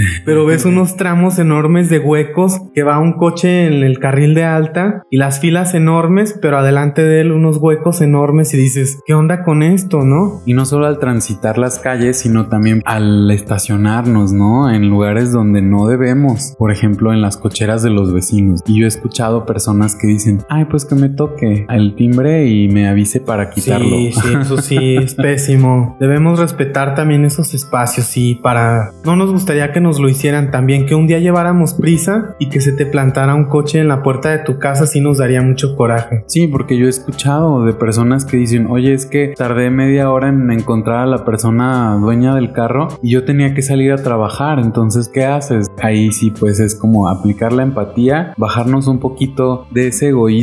pero 0.24 0.44
ves 0.44 0.64
unos 0.64 0.96
tramos 0.96 1.38
enormes 1.38 1.88
de 1.88 1.98
huecos 1.98 2.60
que 2.74 2.82
va 2.82 2.98
un 2.98 3.14
coche 3.14 3.66
en 3.66 3.82
el 3.82 3.98
carril 3.98 4.34
de 4.34 4.44
alta 4.44 5.02
y 5.10 5.16
las 5.18 5.40
filas 5.40 5.74
enormes, 5.74 6.38
pero 6.40 6.58
adelante 6.58 7.02
de 7.02 7.20
él 7.20 7.32
unos 7.32 7.58
huecos 7.58 8.00
enormes 8.00 8.52
y 8.54 8.56
dices, 8.56 9.00
¿qué 9.06 9.14
onda 9.14 9.42
con 9.42 9.62
esto, 9.62 10.04
no? 10.04 10.42
Y 10.46 10.54
no 10.54 10.64
solo 10.64 10.86
al 10.86 10.98
transitar 10.98 11.58
las 11.58 11.78
calles, 11.78 12.18
sino 12.18 12.46
también 12.48 12.82
al 12.84 13.30
estacionarnos, 13.30 14.32
¿no? 14.32 14.70
En 14.70 14.88
lugares 14.88 15.32
donde 15.32 15.62
no 15.62 15.86
debemos, 15.86 16.54
por 16.58 16.72
ejemplo, 16.72 17.12
en 17.12 17.20
las 17.20 17.36
cocheras 17.36 17.82
de 17.82 17.90
los 17.90 18.12
vecinos. 18.12 18.60
Y 18.66 18.80
yo 18.80 18.84
he 18.84 18.88
escuchado 18.88 19.46
personas 19.46 19.96
que 19.96 20.06
dicen, 20.06 20.42
ay, 20.48 20.66
pues 20.66 20.84
que 20.84 20.94
me 20.94 21.08
toque 21.08 21.66
el 21.68 21.94
timbre 21.94 22.46
y 22.46 22.68
me 22.68 22.88
avise 22.88 23.20
para 23.20 23.50
quitarlo. 23.50 23.96
Sí, 23.96 24.12
sí, 24.12 24.28
eso 24.40 24.58
sí, 24.58 24.96
es 25.02 25.14
pésimo. 25.14 25.96
Debemos 26.00 26.38
respetar 26.38 26.94
también 26.94 27.24
esos 27.24 27.54
espacios 27.54 28.16
y 28.16 28.36
para... 28.36 28.92
No 29.04 29.16
nos 29.16 29.32
gustaría 29.32 29.72
que 29.72 29.80
nos 29.80 30.00
lo 30.00 30.08
hicieran 30.08 30.50
también, 30.50 30.86
que 30.86 30.94
un 30.94 31.06
día 31.06 31.18
lleváramos 31.18 31.74
prisa 31.74 32.36
y 32.38 32.48
que 32.48 32.60
se 32.60 32.72
te 32.72 32.86
plantara 32.86 33.34
un 33.34 33.46
coche 33.46 33.80
en 33.80 33.88
la 33.88 34.02
puerta 34.02 34.30
de 34.30 34.38
tu 34.38 34.58
casa, 34.58 34.86
sí 34.86 35.00
nos 35.00 35.18
daría 35.18 35.42
mucho 35.42 35.76
coraje. 35.76 36.24
Sí, 36.26 36.46
porque 36.46 36.76
yo 36.76 36.86
he 36.86 36.90
escuchado 36.90 37.64
de 37.64 37.72
personas 37.72 38.24
que 38.24 38.36
dicen, 38.36 38.66
oye, 38.68 38.92
es 38.92 39.06
que 39.06 39.34
tardé 39.36 39.70
media 39.70 40.10
hora 40.10 40.28
en 40.28 40.50
encontrar 40.50 41.00
a 41.00 41.06
la 41.06 41.24
persona 41.24 41.96
dueña 42.00 42.34
del 42.34 42.52
carro 42.52 42.88
y 43.02 43.10
yo 43.10 43.24
tenía 43.24 43.54
que 43.54 43.62
salir 43.62 43.92
a 43.92 43.96
trabajar, 43.96 44.58
entonces, 44.58 45.08
¿qué 45.08 45.24
haces? 45.24 45.66
Ahí 45.82 46.12
sí, 46.12 46.30
pues 46.30 46.60
es 46.60 46.74
como 46.74 47.08
aplicar 47.08 47.52
la 47.52 47.62
empatía, 47.62 48.34
bajarnos 48.36 48.86
un 48.86 48.98
poquito 48.98 49.66
de 49.70 49.88
ese 49.88 50.08
egoísmo 50.08 50.35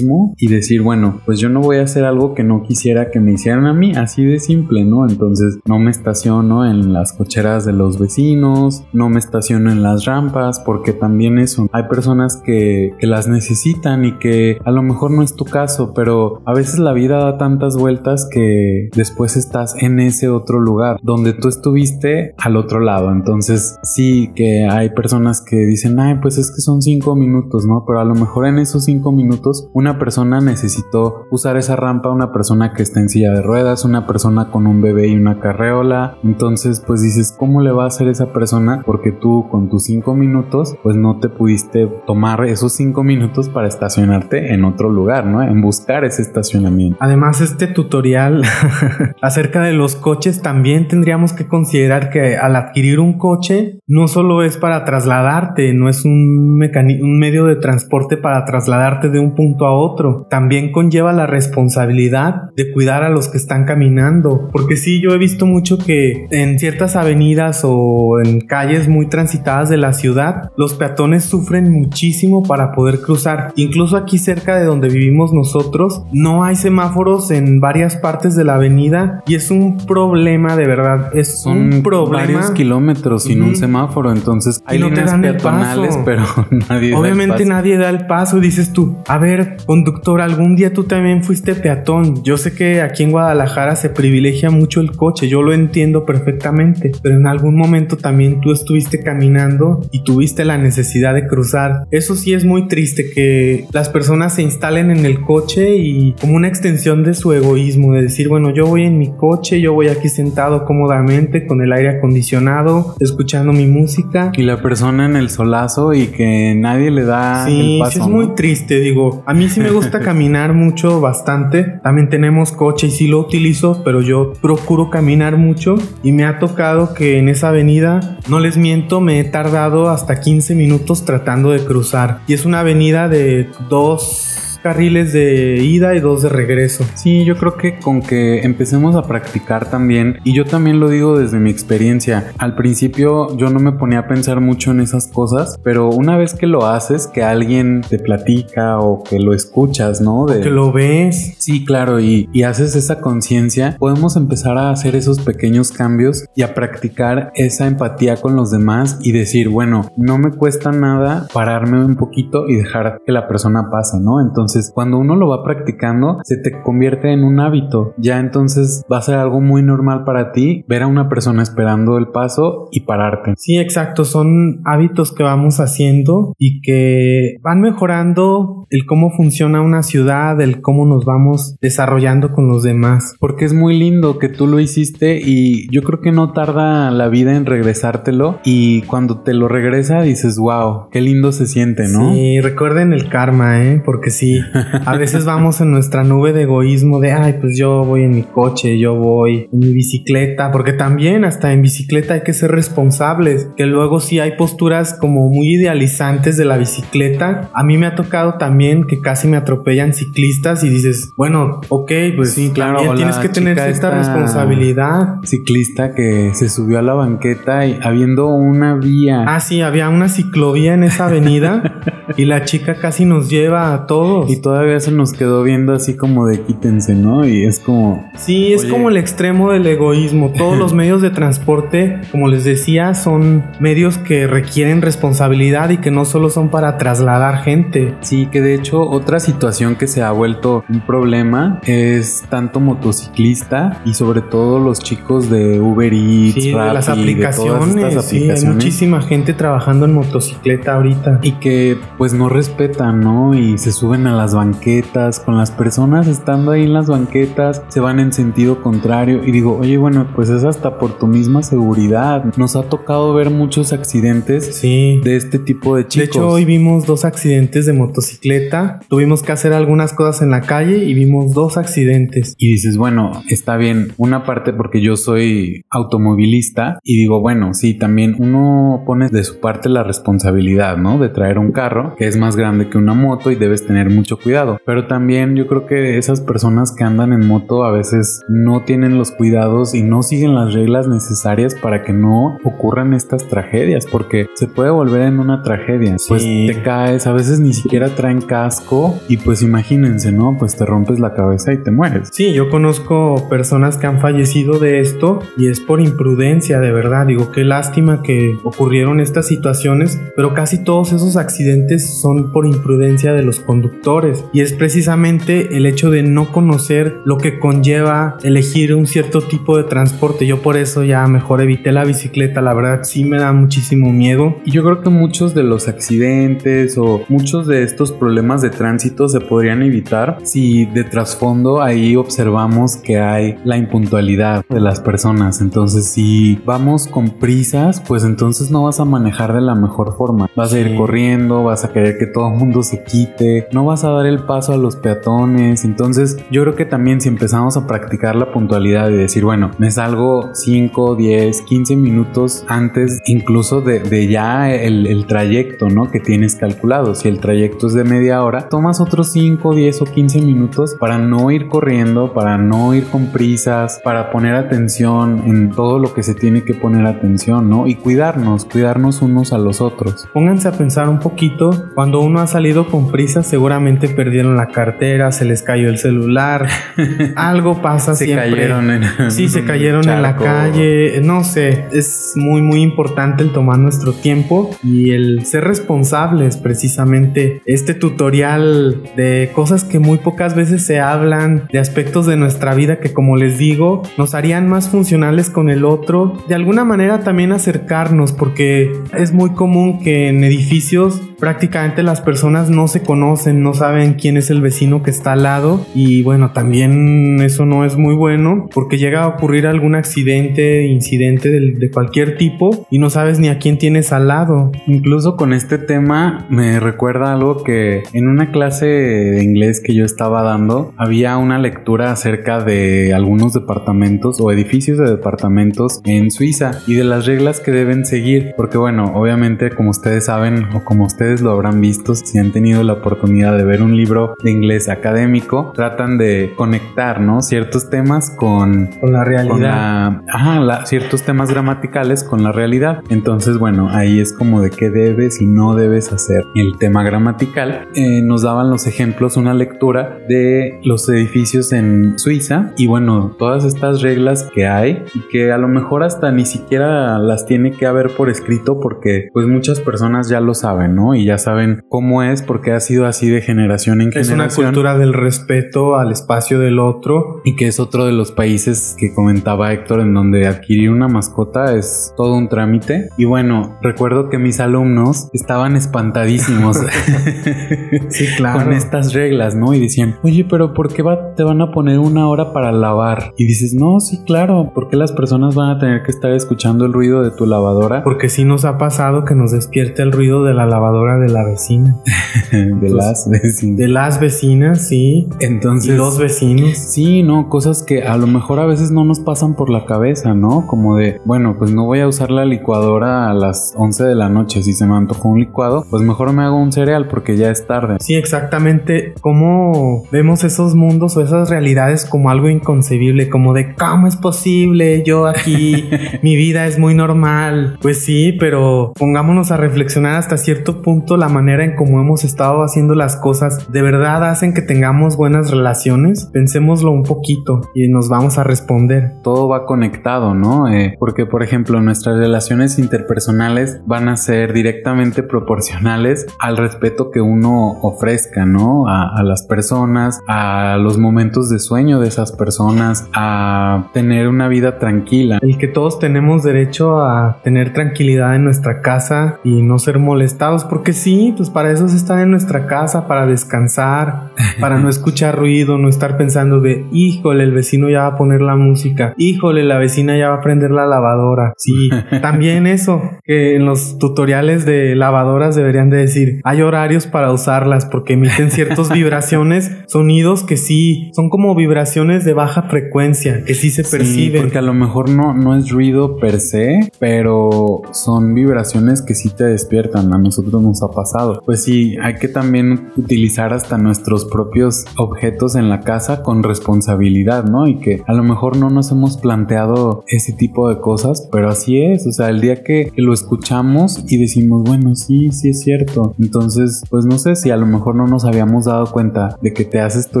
y 0.36 0.48
decir, 0.48 0.82
bueno, 0.82 1.20
pues 1.24 1.38
yo 1.38 1.48
no 1.48 1.60
voy 1.60 1.78
a 1.78 1.82
hacer 1.82 2.04
algo 2.04 2.34
que 2.34 2.44
no 2.44 2.62
quisiera 2.62 3.10
que 3.10 3.20
me 3.20 3.32
hicieran 3.32 3.66
a 3.66 3.72
mí, 3.72 3.92
así 3.92 4.24
de 4.24 4.38
simple, 4.38 4.84
¿no? 4.84 5.08
Entonces, 5.08 5.58
no 5.66 5.78
me 5.78 5.90
estaciono 5.90 6.68
en 6.68 6.92
las 6.92 7.12
cocheras 7.12 7.64
de 7.64 7.72
los 7.72 7.98
vecinos, 7.98 8.84
no 8.92 9.08
me 9.08 9.18
estaciono 9.18 9.70
en 9.70 9.82
las 9.82 10.04
rampas, 10.04 10.60
porque 10.60 10.92
también 10.92 11.38
eso, 11.38 11.68
hay 11.72 11.84
personas 11.84 12.36
que, 12.44 12.92
que 12.98 13.06
las 13.06 13.28
necesitan 13.28 14.04
y 14.04 14.18
que 14.18 14.58
a 14.64 14.70
lo 14.70 14.82
mejor 14.82 15.10
no 15.10 15.22
es 15.22 15.34
tu 15.34 15.44
caso, 15.44 15.92
pero 15.94 16.42
a 16.44 16.54
veces 16.54 16.78
la 16.78 16.92
vida 16.92 17.18
da 17.18 17.38
tantas 17.38 17.76
vueltas 17.76 18.28
que 18.30 18.90
después 18.94 19.36
estás 19.36 19.74
en 19.80 20.00
ese 20.00 20.28
otro 20.28 20.60
lugar 20.60 20.98
donde 21.02 21.32
tú 21.32 21.48
estuviste 21.48 22.34
al 22.38 22.56
otro 22.56 22.80
lado. 22.80 23.10
Entonces 23.12 23.78
sí 23.82 24.30
que 24.34 24.66
hay 24.66 24.90
personas 24.90 25.42
que 25.42 25.56
dicen, 25.56 25.98
ay, 25.98 26.16
pues 26.20 26.38
es 26.38 26.50
que 26.50 26.60
son 26.60 26.82
cinco 26.82 27.14
minutos, 27.14 27.66
¿no? 27.66 27.84
Pero 27.86 28.00
a 28.00 28.04
lo 28.04 28.14
mejor 28.14 28.46
en 28.46 28.58
esos 28.58 28.84
cinco 28.84 29.12
minutos 29.12 29.68
una 29.76 29.98
persona 29.98 30.40
necesitó 30.40 31.26
usar 31.30 31.58
esa 31.58 31.76
rampa, 31.76 32.08
una 32.08 32.32
persona 32.32 32.72
que 32.72 32.82
está 32.82 32.98
en 32.98 33.10
silla 33.10 33.30
de 33.32 33.42
ruedas, 33.42 33.84
una 33.84 34.06
persona 34.06 34.50
con 34.50 34.66
un 34.66 34.80
bebé 34.80 35.08
y 35.08 35.16
una 35.16 35.38
carreola. 35.38 36.16
Entonces 36.24 36.82
pues 36.86 37.02
dices, 37.02 37.36
¿cómo 37.38 37.60
le 37.60 37.72
va 37.72 37.84
a 37.84 37.88
hacer 37.88 38.08
esa 38.08 38.32
persona? 38.32 38.82
Porque 38.86 39.12
tú 39.12 39.48
con 39.50 39.68
tus 39.68 39.84
cinco 39.84 40.14
minutos 40.14 40.78
pues 40.82 40.96
no 40.96 41.18
te 41.20 41.28
pudiste 41.28 41.88
tomar 42.06 42.42
esos 42.46 42.72
cinco 42.72 43.04
minutos 43.04 43.50
para 43.50 43.68
estacionarte 43.68 44.54
en 44.54 44.64
otro 44.64 44.88
lugar, 44.88 45.26
¿no? 45.26 45.42
En 45.42 45.60
buscar 45.60 46.06
ese 46.06 46.22
estacionamiento. 46.22 46.96
Además 46.98 47.42
este 47.42 47.66
tutorial 47.66 48.44
acerca 49.20 49.60
de 49.60 49.74
los 49.74 49.94
coches 49.94 50.40
también 50.40 50.88
tendríamos 50.88 51.34
que 51.34 51.48
considerar 51.48 52.08
que 52.08 52.38
al 52.38 52.56
adquirir 52.56 52.98
un 52.98 53.18
coche 53.18 53.80
no 53.86 54.08
solo 54.08 54.42
es 54.42 54.56
para 54.56 54.86
trasladarte, 54.86 55.74
no 55.74 55.90
es 55.90 56.06
un, 56.06 56.58
un 56.62 57.18
medio 57.18 57.44
de 57.44 57.56
transporte 57.56 58.16
para 58.16 58.42
trasladarte 58.46 59.10
de 59.10 59.18
un 59.18 59.34
punto 59.34 59.65
a 59.66 59.72
otro, 59.72 60.26
también 60.30 60.72
conlleva 60.72 61.12
la 61.12 61.26
responsabilidad 61.26 62.50
de 62.56 62.72
cuidar 62.72 63.02
a 63.02 63.10
los 63.10 63.28
que 63.28 63.36
están 63.38 63.64
caminando, 63.64 64.48
porque 64.52 64.76
sí, 64.76 65.00
yo 65.02 65.10
he 65.10 65.18
visto 65.18 65.46
mucho 65.46 65.78
que 65.78 66.26
en 66.30 66.58
ciertas 66.58 66.96
avenidas 66.96 67.62
o 67.64 68.18
en 68.24 68.40
calles 68.40 68.88
muy 68.88 69.08
transitadas 69.08 69.68
de 69.68 69.76
la 69.76 69.92
ciudad, 69.92 70.50
los 70.56 70.74
peatones 70.74 71.24
sufren 71.24 71.70
muchísimo 71.70 72.42
para 72.42 72.72
poder 72.72 73.00
cruzar, 73.00 73.52
incluso 73.56 73.96
aquí 73.96 74.18
cerca 74.18 74.56
de 74.56 74.64
donde 74.64 74.88
vivimos 74.88 75.32
nosotros, 75.32 76.02
no 76.12 76.44
hay 76.44 76.56
semáforos 76.56 77.30
en 77.30 77.60
varias 77.60 77.96
partes 77.96 78.36
de 78.36 78.44
la 78.44 78.54
avenida 78.54 79.22
y 79.26 79.34
es 79.34 79.50
un 79.50 79.76
problema 79.78 80.56
de 80.56 80.66
verdad. 80.66 81.10
Es 81.14 81.42
Son 81.42 81.58
un 81.74 81.82
problema. 81.82 82.18
varios 82.24 82.50
kilómetros 82.52 83.24
sin 83.24 83.42
un 83.42 83.56
semáforo, 83.56 84.12
entonces 84.12 84.62
hay 84.66 84.78
no 84.78 84.86
te 84.86 84.92
líneas 84.92 85.10
dan 85.10 85.24
el 85.24 85.32
peatonales, 85.32 85.88
paso. 85.96 86.02
pero 86.04 86.22
nadie 86.68 86.90
da 86.90 86.96
el 86.96 87.02
Obviamente 87.02 87.34
paso. 87.38 87.48
nadie 87.48 87.78
da 87.78 87.90
el 87.90 88.06
paso. 88.06 88.40
Dices 88.40 88.72
tú, 88.72 88.96
a 89.08 89.18
ver, 89.18 89.55
conductor, 89.64 90.20
algún 90.20 90.56
día 90.56 90.72
tú 90.72 90.84
también 90.84 91.22
fuiste 91.24 91.54
peatón. 91.54 92.22
Yo 92.22 92.36
sé 92.36 92.54
que 92.54 92.80
aquí 92.82 93.02
en 93.02 93.10
Guadalajara 93.12 93.76
se 93.76 93.90
privilegia 93.90 94.50
mucho 94.50 94.80
el 94.80 94.92
coche, 94.92 95.28
yo 95.28 95.42
lo 95.42 95.52
entiendo 95.52 96.04
perfectamente, 96.04 96.92
pero 97.02 97.16
en 97.16 97.26
algún 97.26 97.56
momento 97.56 97.96
también 97.96 98.40
tú 98.40 98.52
estuviste 98.52 99.00
caminando 99.02 99.80
y 99.92 100.02
tuviste 100.04 100.44
la 100.44 100.58
necesidad 100.58 101.14
de 101.14 101.26
cruzar. 101.26 101.84
Eso 101.90 102.14
sí 102.16 102.32
es 102.34 102.44
muy 102.44 102.68
triste 102.68 103.10
que 103.14 103.66
las 103.72 103.88
personas 103.88 104.34
se 104.34 104.42
instalen 104.42 104.90
en 104.90 105.06
el 105.06 105.20
coche 105.20 105.76
y 105.76 106.14
como 106.20 106.34
una 106.36 106.48
extensión 106.48 107.04
de 107.04 107.14
su 107.14 107.32
egoísmo, 107.32 107.92
de 107.94 108.02
decir, 108.02 108.28
bueno, 108.28 108.50
yo 108.54 108.66
voy 108.66 108.84
en 108.84 108.98
mi 108.98 109.10
coche, 109.16 109.60
yo 109.60 109.72
voy 109.72 109.88
aquí 109.88 110.08
sentado 110.08 110.64
cómodamente 110.64 111.46
con 111.46 111.62
el 111.62 111.72
aire 111.72 111.90
acondicionado, 111.98 112.94
escuchando 113.00 113.52
mi 113.52 113.66
música. 113.66 114.32
Y 114.34 114.42
la 114.42 114.60
persona 114.62 115.06
en 115.06 115.16
el 115.16 115.30
solazo 115.30 115.94
y 115.94 116.08
que 116.08 116.54
nadie 116.56 116.90
le 116.90 117.04
da 117.04 117.46
Sí, 117.46 117.74
el 117.74 117.78
paso. 117.80 117.92
sí 117.92 118.00
es 118.00 118.06
muy 118.08 118.34
triste, 118.34 118.80
digo. 118.80 119.22
A 119.26 119.34
mí 119.34 119.45
sí 119.48 119.60
me 119.60 119.70
gusta 119.70 120.00
caminar 120.00 120.52
mucho, 120.52 121.00
bastante. 121.00 121.64
También 121.82 122.08
tenemos 122.08 122.52
coche 122.52 122.88
y 122.88 122.90
sí 122.90 123.06
lo 123.06 123.20
utilizo, 123.20 123.82
pero 123.84 124.00
yo 124.00 124.32
procuro 124.40 124.90
caminar 124.90 125.36
mucho 125.36 125.76
y 126.02 126.12
me 126.12 126.24
ha 126.24 126.38
tocado 126.38 126.94
que 126.94 127.18
en 127.18 127.28
esa 127.28 127.48
avenida, 127.48 128.18
no 128.28 128.40
les 128.40 128.56
miento, 128.56 129.00
me 129.00 129.20
he 129.20 129.24
tardado 129.24 129.90
hasta 129.90 130.20
15 130.20 130.54
minutos 130.54 131.04
tratando 131.04 131.50
de 131.50 131.64
cruzar. 131.64 132.20
Y 132.26 132.34
es 132.34 132.44
una 132.44 132.60
avenida 132.60 133.08
de 133.08 133.48
dos 133.68 134.35
carriles 134.66 135.12
de 135.12 135.62
ida 135.62 135.94
y 135.94 136.00
dos 136.00 136.22
de 136.22 136.28
regreso. 136.28 136.84
Sí, 136.96 137.24
yo 137.24 137.36
creo 137.36 137.56
que 137.56 137.78
con 137.78 138.02
que 138.02 138.40
empecemos 138.40 138.96
a 138.96 139.02
practicar 139.02 139.70
también, 139.70 140.18
y 140.24 140.34
yo 140.34 140.44
también 140.44 140.80
lo 140.80 140.88
digo 140.88 141.16
desde 141.16 141.38
mi 141.38 141.50
experiencia, 141.50 142.32
al 142.38 142.56
principio 142.56 143.36
yo 143.36 143.48
no 143.48 143.60
me 143.60 143.70
ponía 143.70 144.00
a 144.00 144.08
pensar 144.08 144.40
mucho 144.40 144.72
en 144.72 144.80
esas 144.80 145.06
cosas, 145.06 145.56
pero 145.62 145.90
una 145.90 146.16
vez 146.16 146.34
que 146.34 146.48
lo 146.48 146.66
haces, 146.66 147.06
que 147.06 147.22
alguien 147.22 147.82
te 147.88 148.00
platica 148.00 148.80
o 148.80 149.04
que 149.04 149.20
lo 149.20 149.34
escuchas, 149.34 150.00
¿no? 150.00 150.26
De, 150.26 150.40
que 150.40 150.50
lo 150.50 150.72
ves. 150.72 151.36
Sí, 151.38 151.64
claro, 151.64 152.00
y, 152.00 152.28
y 152.32 152.42
haces 152.42 152.74
esa 152.74 153.00
conciencia, 153.00 153.76
podemos 153.78 154.16
empezar 154.16 154.58
a 154.58 154.70
hacer 154.70 154.96
esos 154.96 155.20
pequeños 155.20 155.70
cambios 155.70 156.24
y 156.34 156.42
a 156.42 156.54
practicar 156.54 157.30
esa 157.36 157.68
empatía 157.68 158.16
con 158.16 158.34
los 158.34 158.50
demás 158.50 158.98
y 159.00 159.12
decir, 159.12 159.48
bueno, 159.48 159.92
no 159.96 160.18
me 160.18 160.32
cuesta 160.32 160.72
nada 160.72 161.28
pararme 161.32 161.84
un 161.84 161.94
poquito 161.94 162.48
y 162.48 162.56
dejar 162.56 163.00
que 163.06 163.12
la 163.12 163.28
persona 163.28 163.70
pase, 163.70 164.00
¿no? 164.00 164.20
Entonces, 164.20 164.55
cuando 164.74 164.98
uno 164.98 165.16
lo 165.16 165.28
va 165.28 165.42
practicando, 165.42 166.18
se 166.24 166.36
te 166.38 166.62
convierte 166.62 167.12
en 167.12 167.24
un 167.24 167.40
hábito. 167.40 167.94
Ya 167.98 168.18
entonces 168.18 168.84
va 168.90 168.98
a 168.98 169.02
ser 169.02 169.16
algo 169.16 169.40
muy 169.40 169.62
normal 169.62 170.04
para 170.04 170.32
ti 170.32 170.64
ver 170.68 170.82
a 170.82 170.86
una 170.86 171.08
persona 171.08 171.42
esperando 171.42 171.98
el 171.98 172.08
paso 172.08 172.68
y 172.72 172.80
pararte. 172.80 173.34
Sí, 173.36 173.58
exacto. 173.58 174.04
Son 174.04 174.60
hábitos 174.64 175.12
que 175.12 175.22
vamos 175.22 175.60
haciendo 175.60 176.34
y 176.38 176.60
que 176.60 177.36
van 177.42 177.60
mejorando 177.60 178.66
el 178.70 178.84
cómo 178.86 179.10
funciona 179.10 179.60
una 179.60 179.82
ciudad, 179.82 180.40
el 180.40 180.60
cómo 180.60 180.86
nos 180.86 181.04
vamos 181.04 181.56
desarrollando 181.60 182.32
con 182.32 182.48
los 182.48 182.62
demás. 182.62 183.14
Porque 183.20 183.44
es 183.44 183.52
muy 183.52 183.78
lindo 183.78 184.18
que 184.18 184.28
tú 184.28 184.46
lo 184.46 184.60
hiciste 184.60 185.20
y 185.22 185.68
yo 185.70 185.82
creo 185.82 186.00
que 186.00 186.12
no 186.12 186.32
tarda 186.32 186.90
la 186.90 187.08
vida 187.08 187.36
en 187.36 187.46
regresártelo 187.46 188.40
y 188.44 188.82
cuando 188.82 189.20
te 189.20 189.34
lo 189.34 189.48
regresa 189.48 190.02
dices, 190.02 190.38
wow, 190.38 190.88
qué 190.90 191.00
lindo 191.00 191.32
se 191.32 191.46
siente, 191.46 191.84
¿no? 191.88 192.14
Sí, 192.14 192.40
recuerden 192.40 192.92
el 192.92 193.08
karma, 193.08 193.62
¿eh? 193.62 193.82
Porque 193.84 194.10
sí, 194.10 194.40
a 194.54 194.96
veces 194.96 195.24
vamos 195.24 195.60
en 195.60 195.70
nuestra 195.70 196.04
nube 196.04 196.32
de 196.32 196.42
egoísmo 196.42 197.00
de, 197.00 197.12
ay, 197.12 197.36
pues 197.40 197.56
yo 197.58 197.84
voy 197.84 198.02
en 198.02 198.10
mi 198.10 198.22
coche, 198.22 198.78
yo 198.78 198.94
voy 198.94 199.48
en 199.52 199.58
mi 199.58 199.72
bicicleta, 199.72 200.50
porque 200.50 200.72
también 200.72 201.24
hasta 201.24 201.52
en 201.52 201.62
bicicleta 201.62 202.14
hay 202.14 202.22
que 202.22 202.32
ser 202.32 202.50
responsables, 202.50 203.48
que 203.56 203.66
luego 203.66 204.00
sí 204.00 204.20
hay 204.20 204.36
posturas 204.36 204.96
como 204.98 205.28
muy 205.28 205.54
idealizantes 205.54 206.36
de 206.36 206.44
la 206.44 206.56
bicicleta. 206.56 207.50
A 207.54 207.64
mí 207.64 207.76
me 207.76 207.86
ha 207.86 207.94
tocado 207.94 208.34
también 208.34 208.84
que 208.86 209.00
casi 209.00 209.28
me 209.28 209.36
atropellan 209.36 209.94
ciclistas 209.94 210.64
y 210.64 210.68
dices, 210.68 211.12
bueno, 211.16 211.60
ok, 211.68 211.92
pues 212.16 212.32
sí, 212.32 212.50
claro, 212.52 212.94
tienes 212.94 213.16
que 213.16 213.28
tener 213.28 213.58
esta 213.58 213.90
responsabilidad. 213.90 215.20
Ciclista 215.24 215.94
que 215.94 216.30
se 216.34 216.48
subió 216.48 216.78
a 216.78 216.82
la 216.82 216.94
banqueta 216.94 217.66
y 217.66 217.78
habiendo 217.82 218.26
una 218.26 218.74
vía. 218.74 219.24
Ah, 219.26 219.40
sí, 219.40 219.60
había 219.60 219.88
una 219.88 220.08
ciclovía 220.08 220.74
en 220.74 220.84
esa 220.84 221.06
avenida 221.06 221.80
y 222.16 222.24
la 222.24 222.44
chica 222.44 222.76
casi 222.76 223.04
nos 223.04 223.28
lleva 223.30 223.74
a 223.74 223.86
todos. 223.86 224.30
Y 224.30 224.35
todavía 224.40 224.80
se 224.80 224.90
nos 224.90 225.12
quedó 225.12 225.42
viendo 225.42 225.72
así 225.72 225.94
como 225.94 226.26
de 226.26 226.40
quítense, 226.40 226.94
¿no? 226.94 227.26
Y 227.26 227.44
es 227.44 227.60
como... 227.60 228.10
Sí, 228.16 228.52
es 228.52 228.64
como 228.64 228.88
el 228.88 228.96
extremo 228.96 229.52
del 229.52 229.66
egoísmo. 229.66 230.32
Todos 230.36 230.58
los 230.58 230.72
medios 230.74 231.02
de 231.02 231.10
transporte, 231.10 232.00
como 232.10 232.28
les 232.28 232.44
decía, 232.44 232.94
son 232.94 233.44
medios 233.60 233.98
que 233.98 234.26
requieren 234.26 234.82
responsabilidad 234.82 235.70
y 235.70 235.78
que 235.78 235.90
no 235.90 236.04
solo 236.04 236.30
son 236.30 236.48
para 236.48 236.78
trasladar 236.78 237.42
gente. 237.42 237.94
Sí, 238.00 238.26
que 238.26 238.40
de 238.40 238.54
hecho 238.54 238.82
otra 238.82 239.20
situación 239.20 239.76
que 239.76 239.86
se 239.86 240.02
ha 240.02 240.10
vuelto 240.12 240.64
un 240.68 240.80
problema 240.80 241.60
es 241.64 242.24
tanto 242.28 242.60
motociclista 242.60 243.82
y 243.84 243.94
sobre 243.94 244.20
todo 244.20 244.58
los 244.58 244.80
chicos 244.80 245.30
de 245.30 245.60
Uber 245.60 245.92
Eats, 245.92 246.34
sí, 246.34 246.50
de 246.50 246.56
las 246.56 246.88
aplicaciones, 246.88 248.04
Sí, 248.06 248.30
hay 248.30 248.44
muchísima 248.44 249.00
gente 249.00 249.32
trabajando 249.32 249.86
en 249.86 249.94
motocicleta 249.94 250.74
ahorita. 250.74 251.20
Y 251.22 251.32
que 251.32 251.78
pues 251.98 252.12
no 252.12 252.28
respetan, 252.28 253.00
¿no? 253.00 253.34
Y 253.34 253.58
se 253.58 253.72
suben 253.72 254.06
a 254.06 254.15
las 254.16 254.34
banquetas, 254.34 255.20
con 255.20 255.36
las 255.36 255.50
personas 255.50 256.06
estando 256.06 256.52
ahí 256.52 256.64
en 256.64 256.72
las 256.72 256.88
banquetas, 256.88 257.62
se 257.68 257.80
van 257.80 258.00
en 258.00 258.12
sentido 258.12 258.62
contrario 258.62 259.24
y 259.24 259.32
digo, 259.32 259.56
oye, 259.58 259.76
bueno, 259.76 260.08
pues 260.14 260.30
es 260.30 260.44
hasta 260.44 260.78
por 260.78 260.98
tu 260.98 261.06
misma 261.06 261.42
seguridad. 261.42 262.24
Nos 262.36 262.56
ha 262.56 262.62
tocado 262.62 263.14
ver 263.14 263.30
muchos 263.30 263.72
accidentes 263.72 264.56
sí. 264.56 265.00
de 265.02 265.16
este 265.16 265.38
tipo 265.38 265.76
de 265.76 265.86
chicos. 265.86 265.96
De 265.96 266.04
hecho, 266.04 266.28
hoy 266.28 266.44
vimos 266.44 266.86
dos 266.86 267.04
accidentes 267.04 267.66
de 267.66 267.72
motocicleta, 267.72 268.80
tuvimos 268.88 269.22
que 269.22 269.32
hacer 269.32 269.52
algunas 269.52 269.92
cosas 269.92 270.22
en 270.22 270.30
la 270.30 270.42
calle 270.42 270.84
y 270.84 270.94
vimos 270.94 271.32
dos 271.32 271.56
accidentes. 271.56 272.34
Y 272.38 272.52
dices, 272.52 272.76
bueno, 272.76 273.22
está 273.28 273.56
bien, 273.56 273.92
una 273.96 274.24
parte 274.24 274.52
porque 274.52 274.80
yo 274.80 274.96
soy 274.96 275.64
automovilista 275.70 276.78
y 276.82 276.96
digo, 276.96 277.20
bueno, 277.20 277.54
sí, 277.54 277.74
también 277.74 278.16
uno 278.18 278.82
pone 278.86 279.08
de 279.08 279.24
su 279.24 279.40
parte 279.40 279.68
la 279.68 279.82
responsabilidad, 279.82 280.76
¿no? 280.76 280.98
De 280.98 281.08
traer 281.08 281.38
un 281.38 281.52
carro 281.52 281.94
que 281.96 282.06
es 282.06 282.16
más 282.16 282.36
grande 282.36 282.68
que 282.68 282.78
una 282.78 282.94
moto 282.94 283.30
y 283.30 283.36
debes 283.36 283.66
tener 283.66 283.90
mucho 283.90 284.05
cuidado. 284.14 284.58
Pero 284.64 284.86
también 284.86 285.34
yo 285.34 285.46
creo 285.46 285.66
que 285.66 285.98
esas 285.98 286.20
personas 286.20 286.72
que 286.72 286.84
andan 286.84 287.12
en 287.12 287.26
moto 287.26 287.64
a 287.64 287.72
veces 287.72 288.22
no 288.28 288.62
tienen 288.62 288.98
los 288.98 289.10
cuidados 289.10 289.74
y 289.74 289.82
no 289.82 290.02
siguen 290.02 290.34
las 290.34 290.54
reglas 290.54 290.86
necesarias 290.86 291.54
para 291.54 291.82
que 291.82 291.92
no 291.92 292.38
ocurran 292.44 292.94
estas 292.94 293.26
tragedias, 293.28 293.86
porque 293.86 294.28
se 294.34 294.46
puede 294.46 294.70
volver 294.70 295.02
en 295.02 295.18
una 295.18 295.42
tragedia. 295.42 295.96
Pues 296.08 296.22
te 296.22 296.62
caes, 296.62 297.06
a 297.06 297.12
veces 297.12 297.40
ni 297.40 297.52
siquiera 297.52 297.88
traen 297.88 298.20
casco 298.20 298.98
y 299.08 299.16
pues 299.16 299.42
imagínense, 299.42 300.12
¿no? 300.12 300.36
Pues 300.38 300.56
te 300.56 300.64
rompes 300.64 301.00
la 301.00 301.14
cabeza 301.14 301.52
y 301.52 301.62
te 301.62 301.70
mueres. 301.70 302.10
Sí, 302.12 302.32
yo 302.32 302.48
conozco 302.50 303.28
personas 303.28 303.76
que 303.78 303.86
han 303.86 304.00
fallecido 304.00 304.58
de 304.58 304.80
esto 304.80 305.20
y 305.36 305.48
es 305.48 305.60
por 305.60 305.80
imprudencia, 305.80 306.60
de 306.60 306.70
verdad. 306.70 307.06
Digo, 307.06 307.32
qué 307.32 307.44
lástima 307.44 308.02
que 308.02 308.38
ocurrieron 308.44 309.00
estas 309.00 309.26
situaciones, 309.26 310.00
pero 310.14 310.34
casi 310.34 310.62
todos 310.62 310.92
esos 310.92 311.16
accidentes 311.16 312.00
son 312.00 312.32
por 312.32 312.46
imprudencia 312.46 313.12
de 313.12 313.22
los 313.22 313.40
conductores 313.40 313.95
y 314.32 314.40
es 314.40 314.52
precisamente 314.52 315.56
el 315.56 315.64
hecho 315.64 315.90
de 315.90 316.02
no 316.02 316.30
conocer 316.30 317.00
lo 317.04 317.16
que 317.16 317.38
conlleva 317.38 318.18
elegir 318.22 318.74
un 318.74 318.86
cierto 318.86 319.22
tipo 319.22 319.56
de 319.56 319.64
transporte. 319.64 320.26
Yo 320.26 320.42
por 320.42 320.56
eso 320.56 320.84
ya 320.84 321.06
mejor 321.06 321.40
evité 321.40 321.72
la 321.72 321.84
bicicleta, 321.84 322.42
la 322.42 322.52
verdad 322.52 322.80
sí 322.82 323.04
me 323.04 323.18
da 323.18 323.32
muchísimo 323.32 323.92
miedo. 323.92 324.36
Y 324.44 324.50
yo 324.50 324.62
creo 324.62 324.82
que 324.82 324.90
muchos 324.90 325.34
de 325.34 325.44
los 325.44 325.68
accidentes 325.68 326.76
o 326.76 327.04
muchos 327.08 327.46
de 327.46 327.62
estos 327.62 327.92
problemas 327.92 328.42
de 328.42 328.50
tránsito 328.50 329.08
se 329.08 329.20
podrían 329.20 329.62
evitar 329.62 330.18
si 330.24 330.66
de 330.66 330.84
trasfondo 330.84 331.62
ahí 331.62 331.96
observamos 331.96 332.76
que 332.76 332.98
hay 332.98 333.36
la 333.44 333.56
impuntualidad 333.56 334.44
de 334.48 334.60
las 334.60 334.80
personas. 334.80 335.40
Entonces 335.40 335.88
si 335.88 336.38
vamos 336.44 336.86
con 336.86 337.10
prisas, 337.18 337.80
pues 337.80 338.04
entonces 338.04 338.50
no 338.50 338.64
vas 338.64 338.80
a 338.80 338.84
manejar 338.84 339.32
de 339.32 339.40
la 339.40 339.54
mejor 339.54 339.96
forma. 339.96 340.28
Vas 340.36 340.52
a 340.52 340.60
ir 340.60 340.76
corriendo, 340.76 341.44
vas 341.44 341.64
a 341.64 341.72
querer 341.72 341.96
que 341.98 342.06
todo 342.06 342.28
el 342.28 342.38
mundo 342.38 342.62
se 342.62 342.82
quite, 342.84 343.48
no 343.52 343.64
vas 343.64 343.84
a 343.84 343.85
dar 343.90 344.06
el 344.06 344.20
paso 344.20 344.52
a 344.52 344.56
los 344.56 344.76
peatones. 344.76 345.64
Entonces 345.64 346.16
yo 346.30 346.42
creo 346.42 346.54
que 346.54 346.64
también 346.64 347.00
si 347.00 347.08
empezamos 347.08 347.56
a 347.56 347.66
practicar 347.66 348.16
la 348.16 348.32
puntualidad 348.32 348.90
y 348.90 348.96
decir, 348.96 349.24
bueno, 349.24 349.50
me 349.58 349.70
salgo 349.70 350.30
5, 350.34 350.96
10, 350.96 351.42
15 351.42 351.76
minutos 351.76 352.44
antes 352.48 353.00
incluso 353.06 353.60
de, 353.60 354.08
ya 354.08 354.52
el, 354.52 354.86
el, 354.86 355.06
trayecto, 355.06 355.68
¿no? 355.68 355.90
Que 355.90 356.00
tienes 356.00 356.36
calculado. 356.36 356.94
Si 356.94 357.08
el 357.08 357.20
trayecto 357.20 357.66
es 357.66 357.74
de 357.74 357.84
media 357.84 358.22
hora, 358.22 358.48
tomas 358.48 358.80
otros 358.80 359.12
5, 359.12 359.54
10 359.54 359.82
o 359.82 359.84
15 359.84 360.20
minutos 360.22 360.76
para 360.78 360.98
no 360.98 361.30
ir 361.30 361.48
corriendo, 361.48 362.12
para 362.12 362.38
no 362.38 362.74
ir 362.74 362.86
con 362.86 363.06
prisas, 363.06 363.80
para 363.84 364.10
poner 364.10 364.34
atención 364.34 365.22
en 365.26 365.50
todo 365.50 365.78
lo 365.78 365.94
que 365.94 366.02
se 366.02 366.14
tiene 366.14 366.44
que 366.44 366.54
poner 366.54 366.86
atención, 366.86 367.48
¿no? 367.48 367.66
Y 367.66 367.74
cuidarnos, 367.74 368.44
cuidarnos 368.44 369.02
unos 369.02 369.32
a 369.32 369.38
los 369.38 369.60
otros. 369.60 370.08
Pónganse 370.12 370.48
a 370.48 370.52
pensar 370.52 370.88
un 370.88 371.00
poquito, 371.00 371.50
cuando 371.74 372.00
uno 372.00 372.20
ha 372.20 372.26
salido 372.26 372.66
con 372.68 372.90
prisas, 372.90 373.26
seguramente 373.26 373.75
perdieron 373.76 374.36
la 374.36 374.48
cartera, 374.48 375.12
se 375.12 375.24
les 375.24 375.42
cayó 375.42 375.68
el 375.68 375.78
celular, 375.78 376.48
algo 377.16 377.62
pasa 377.62 377.94
se 377.94 378.06
siempre. 378.06 378.30
Cayeron 378.30 378.70
en, 378.70 379.10
sí, 379.10 379.28
se 379.28 379.44
cayeron 379.44 379.88
en 379.88 380.02
la 380.02 380.16
calle, 380.16 381.00
no 381.02 381.24
sé, 381.24 381.66
es 381.72 382.12
muy 382.16 382.42
muy 382.42 382.62
importante 382.62 383.22
el 383.22 383.32
tomar 383.32 383.58
nuestro 383.58 383.92
tiempo 383.92 384.56
y 384.62 384.90
el 384.90 385.24
ser 385.26 385.44
responsables 385.44 386.36
precisamente. 386.36 387.42
Este 387.46 387.74
tutorial 387.74 388.82
de 388.96 389.30
cosas 389.32 389.64
que 389.64 389.78
muy 389.78 389.98
pocas 389.98 390.34
veces 390.34 390.64
se 390.64 390.80
hablan, 390.80 391.48
de 391.52 391.58
aspectos 391.58 392.06
de 392.06 392.16
nuestra 392.16 392.54
vida 392.54 392.78
que 392.78 392.92
como 392.92 393.16
les 393.16 393.38
digo, 393.38 393.82
nos 393.98 394.14
harían 394.14 394.48
más 394.48 394.68
funcionales 394.68 395.30
con 395.30 395.50
el 395.50 395.64
otro, 395.64 396.24
de 396.28 396.34
alguna 396.34 396.64
manera 396.64 397.00
también 397.00 397.32
acercarnos 397.32 398.12
porque 398.12 398.72
es 398.94 399.12
muy 399.12 399.30
común 399.30 399.80
que 399.80 400.08
en 400.08 400.24
edificios 400.24 401.00
prácticamente 401.18 401.82
las 401.82 402.00
personas 402.00 402.50
no 402.50 402.68
se 402.68 402.82
conocen, 402.82 403.42
no 403.42 403.54
saben 403.54 403.94
quién 403.94 404.16
es 404.16 404.30
el 404.30 404.40
vecino 404.40 404.82
que 404.82 404.90
está 404.90 405.12
al 405.12 405.22
lado 405.22 405.66
y 405.74 406.02
bueno, 406.02 406.32
también 406.32 407.20
eso 407.20 407.46
no 407.46 407.64
es 407.64 407.76
muy 407.76 407.94
bueno 407.94 408.48
porque 408.52 408.78
llega 408.78 409.04
a 409.04 409.08
ocurrir 409.08 409.46
algún 409.46 409.74
accidente, 409.74 410.66
incidente 410.66 411.30
de, 411.30 411.52
de, 411.52 411.70
cualquier 411.70 412.16
tipo 412.16 412.66
y 412.70 412.78
no 412.78 412.90
sabes 412.90 413.18
ni 413.18 413.28
a 413.28 413.38
quién 413.38 413.58
tienes 413.58 413.92
al 413.92 414.08
lado. 414.08 414.52
Incluso 414.66 415.16
con 415.16 415.32
este 415.32 415.58
tema 415.58 416.26
me 416.30 416.60
recuerda 416.60 417.12
algo 417.12 417.42
que 417.42 417.82
en 417.92 418.08
una 418.08 418.30
clase 418.30 418.66
de 418.66 419.22
inglés 419.22 419.60
que 419.64 419.74
yo 419.74 419.84
estaba 419.84 420.22
dando 420.22 420.72
había 420.76 421.16
una 421.16 421.38
lectura 421.38 421.92
acerca 421.92 422.42
de 422.42 422.92
algunos 422.94 423.32
departamentos 423.32 424.20
o 424.20 424.30
edificios 424.30 424.78
de 424.78 424.90
departamentos 424.90 425.80
en 425.84 426.10
Suiza 426.10 426.62
y 426.66 426.74
de 426.74 426.84
las 426.84 427.06
reglas 427.06 427.40
que 427.40 427.50
deben 427.50 427.84
seguir 427.84 428.34
porque 428.36 428.58
bueno, 428.58 428.92
obviamente 428.94 429.50
como 429.50 429.70
ustedes 429.70 430.06
saben 430.06 430.46
o 430.54 430.64
como 430.64 430.84
ustedes 430.84 431.05
ustedes 431.06 431.20
lo 431.20 431.30
habrán 431.30 431.60
visto 431.60 431.94
si 431.94 432.18
han 432.18 432.32
tenido 432.32 432.64
la 432.64 432.72
oportunidad 432.72 433.36
de 433.36 433.44
ver 433.44 433.62
un 433.62 433.76
libro 433.76 434.14
de 434.24 434.32
inglés 434.32 434.68
académico, 434.68 435.52
tratan 435.54 435.98
de 435.98 436.32
conectar, 436.34 437.00
¿no? 437.00 437.22
Ciertos 437.22 437.70
temas 437.70 438.10
con, 438.10 438.70
con 438.80 438.92
la 438.92 439.04
realidad. 439.04 440.02
ajá, 440.08 440.66
ciertos 440.66 441.02
temas 441.02 441.30
gramaticales 441.30 442.02
con 442.02 442.24
la 442.24 442.32
realidad. 442.32 442.82
Entonces, 442.88 443.38
bueno, 443.38 443.68
ahí 443.70 444.00
es 444.00 444.12
como 444.12 444.40
de 444.40 444.50
qué 444.50 444.68
debes 444.68 445.20
y 445.20 445.26
no 445.26 445.54
debes 445.54 445.92
hacer 445.92 446.24
el 446.34 446.58
tema 446.58 446.82
gramatical. 446.82 447.68
Eh, 447.76 448.02
nos 448.02 448.22
daban 448.22 448.50
los 448.50 448.66
ejemplos, 448.66 449.16
una 449.16 449.32
lectura 449.32 449.98
de 450.08 450.58
los 450.64 450.88
edificios 450.88 451.52
en 451.52 452.00
Suiza 452.00 452.52
y 452.56 452.66
bueno, 452.66 453.14
todas 453.16 453.44
estas 453.44 453.80
reglas 453.80 454.28
que 454.34 454.48
hay 454.48 454.82
y 454.92 455.02
que 455.08 455.30
a 455.30 455.38
lo 455.38 455.46
mejor 455.46 455.84
hasta 455.84 456.10
ni 456.10 456.26
siquiera 456.26 456.98
las 456.98 457.26
tiene 457.26 457.52
que 457.52 457.66
haber 457.66 457.90
por 457.90 458.10
escrito 458.10 458.58
porque 458.58 459.08
pues 459.12 459.28
muchas 459.28 459.60
personas 459.60 460.08
ya 460.08 460.18
lo 460.18 460.34
saben, 460.34 460.74
¿no? 460.74 460.95
Y 460.96 461.04
ya 461.04 461.18
saben 461.18 461.62
cómo 461.68 462.02
es 462.02 462.22
porque 462.22 462.52
ha 462.52 462.60
sido 462.60 462.86
así 462.86 463.08
de 463.08 463.20
generación 463.20 463.80
en 463.80 463.92
generación. 463.92 464.20
Es 464.20 464.38
una 464.38 464.48
cultura 464.48 464.78
del 464.78 464.92
respeto 464.92 465.76
al 465.76 465.92
espacio 465.92 466.38
del 466.38 466.58
otro 466.58 467.20
y 467.24 467.36
que 467.36 467.46
es 467.48 467.60
otro 467.60 467.86
de 467.86 467.92
los 467.92 468.12
países 468.12 468.76
que 468.78 468.94
comentaba 468.94 469.52
Héctor 469.52 469.80
en 469.80 469.94
donde 469.94 470.26
adquirir 470.26 470.70
una 470.70 470.88
mascota 470.88 471.54
es 471.54 471.92
todo 471.96 472.16
un 472.16 472.28
trámite 472.28 472.88
y 472.96 473.04
bueno, 473.04 473.58
recuerdo 473.62 474.08
que 474.08 474.18
mis 474.18 474.40
alumnos 474.40 475.08
estaban 475.12 475.56
espantadísimos 475.56 476.56
sí, 477.88 478.06
claro. 478.16 478.44
con 478.44 478.52
estas 478.52 478.92
reglas, 478.92 479.34
¿no? 479.34 479.54
Y 479.54 479.60
decían, 479.60 479.96
oye, 480.02 480.26
pero 480.28 480.54
¿por 480.54 480.72
qué 480.72 480.84
te 481.16 481.24
van 481.24 481.40
a 481.40 481.50
poner 481.50 481.78
una 481.78 482.08
hora 482.08 482.32
para 482.32 482.52
lavar? 482.52 483.12
Y 483.16 483.26
dices, 483.26 483.54
no, 483.54 483.80
sí, 483.80 484.02
claro, 484.04 484.52
¿por 484.54 484.68
qué 484.68 484.76
las 484.76 484.92
personas 484.92 485.34
van 485.34 485.50
a 485.50 485.58
tener 485.58 485.82
que 485.82 485.90
estar 485.90 486.12
escuchando 486.12 486.64
el 486.66 486.72
ruido 486.72 487.02
de 487.02 487.10
tu 487.10 487.26
lavadora? 487.26 487.82
Porque 487.82 488.08
sí 488.08 488.24
nos 488.24 488.44
ha 488.44 488.58
pasado 488.58 489.04
que 489.04 489.14
nos 489.14 489.32
despierte 489.32 489.82
el 489.82 489.92
ruido 489.92 490.24
de 490.24 490.34
la 490.34 490.46
lavadora 490.46 490.85
de 490.94 491.08
la 491.08 491.24
vecina. 491.24 491.76
de 492.32 492.70
las 492.70 493.08
vecinas. 493.08 493.56
De 493.56 493.68
las 493.68 494.00
vecinas, 494.00 494.68
sí. 494.68 495.08
Entonces. 495.20 495.76
los 495.76 495.98
vecinos. 495.98 496.56
Sí, 496.56 497.02
no, 497.02 497.28
cosas 497.28 497.62
que 497.62 497.82
a 497.82 497.96
lo 497.96 498.06
mejor 498.06 498.38
a 498.40 498.46
veces 498.46 498.70
no 498.70 498.84
nos 498.84 499.00
pasan 499.00 499.34
por 499.34 499.50
la 499.50 499.64
cabeza, 499.66 500.14
¿no? 500.14 500.46
Como 500.46 500.76
de, 500.76 501.00
bueno, 501.04 501.36
pues 501.38 501.50
no 501.50 501.64
voy 501.64 501.80
a 501.80 501.88
usar 501.88 502.10
la 502.10 502.24
licuadora 502.24 503.10
a 503.10 503.14
las 503.14 503.52
11 503.56 503.84
de 503.84 503.94
la 503.94 504.08
noche. 504.08 504.42
Si 504.42 504.52
se 504.52 504.66
me 504.66 504.76
antoja 504.76 505.08
un 505.08 505.20
licuado, 505.20 505.66
pues 505.68 505.82
mejor 505.82 506.12
me 506.12 506.22
hago 506.22 506.40
un 506.40 506.52
cereal 506.52 506.88
porque 506.88 507.16
ya 507.16 507.30
es 507.30 507.46
tarde. 507.46 507.76
Sí, 507.80 507.94
exactamente. 507.94 508.94
¿Cómo 509.00 509.84
vemos 509.90 510.24
esos 510.24 510.54
mundos 510.54 510.96
o 510.96 511.02
esas 511.02 511.30
realidades 511.30 511.84
como 511.84 512.10
algo 512.10 512.28
inconcebible? 512.28 513.08
Como 513.08 513.32
de, 513.32 513.54
¿cómo 513.54 513.86
es 513.86 513.96
posible? 513.96 514.82
Yo 514.84 515.06
aquí, 515.06 515.68
mi 516.02 516.16
vida 516.16 516.46
es 516.46 516.58
muy 516.58 516.74
normal. 516.74 517.58
Pues 517.60 517.84
sí, 517.84 518.12
pero 518.18 518.72
pongámonos 518.78 519.30
a 519.30 519.36
reflexionar 519.36 519.96
hasta 519.96 520.16
cierto 520.16 520.62
punto 520.62 520.75
la 520.96 521.08
manera 521.08 521.44
en 521.44 521.54
cómo 521.54 521.80
hemos 521.80 522.04
estado 522.04 522.42
haciendo 522.42 522.74
las 522.74 522.96
cosas. 522.96 523.50
¿De 523.50 523.62
verdad 523.62 524.08
hacen 524.08 524.34
que 524.34 524.42
tengamos 524.42 524.96
buenas 524.96 525.30
relaciones? 525.30 526.10
Pensémoslo 526.12 526.70
un 526.70 526.82
poquito 526.82 527.40
y 527.54 527.68
nos 527.68 527.88
vamos 527.88 528.18
a 528.18 528.24
responder. 528.24 528.94
Todo 529.02 529.28
va 529.28 529.46
conectado, 529.46 530.14
¿no? 530.14 530.48
Eh, 530.48 530.76
porque, 530.78 531.06
por 531.06 531.22
ejemplo, 531.22 531.60
nuestras 531.60 531.96
relaciones 531.96 532.58
interpersonales 532.58 533.60
van 533.66 533.88
a 533.88 533.96
ser 533.96 534.32
directamente 534.32 535.02
proporcionales 535.02 536.06
al 536.18 536.36
respeto 536.36 536.90
que 536.90 537.00
uno 537.00 537.58
ofrezca, 537.62 538.26
¿no? 538.26 538.68
A, 538.68 538.96
a 538.96 539.02
las 539.02 539.26
personas, 539.26 540.00
a 540.08 540.56
los 540.58 540.78
momentos 540.78 541.28
de 541.28 541.38
sueño 541.38 541.80
de 541.80 541.88
esas 541.88 542.12
personas, 542.12 542.88
a 542.94 543.70
tener 543.72 544.08
una 544.08 544.28
vida 544.28 544.58
tranquila. 544.58 545.18
El 545.22 545.38
que 545.38 545.48
todos 545.48 545.78
tenemos 545.78 546.22
derecho 546.22 546.80
a 546.80 547.18
tener 547.22 547.52
tranquilidad 547.52 548.14
en 548.14 548.24
nuestra 548.24 548.60
casa 548.60 549.18
y 549.24 549.42
no 549.42 549.58
ser 549.58 549.78
molestados, 549.78 550.44
porque 550.44 550.65
sí, 550.72 551.14
pues 551.16 551.30
para 551.30 551.50
eso 551.52 551.68
se 551.68 551.76
está 551.76 552.02
en 552.02 552.10
nuestra 552.10 552.46
casa, 552.46 552.86
para 552.86 553.06
descansar, 553.06 554.12
para 554.40 554.58
no 554.58 554.68
escuchar 554.68 555.16
ruido, 555.16 555.58
no 555.58 555.68
estar 555.68 555.96
pensando 555.96 556.40
de, 556.40 556.66
híjole, 556.72 557.24
el 557.24 557.32
vecino 557.32 557.68
ya 557.68 557.80
va 557.80 557.86
a 557.88 557.96
poner 557.96 558.20
la 558.20 558.36
música, 558.36 558.94
híjole, 558.96 559.44
la 559.44 559.58
vecina 559.58 559.96
ya 559.96 560.10
va 560.10 560.16
a 560.16 560.20
prender 560.20 560.50
la 560.50 560.66
lavadora. 560.66 561.32
Sí, 561.36 561.70
también 562.02 562.46
eso, 562.46 562.82
que 563.04 563.36
en 563.36 563.46
los 563.46 563.78
tutoriales 563.78 564.46
de 564.46 564.74
lavadoras 564.74 565.36
deberían 565.36 565.70
de 565.70 565.78
decir, 565.78 566.20
hay 566.24 566.42
horarios 566.42 566.86
para 566.86 567.12
usarlas 567.12 567.66
porque 567.66 567.94
emiten 567.94 568.30
ciertas 568.30 568.72
vibraciones, 568.72 569.50
sonidos 569.66 570.24
que 570.24 570.36
sí, 570.36 570.90
son 570.94 571.10
como 571.10 571.34
vibraciones 571.34 572.04
de 572.04 572.12
baja 572.12 572.42
frecuencia, 572.42 573.24
que 573.24 573.34
sí 573.34 573.50
se 573.50 573.64
perciben. 573.64 574.22
porque 574.22 574.38
a 574.38 574.42
lo 574.42 574.54
mejor 574.54 574.90
no, 574.90 575.14
no 575.14 575.36
es 575.36 575.50
ruido 575.50 575.96
per 575.98 576.20
se, 576.20 576.70
pero 576.78 577.62
son 577.72 578.14
vibraciones 578.14 578.82
que 578.82 578.94
sí 578.94 579.10
te 579.10 579.24
despiertan, 579.24 579.92
a 579.92 579.98
nosotros 579.98 580.42
nos 580.42 580.55
ha 580.62 580.68
pasado. 580.68 581.22
Pues 581.24 581.44
sí, 581.44 581.76
hay 581.82 581.94
que 581.94 582.08
también 582.08 582.72
utilizar 582.76 583.32
hasta 583.32 583.58
nuestros 583.58 584.04
propios 584.04 584.64
objetos 584.76 585.36
en 585.36 585.48
la 585.48 585.60
casa 585.60 586.02
con 586.02 586.22
responsabilidad, 586.22 587.24
¿no? 587.24 587.46
Y 587.46 587.58
que 587.58 587.82
a 587.86 587.92
lo 587.92 588.02
mejor 588.02 588.36
no 588.36 588.50
nos 588.50 588.70
hemos 588.72 588.96
planteado 588.96 589.84
ese 589.88 590.12
tipo 590.12 590.48
de 590.48 590.60
cosas, 590.60 591.08
pero 591.10 591.28
así 591.28 591.60
es, 591.60 591.86
o 591.86 591.92
sea, 591.92 592.08
el 592.08 592.20
día 592.20 592.42
que 592.42 592.72
lo 592.76 592.92
escuchamos 592.92 593.84
y 593.88 593.98
decimos, 593.98 594.42
bueno, 594.44 594.74
sí, 594.74 595.10
sí 595.12 595.30
es 595.30 595.40
cierto. 595.40 595.94
Entonces, 595.98 596.62
pues 596.70 596.84
no 596.84 596.98
sé 596.98 597.16
si 597.16 597.30
a 597.30 597.36
lo 597.36 597.46
mejor 597.46 597.74
no 597.74 597.86
nos 597.86 598.04
habíamos 598.04 598.46
dado 598.46 598.66
cuenta 598.66 599.16
de 599.20 599.32
que 599.32 599.44
te 599.44 599.60
haces 599.60 599.90
tu 599.90 600.00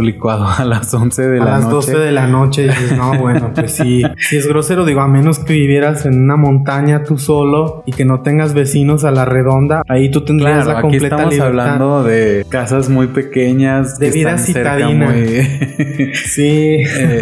licuado 0.00 0.46
a 0.58 0.64
las 0.64 0.92
11 0.92 1.22
de 1.22 1.38
la 1.38 1.44
noche. 1.44 1.52
A 1.52 1.58
las 1.58 1.70
12 1.70 1.98
de 1.98 2.12
la 2.12 2.26
noche 2.26 2.64
y 2.64 2.68
dices, 2.68 2.96
no, 2.96 3.18
bueno, 3.18 3.52
pues 3.54 3.72
sí, 3.72 4.02
si 4.18 4.36
es 4.36 4.46
grosero, 4.46 4.84
digo, 4.84 5.00
a 5.00 5.08
menos 5.08 5.38
que 5.38 5.52
vivieras 5.52 6.06
en 6.06 6.22
una 6.22 6.36
montaña 6.36 7.02
tú 7.04 7.18
solo 7.18 7.82
y 7.86 7.92
que 7.92 8.04
no 8.04 8.20
tengas 8.20 8.54
vecinos 8.54 9.04
a 9.04 9.10
la 9.10 9.24
redonda, 9.24 9.82
ahí 9.88 10.10
tú 10.10 10.24
la 10.46 10.80
completa 10.80 11.16
aquí 11.16 11.24
estamos 11.24 11.40
hablando 11.40 12.04
de 12.04 12.44
casas 12.48 12.88
muy 12.88 13.08
pequeñas. 13.08 13.98
De 13.98 14.10
vida 14.10 14.38
citadina. 14.38 15.14
sí. 16.14 16.84
Eh, 16.98 17.20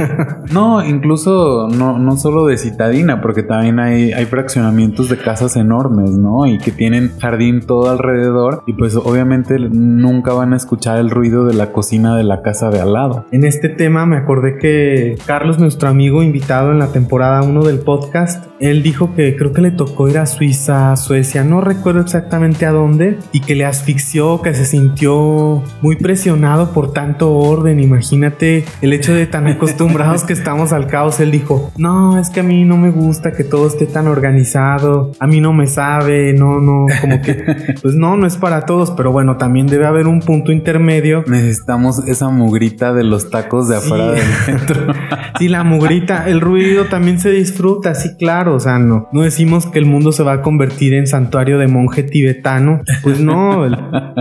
no, 0.53 0.85
incluso 0.85 1.69
no, 1.69 1.99
no 1.99 2.17
solo 2.17 2.47
de 2.47 2.57
citadina, 2.57 3.21
porque 3.21 3.43
también 3.43 3.81
hay, 3.81 4.13
hay 4.13 4.25
fraccionamientos 4.25 5.09
de 5.09 5.19
casas 5.19 5.57
enormes, 5.57 6.11
¿no? 6.11 6.47
Y 6.47 6.59
que 6.59 6.71
tienen 6.71 7.13
jardín 7.19 7.61
todo 7.61 7.91
alrededor 7.91 8.63
y 8.67 8.75
pues 8.75 8.97
obviamente 8.97 9.59
nunca 9.59 10.33
van 10.33 10.53
a 10.53 10.57
escuchar 10.57 10.99
el 10.99 11.11
ruido 11.11 11.45
de 11.45 11.55
la 11.55 11.73
cocina 11.73 12.17
de 12.17 12.25
la 12.25 12.43
casa 12.43 12.71
de 12.71 12.81
al 12.81 12.93
lado. 12.93 13.27
En 13.33 13.45
este 13.45 13.69
tema 13.69 14.07
me 14.07 14.17
acordé 14.17 14.59
que 14.59 15.17
Carlos, 15.27 15.59
nuestro 15.59 15.89
amigo 15.89 16.23
invitado 16.23 16.73
en 16.73 16.79
la 16.79 16.89
temporada 16.89 17.43
1 17.43 17.63
del 17.65 17.79
podcast, 17.81 18.47
él 18.65 18.83
dijo 18.83 19.15
que 19.15 19.37
creo 19.37 19.53
que 19.53 19.61
le 19.61 19.71
tocó 19.71 20.09
ir 20.09 20.19
a 20.19 20.27
Suiza, 20.27 20.97
Suecia, 20.97 21.45
no 21.45 21.61
recuerdo 21.61 22.01
exactamente 22.01 22.67
a 22.67 22.73
dónde, 22.73 23.19
y 23.33 23.41
que 23.41 23.55
le 23.55 23.65
asfixió, 23.65 24.41
que 24.43 24.55
se 24.55 24.65
sintió 24.65 25.63
muy 25.83 25.97
presionado 25.97 26.73
por 26.73 26.93
tanto 26.93 27.33
orden. 27.33 27.81
Imagínate 27.81 28.65
el 28.81 28.93
hecho 28.93 29.13
de 29.13 29.27
tan 29.27 29.47
acostumbrados 29.47 30.25
que 30.25 30.33
estamos 30.33 30.73
al 30.73 30.87
caos. 30.87 31.21
Él 31.21 31.31
dijo, 31.31 31.73
no, 31.77 32.19
es 32.19 32.31
que 32.31 32.41
a 32.41 32.43
mí 32.43 32.65
no 32.65 32.77
me 32.77 32.91
gusta 32.91 33.33
que 33.33 33.45
todo 33.45 33.67
esté 33.67 33.87
tan 33.87 34.07
organizado, 34.07 35.13
a 35.21 35.27
mí 35.27 35.41
no 35.41 35.53
me 35.53 35.67
sabe, 35.67 36.33
no, 36.33 36.61
no, 36.61 36.87
como 37.01 37.21
que, 37.21 37.45
pues 37.83 37.95
no, 37.95 38.17
no 38.17 38.27
es 38.27 38.37
para 38.37 38.65
todos, 38.65 38.91
pero 38.93 39.13
bueno, 39.13 39.37
también 39.37 39.67
debe 39.67 39.87
haber 39.87 40.07
un 40.07 40.21
punto 40.21 40.53
intermedio. 40.53 41.25
Necesitamos 41.27 42.07
esa 42.09 42.31
mugrita 42.31 42.95
de 42.95 43.05
los 43.05 43.31
tacos 43.31 43.69
de 43.69 43.77
afuera 43.77 44.13
del 44.13 44.23
centro. 44.47 44.93
sí, 45.39 45.49
la 45.49 45.65
mugrita, 45.65 46.29
el 46.29 46.41
ruido 46.41 46.87
también 46.87 47.21
se 47.21 47.31
disfruta, 47.31 47.95
sí, 47.95 48.17
claro, 48.19 48.54
o 48.55 48.61
sea, 48.61 48.79
no, 48.79 49.09
no 49.13 49.23
decimos 49.23 49.67
que 49.67 49.79
el 49.79 49.87
mundo 49.87 50.13
se 50.13 50.23
va 50.23 50.33
a 50.33 50.43
convertir 50.43 50.95
en 50.95 51.07
santuario 51.07 51.59
de 51.59 51.69
monje 51.69 52.03
tibetano, 52.03 52.83
pues 53.03 53.21
no, 53.21 53.67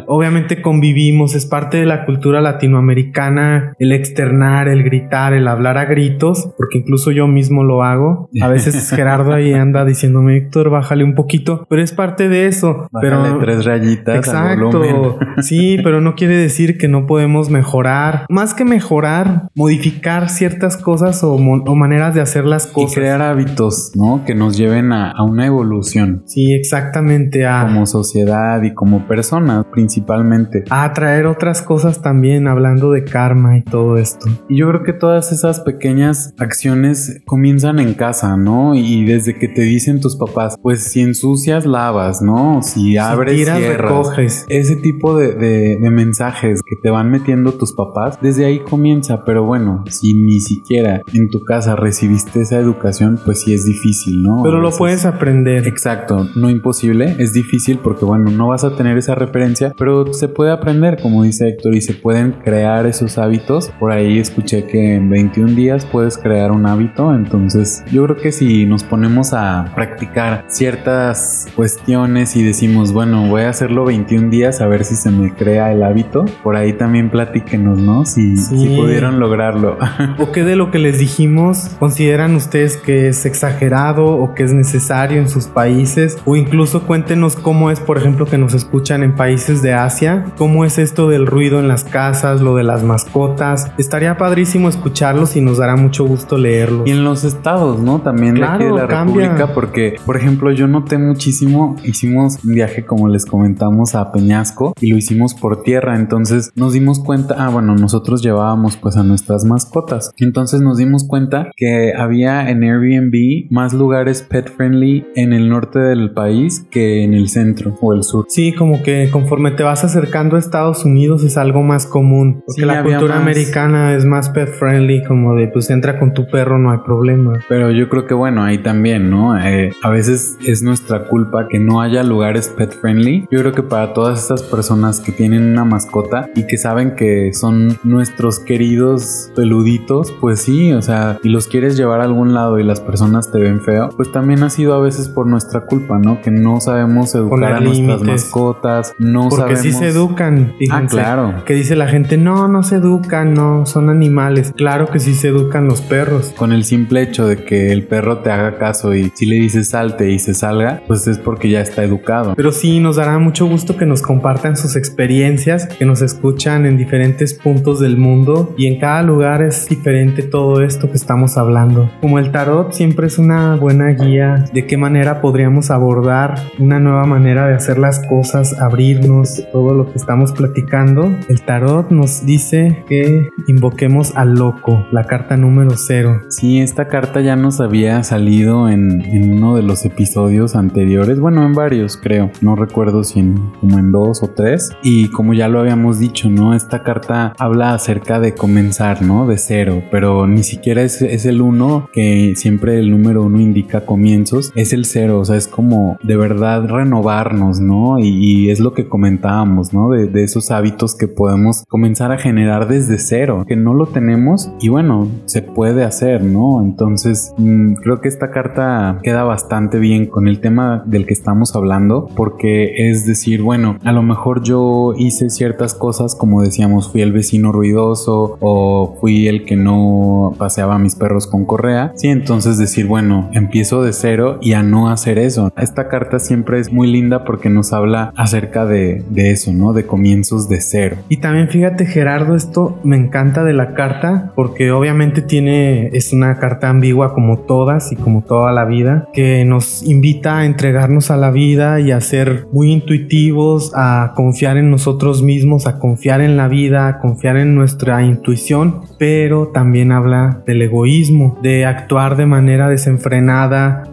obviamente 0.07 0.61
convivimos, 0.61 1.35
es 1.35 1.45
parte 1.45 1.77
de 1.77 1.85
la 1.85 2.05
cultura 2.05 2.41
latinoamericana 2.41 3.75
el 3.79 3.91
externar, 3.91 4.67
el 4.67 4.83
gritar, 4.83 5.33
el 5.33 5.47
hablar 5.47 5.77
a 5.77 5.85
gritos, 5.85 6.49
porque 6.57 6.79
incluso 6.79 7.11
yo 7.11 7.27
mismo 7.27 7.63
lo 7.63 7.83
hago. 7.83 8.29
A 8.41 8.47
veces 8.47 8.89
Gerardo 8.95 9.33
ahí 9.33 9.53
anda 9.53 9.85
diciéndome, 9.85 10.37
Héctor, 10.37 10.69
bájale 10.69 11.03
un 11.03 11.15
poquito, 11.15 11.65
pero 11.69 11.81
es 11.81 11.91
parte 11.91 12.29
de 12.29 12.47
eso. 12.47 12.87
Bájale 12.91 13.23
pero 13.23 13.39
tres 13.39 13.65
rayitas. 13.65 14.15
Exacto. 14.15 15.17
Sí, 15.41 15.77
pero 15.83 15.99
no 15.99 16.15
quiere 16.15 16.35
decir 16.37 16.77
que 16.77 16.87
no 16.87 17.05
podemos 17.05 17.49
mejorar. 17.49 18.25
Más 18.29 18.53
que 18.53 18.65
mejorar, 18.65 19.49
modificar 19.55 20.29
ciertas 20.29 20.77
cosas 20.77 21.23
o, 21.23 21.37
maneras 21.37 22.13
de 22.13 22.21
hacer 22.21 22.45
las 22.45 22.67
cosas. 22.67 22.91
Y 22.91 22.95
crear 22.95 23.21
hábitos, 23.21 23.91
¿no? 23.95 24.12
Que 24.25 24.35
nos 24.35 24.57
lleven 24.57 24.91
a, 24.91 25.11
a 25.11 25.23
una 25.23 25.45
evolución. 25.45 26.23
Sí, 26.25 26.53
exactamente. 26.53 27.45
A, 27.45 27.63
como 27.63 27.85
sociedad 27.85 28.61
y 28.63 28.73
como 28.73 29.07
personas 29.07 29.65
principalmente. 29.71 30.63
A 30.69 30.85
atraer 30.85 31.25
otras 31.25 31.61
cosas 31.61 32.01
también, 32.01 32.47
hablando 32.47 32.91
de 32.91 33.03
karma 33.03 33.57
y 33.57 33.61
todo 33.63 33.97
esto. 33.97 34.27
Y 34.49 34.57
yo 34.57 34.69
creo 34.69 34.83
que 34.83 34.93
todas 34.93 35.31
esas 35.31 35.59
pequeñas 35.61 36.33
acciones 36.37 37.21
comienzan 37.25 37.79
en 37.79 37.93
casa, 37.93 38.37
¿no? 38.37 38.75
Y 38.75 39.05
desde 39.05 39.37
que 39.37 39.47
te 39.47 39.61
dicen 39.61 40.01
tus 40.01 40.15
papás, 40.15 40.55
pues 40.61 40.83
si 40.83 41.01
ensucias, 41.01 41.65
lavas, 41.65 42.21
¿no? 42.21 42.61
Si 42.61 42.97
abres, 42.97 43.35
tiras, 43.35 43.57
cierras. 43.57 43.89
recoges. 43.89 44.45
Ese 44.49 44.75
tipo 44.75 45.17
de, 45.17 45.33
de, 45.33 45.77
de 45.81 45.89
mensajes 45.89 46.61
que 46.61 46.75
te 46.81 46.89
van 46.89 47.09
metiendo 47.09 47.53
tus 47.53 47.73
papás, 47.73 48.19
desde 48.21 48.45
ahí 48.45 48.59
comienza. 48.59 49.23
Pero 49.25 49.43
bueno, 49.45 49.83
si 49.89 50.13
ni 50.13 50.39
siquiera 50.39 51.01
en 51.13 51.29
tu 51.29 51.41
casa 51.41 51.75
recibiste 51.75 52.41
esa 52.41 52.57
educación, 52.59 53.19
pues 53.23 53.41
sí 53.41 53.53
es 53.53 53.65
difícil, 53.65 54.02
¿no? 54.11 54.41
Pero 54.43 54.59
lo 54.59 54.71
puedes 54.71 55.05
aprender. 55.05 55.67
Exacto, 55.67 56.27
no 56.35 56.49
imposible, 56.49 57.15
es 57.19 57.33
difícil 57.33 57.79
porque 57.79 58.05
bueno, 58.05 58.31
no 58.31 58.47
vas 58.47 58.63
a 58.63 58.75
tener 58.75 58.97
esa 58.97 59.15
referencia, 59.15 59.73
pero 59.77 60.13
se 60.13 60.27
puede 60.27 60.51
aprender, 60.51 60.99
como 61.01 61.23
dice 61.23 61.49
Héctor, 61.49 61.75
y 61.75 61.81
se 61.81 61.93
pueden 61.93 62.33
crear 62.43 62.85
esos 62.85 63.17
hábitos. 63.17 63.71
Por 63.79 63.91
ahí 63.91 64.19
escuché 64.19 64.65
que 64.65 64.95
en 64.95 65.09
21 65.09 65.53
días 65.53 65.85
puedes 65.85 66.17
crear 66.17 66.51
un 66.51 66.65
hábito, 66.65 67.13
entonces 67.13 67.83
yo 67.91 68.03
creo 68.05 68.17
que 68.17 68.31
si 68.31 68.65
nos 68.65 68.83
ponemos 68.83 69.33
a 69.33 69.71
practicar 69.75 70.45
ciertas 70.47 71.47
cuestiones 71.55 72.35
y 72.35 72.43
decimos, 72.43 72.93
bueno, 72.93 73.27
voy 73.27 73.43
a 73.43 73.49
hacerlo 73.49 73.85
21 73.85 74.29
días 74.29 74.61
a 74.61 74.67
ver 74.67 74.85
si 74.85 74.95
se 74.95 75.11
me 75.11 75.33
crea 75.33 75.71
el 75.71 75.83
hábito, 75.83 76.25
por 76.43 76.55
ahí 76.55 76.73
también 76.73 77.09
platíquenos, 77.09 77.79
¿no? 77.79 78.05
Si, 78.05 78.37
si 78.37 78.75
pudieron 78.75 79.19
lograrlo. 79.19 79.77
¿O 80.19 80.31
qué 80.31 80.43
de 80.43 80.55
lo 80.55 80.71
que 80.71 80.79
les 80.79 80.99
dijimos 80.99 81.69
consideran 81.79 82.35
ustedes 82.35 82.77
que 82.77 83.07
es 83.09 83.25
exagerado 83.25 83.92
o 84.01 84.33
que 84.33 84.43
es 84.43 84.53
necesario 84.53 85.19
en 85.19 85.29
sus 85.29 85.47
países? 85.47 86.17
O 86.25 86.35
incluso 86.35 86.83
cuéntenos 86.83 87.35
cómo 87.35 87.71
es, 87.71 87.79
por 87.79 87.97
ejemplo, 87.97 88.25
que 88.25 88.37
nos 88.37 88.53
escuchan 88.53 89.03
en 89.03 89.15
países 89.15 89.61
de 89.61 89.73
Asia, 89.73 90.25
cómo 90.37 90.65
es 90.65 90.77
esto 90.77 91.09
del 91.09 91.27
ruido 91.27 91.59
en 91.59 91.67
las 91.67 91.83
casas, 91.83 92.41
lo 92.41 92.55
de 92.55 92.63
las 92.63 92.83
mascotas. 92.83 93.71
Estaría 93.77 94.17
padrísimo 94.17 94.69
escucharlos 94.69 95.35
y 95.35 95.41
nos 95.41 95.57
dará 95.57 95.75
mucho 95.75 96.05
gusto 96.05 96.37
leerlos. 96.37 96.87
Y 96.87 96.91
en 96.91 97.03
los 97.03 97.23
estados, 97.23 97.79
¿no? 97.79 98.01
También 98.01 98.35
de 98.35 98.45
aquí 98.45 98.63
de 98.63 98.71
la 98.71 98.87
República, 98.87 99.53
porque, 99.53 99.95
por 100.05 100.17
ejemplo, 100.17 100.51
yo 100.51 100.67
noté 100.67 100.97
muchísimo, 100.97 101.75
hicimos 101.83 102.39
un 102.43 102.53
viaje, 102.53 102.85
como 102.85 103.07
les 103.07 103.25
comentamos, 103.25 103.95
a 103.95 104.11
Peñasco 104.11 104.73
y 104.79 104.91
lo 104.91 104.97
hicimos 104.97 105.33
por 105.33 105.63
tierra, 105.63 105.95
entonces 105.95 106.51
nos 106.55 106.73
dimos 106.73 106.99
cuenta, 106.99 107.35
ah, 107.37 107.49
bueno, 107.49 107.75
nosotros 107.75 108.21
llevábamos 108.21 108.77
pues 108.77 108.97
a 108.97 109.03
nuestras 109.03 109.45
mascotas, 109.45 110.11
entonces 110.17 110.61
nos 110.61 110.77
dimos 110.77 111.05
cuenta 111.05 111.51
que 111.55 111.93
había 111.97 112.49
en 112.49 112.63
Airbnb 112.63 113.51
más 113.51 113.73
lugares 113.73 113.82
pet 114.29 114.49
friendly 114.55 115.05
en 115.15 115.33
el 115.33 115.49
norte 115.49 115.79
del 115.79 116.11
país 116.11 116.65
que 116.69 117.03
en 117.03 117.13
el 117.13 117.29
centro 117.29 117.77
o 117.81 117.93
el 117.93 118.03
sur. 118.03 118.25
Sí, 118.29 118.53
como 118.53 118.81
que 118.83 119.09
conforme 119.11 119.51
te 119.51 119.63
vas 119.63 119.83
acercando 119.83 120.35
a 120.35 120.39
Estados 120.39 120.85
Unidos 120.85 121.23
es 121.23 121.37
algo 121.37 121.63
más 121.63 121.85
común, 121.85 122.43
porque 122.45 122.65
la 122.65 122.83
cultura 122.83 123.17
americana 123.17 123.95
es 123.95 124.05
más 124.05 124.29
pet 124.29 124.49
friendly, 124.49 125.03
como 125.03 125.35
de 125.35 125.47
pues 125.47 125.69
entra 125.69 125.99
con 125.99 126.13
tu 126.13 126.27
perro, 126.27 126.57
no 126.57 126.71
hay 126.71 126.79
problema. 126.79 127.39
Pero 127.47 127.71
yo 127.71 127.89
creo 127.89 128.05
que 128.05 128.13
bueno, 128.13 128.43
ahí 128.43 128.57
también, 128.59 129.09
¿no? 129.09 129.37
Eh, 129.37 129.71
a 129.81 129.89
veces 129.89 130.37
es 130.45 130.63
nuestra 130.63 131.05
culpa 131.05 131.47
que 131.47 131.59
no 131.59 131.81
haya 131.81 132.03
lugares 132.03 132.49
pet 132.49 132.71
friendly. 132.71 133.25
Yo 133.31 133.39
creo 133.39 133.51
que 133.51 133.63
para 133.63 133.93
todas 133.93 134.19
estas 134.19 134.43
personas 134.43 134.99
que 134.99 135.11
tienen 135.11 135.43
una 135.43 135.65
mascota 135.65 136.29
y 136.35 136.45
que 136.47 136.57
saben 136.57 136.95
que 136.95 137.33
son 137.33 137.77
nuestros 137.83 138.39
queridos 138.39 139.31
peluditos, 139.35 140.11
pues 140.19 140.41
sí, 140.41 140.73
o 140.73 140.81
sea, 140.81 141.19
y 141.23 141.29
los 141.29 141.47
quieres 141.47 141.77
llevar 141.77 142.01
a 142.01 142.03
algún 142.03 142.33
lado 142.33 142.59
y 142.59 142.63
las 142.63 142.79
personas 142.79 143.31
te 143.31 143.39
ven 143.39 143.61
feo, 143.61 143.72
pues 143.95 144.11
también 144.11 144.43
ha 144.43 144.49
sido 144.49 144.73
a 144.73 144.79
veces 144.79 145.09
por 145.09 145.27
nuestra 145.27 145.65
culpa, 145.65 145.99
¿no? 145.99 146.21
Que 146.21 146.31
no 146.31 146.59
sabemos 146.59 147.13
educar 147.15 147.53
a 147.53 147.59
nuestras 147.59 148.01
mascotas, 148.01 148.93
no 148.99 149.29
Porque 149.29 149.55
sí 149.55 149.71
se 149.71 149.87
educan. 149.87 150.53
ah, 150.71 150.83
claro. 150.89 151.43
Que 151.45 151.53
dice 151.53 151.75
la 151.75 151.87
gente, 151.87 152.17
no, 152.17 152.47
no 152.47 152.63
se 152.63 152.77
educan, 152.77 153.33
no, 153.33 153.65
son 153.65 153.89
animales. 153.89 154.53
Claro 154.55 154.87
que 154.89 154.99
sí 154.99 155.13
se 155.13 155.29
educan 155.29 155.67
los 155.67 155.81
perros. 155.81 156.33
Con 156.35 156.51
el 156.51 156.63
simple 156.63 157.01
hecho 157.01 157.27
de 157.27 157.43
que 157.43 157.71
el 157.71 157.87
perro 157.87 158.19
te 158.19 158.31
haga 158.31 158.57
caso 158.57 158.93
y 158.95 159.11
si 159.15 159.25
le 159.25 159.35
dices 159.35 159.69
salte 159.69 160.11
y 160.11 160.19
se 160.19 160.33
salga, 160.33 160.81
pues 160.87 161.07
es 161.07 161.17
porque 161.17 161.49
ya 161.49 161.61
está 161.61 161.83
educado. 161.83 162.33
Pero 162.35 162.51
sí, 162.51 162.79
nos 162.79 162.97
dará 162.97 163.17
mucho 163.19 163.45
gusto 163.47 163.77
que 163.77 163.85
nos 163.85 164.01
compartan 164.01 164.57
sus 164.57 164.75
experiencias, 164.75 165.67
que 165.67 165.85
nos 165.85 166.01
escuchan 166.01 166.65
en 166.65 166.77
diferentes 166.77 167.33
puntos 167.33 167.79
del 167.79 167.97
mundo 167.97 168.53
y 168.57 168.67
en 168.67 168.79
cada 168.79 169.03
lugar 169.03 169.41
es 169.41 169.67
diferente 169.67 170.23
todo 170.23 170.61
esto 170.61 170.89
que 170.89 170.97
estamos 170.97 171.37
hablando. 171.37 171.89
Como 172.01 172.19
el 172.19 172.31
tarot 172.31 172.73
siempre 172.73 173.07
es 173.07 173.17
una 173.17 173.55
buena 173.63 173.87
guía 173.91 174.43
de 174.51 174.67
qué 174.67 174.75
manera 174.75 175.21
podríamos 175.21 175.71
abordar 175.71 176.35
una 176.59 176.81
nueva 176.81 177.05
manera 177.05 177.47
de 177.47 177.55
hacer 177.55 177.77
las 177.77 178.05
cosas, 178.07 178.59
abrirnos, 178.59 179.41
todo 179.53 179.73
lo 179.73 179.85
que 179.89 179.97
estamos 179.97 180.33
platicando. 180.33 181.09
El 181.29 181.41
tarot 181.43 181.89
nos 181.91 182.25
dice 182.25 182.83
que 182.89 183.29
invoquemos 183.47 184.17
al 184.17 184.33
loco, 184.33 184.85
la 184.91 185.05
carta 185.05 185.37
número 185.37 185.71
cero. 185.77 186.23
Sí, 186.27 186.59
esta 186.59 186.89
carta 186.89 187.21
ya 187.21 187.37
nos 187.37 187.61
había 187.61 188.03
salido 188.03 188.67
en, 188.67 189.01
en 189.01 189.31
uno 189.31 189.55
de 189.55 189.63
los 189.63 189.85
episodios 189.85 190.57
anteriores, 190.57 191.21
bueno, 191.21 191.45
en 191.45 191.53
varios 191.53 191.95
creo, 191.95 192.31
no 192.41 192.57
recuerdo 192.57 193.05
si 193.05 193.21
en, 193.21 193.37
como 193.61 193.79
en 193.79 193.93
dos 193.93 194.23
o 194.23 194.27
tres. 194.27 194.71
Y 194.83 195.07
como 195.07 195.33
ya 195.33 195.47
lo 195.47 195.61
habíamos 195.61 195.99
dicho, 195.99 196.29
¿no? 196.29 196.53
Esta 196.53 196.83
carta 196.83 197.33
habla 197.39 197.73
acerca 197.73 198.19
de 198.19 198.35
comenzar, 198.35 199.01
¿no? 199.01 199.25
De 199.25 199.37
cero, 199.37 199.83
pero 199.89 200.27
ni 200.27 200.43
siquiera 200.43 200.81
es, 200.81 201.01
es 201.01 201.25
el 201.25 201.39
uno, 201.41 201.89
que 201.93 202.33
siempre 202.35 202.77
el 202.77 202.91
número 202.91 203.23
uno 203.23 203.39
indica 203.53 203.85
comienzos, 203.85 204.51
es 204.55 204.73
el 204.73 204.85
cero, 204.85 205.19
o 205.19 205.25
sea, 205.25 205.35
es 205.35 205.47
como 205.47 205.97
de 206.01 206.17
verdad 206.17 206.67
renovarnos, 206.67 207.59
¿no? 207.59 207.99
Y, 207.99 208.33
es 208.49 208.59
lo 208.59 208.73
que 208.73 208.89
comentábamos, 208.89 209.73
¿no? 209.73 209.89
De, 209.91 210.23
esos 210.23 210.51
hábitos 210.51 210.95
que 210.95 211.07
podemos 211.07 211.63
comenzar 211.67 212.11
a 212.11 212.17
generar 212.17 212.67
desde 212.67 212.97
cero, 212.97 213.45
que 213.47 213.55
no 213.55 213.73
lo 213.73 213.87
tenemos 213.87 214.51
y 214.59 214.69
bueno, 214.69 215.07
se 215.25 215.41
puede 215.41 215.83
hacer, 215.83 216.23
¿no? 216.23 216.61
Entonces, 216.61 217.33
mmm, 217.37 217.73
creo 217.75 218.01
que 218.01 218.07
esta 218.07 218.31
carta 218.31 218.99
queda 219.03 219.23
bastante 219.23 219.79
bien 219.79 220.07
con 220.07 220.27
el 220.27 220.39
tema 220.39 220.83
del 220.85 221.05
que 221.05 221.13
estamos 221.13 221.55
hablando, 221.55 222.09
porque 222.15 222.89
es 222.89 223.05
decir, 223.05 223.41
bueno, 223.41 223.77
a 223.83 223.91
lo 223.91 224.01
mejor 224.01 224.43
yo 224.43 224.93
hice 224.97 225.29
ciertas 225.29 225.73
cosas, 225.73 226.15
como 226.15 226.41
decíamos, 226.41 226.91
fui 226.91 227.01
el 227.01 227.11
vecino 227.11 227.51
ruidoso 227.51 228.37
o 228.39 228.97
fui 228.99 229.27
el 229.27 229.45
que 229.45 229.55
no 229.55 230.33
paseaba 230.37 230.75
a 230.75 230.79
mis 230.79 230.95
perros 230.95 231.27
con 231.27 231.45
correa, 231.45 231.93
sí, 231.95 232.07
entonces 232.07 232.57
decir, 232.57 232.87
bueno, 232.87 233.29
empiezo 233.43 233.83
de 233.83 233.93
cero 233.93 234.39
y 234.41 234.53
a 234.53 234.63
no 234.63 234.89
hacer 234.89 235.19
eso. 235.19 235.51
Esta 235.57 235.87
carta 235.89 236.19
siempre 236.19 236.59
es 236.59 236.71
muy 236.71 236.91
linda 236.91 237.23
porque 237.23 237.49
nos 237.49 237.73
habla 237.73 238.13
acerca 238.15 238.65
de, 238.65 239.03
de 239.09 239.31
eso, 239.31 239.53
¿no? 239.53 239.73
De 239.73 239.85
comienzos 239.85 240.49
de 240.49 240.61
cero. 240.61 240.97
Y 241.09 241.17
también 241.17 241.49
fíjate 241.49 241.85
Gerardo, 241.85 242.35
esto 242.35 242.79
me 242.83 242.97
encanta 242.97 243.43
de 243.43 243.53
la 243.53 243.73
carta 243.73 244.31
porque 244.35 244.71
obviamente 244.71 245.21
tiene, 245.21 245.87
es 245.93 246.13
una 246.13 246.39
carta 246.39 246.69
ambigua 246.69 247.13
como 247.13 247.39
todas 247.39 247.91
y 247.91 247.95
como 247.95 248.23
toda 248.23 248.51
la 248.51 248.65
vida, 248.65 249.07
que 249.13 249.45
nos 249.45 249.83
invita 249.83 250.39
a 250.39 250.45
entregarnos 250.45 251.11
a 251.11 251.17
la 251.17 251.31
vida 251.31 251.79
y 251.79 251.91
a 251.91 252.01
ser 252.01 252.47
muy 252.51 252.71
intuitivos, 252.71 253.71
a 253.75 254.13
confiar 254.15 254.57
en 254.57 254.71
nosotros 254.71 255.21
mismos, 255.21 255.67
a 255.67 255.79
confiar 255.79 256.21
en 256.21 256.37
la 256.37 256.47
vida, 256.47 256.87
a 256.87 256.99
confiar 256.99 257.37
en 257.37 257.55
nuestra 257.55 258.03
intuición, 258.03 258.81
pero 258.97 259.47
también 259.47 259.91
habla 259.91 260.41
del 260.45 260.61
egoísmo, 260.61 261.39
de 261.41 261.65
actuar 261.65 262.15
de 262.15 262.25
manera 262.25 262.69
desenfrenada, 262.69 263.32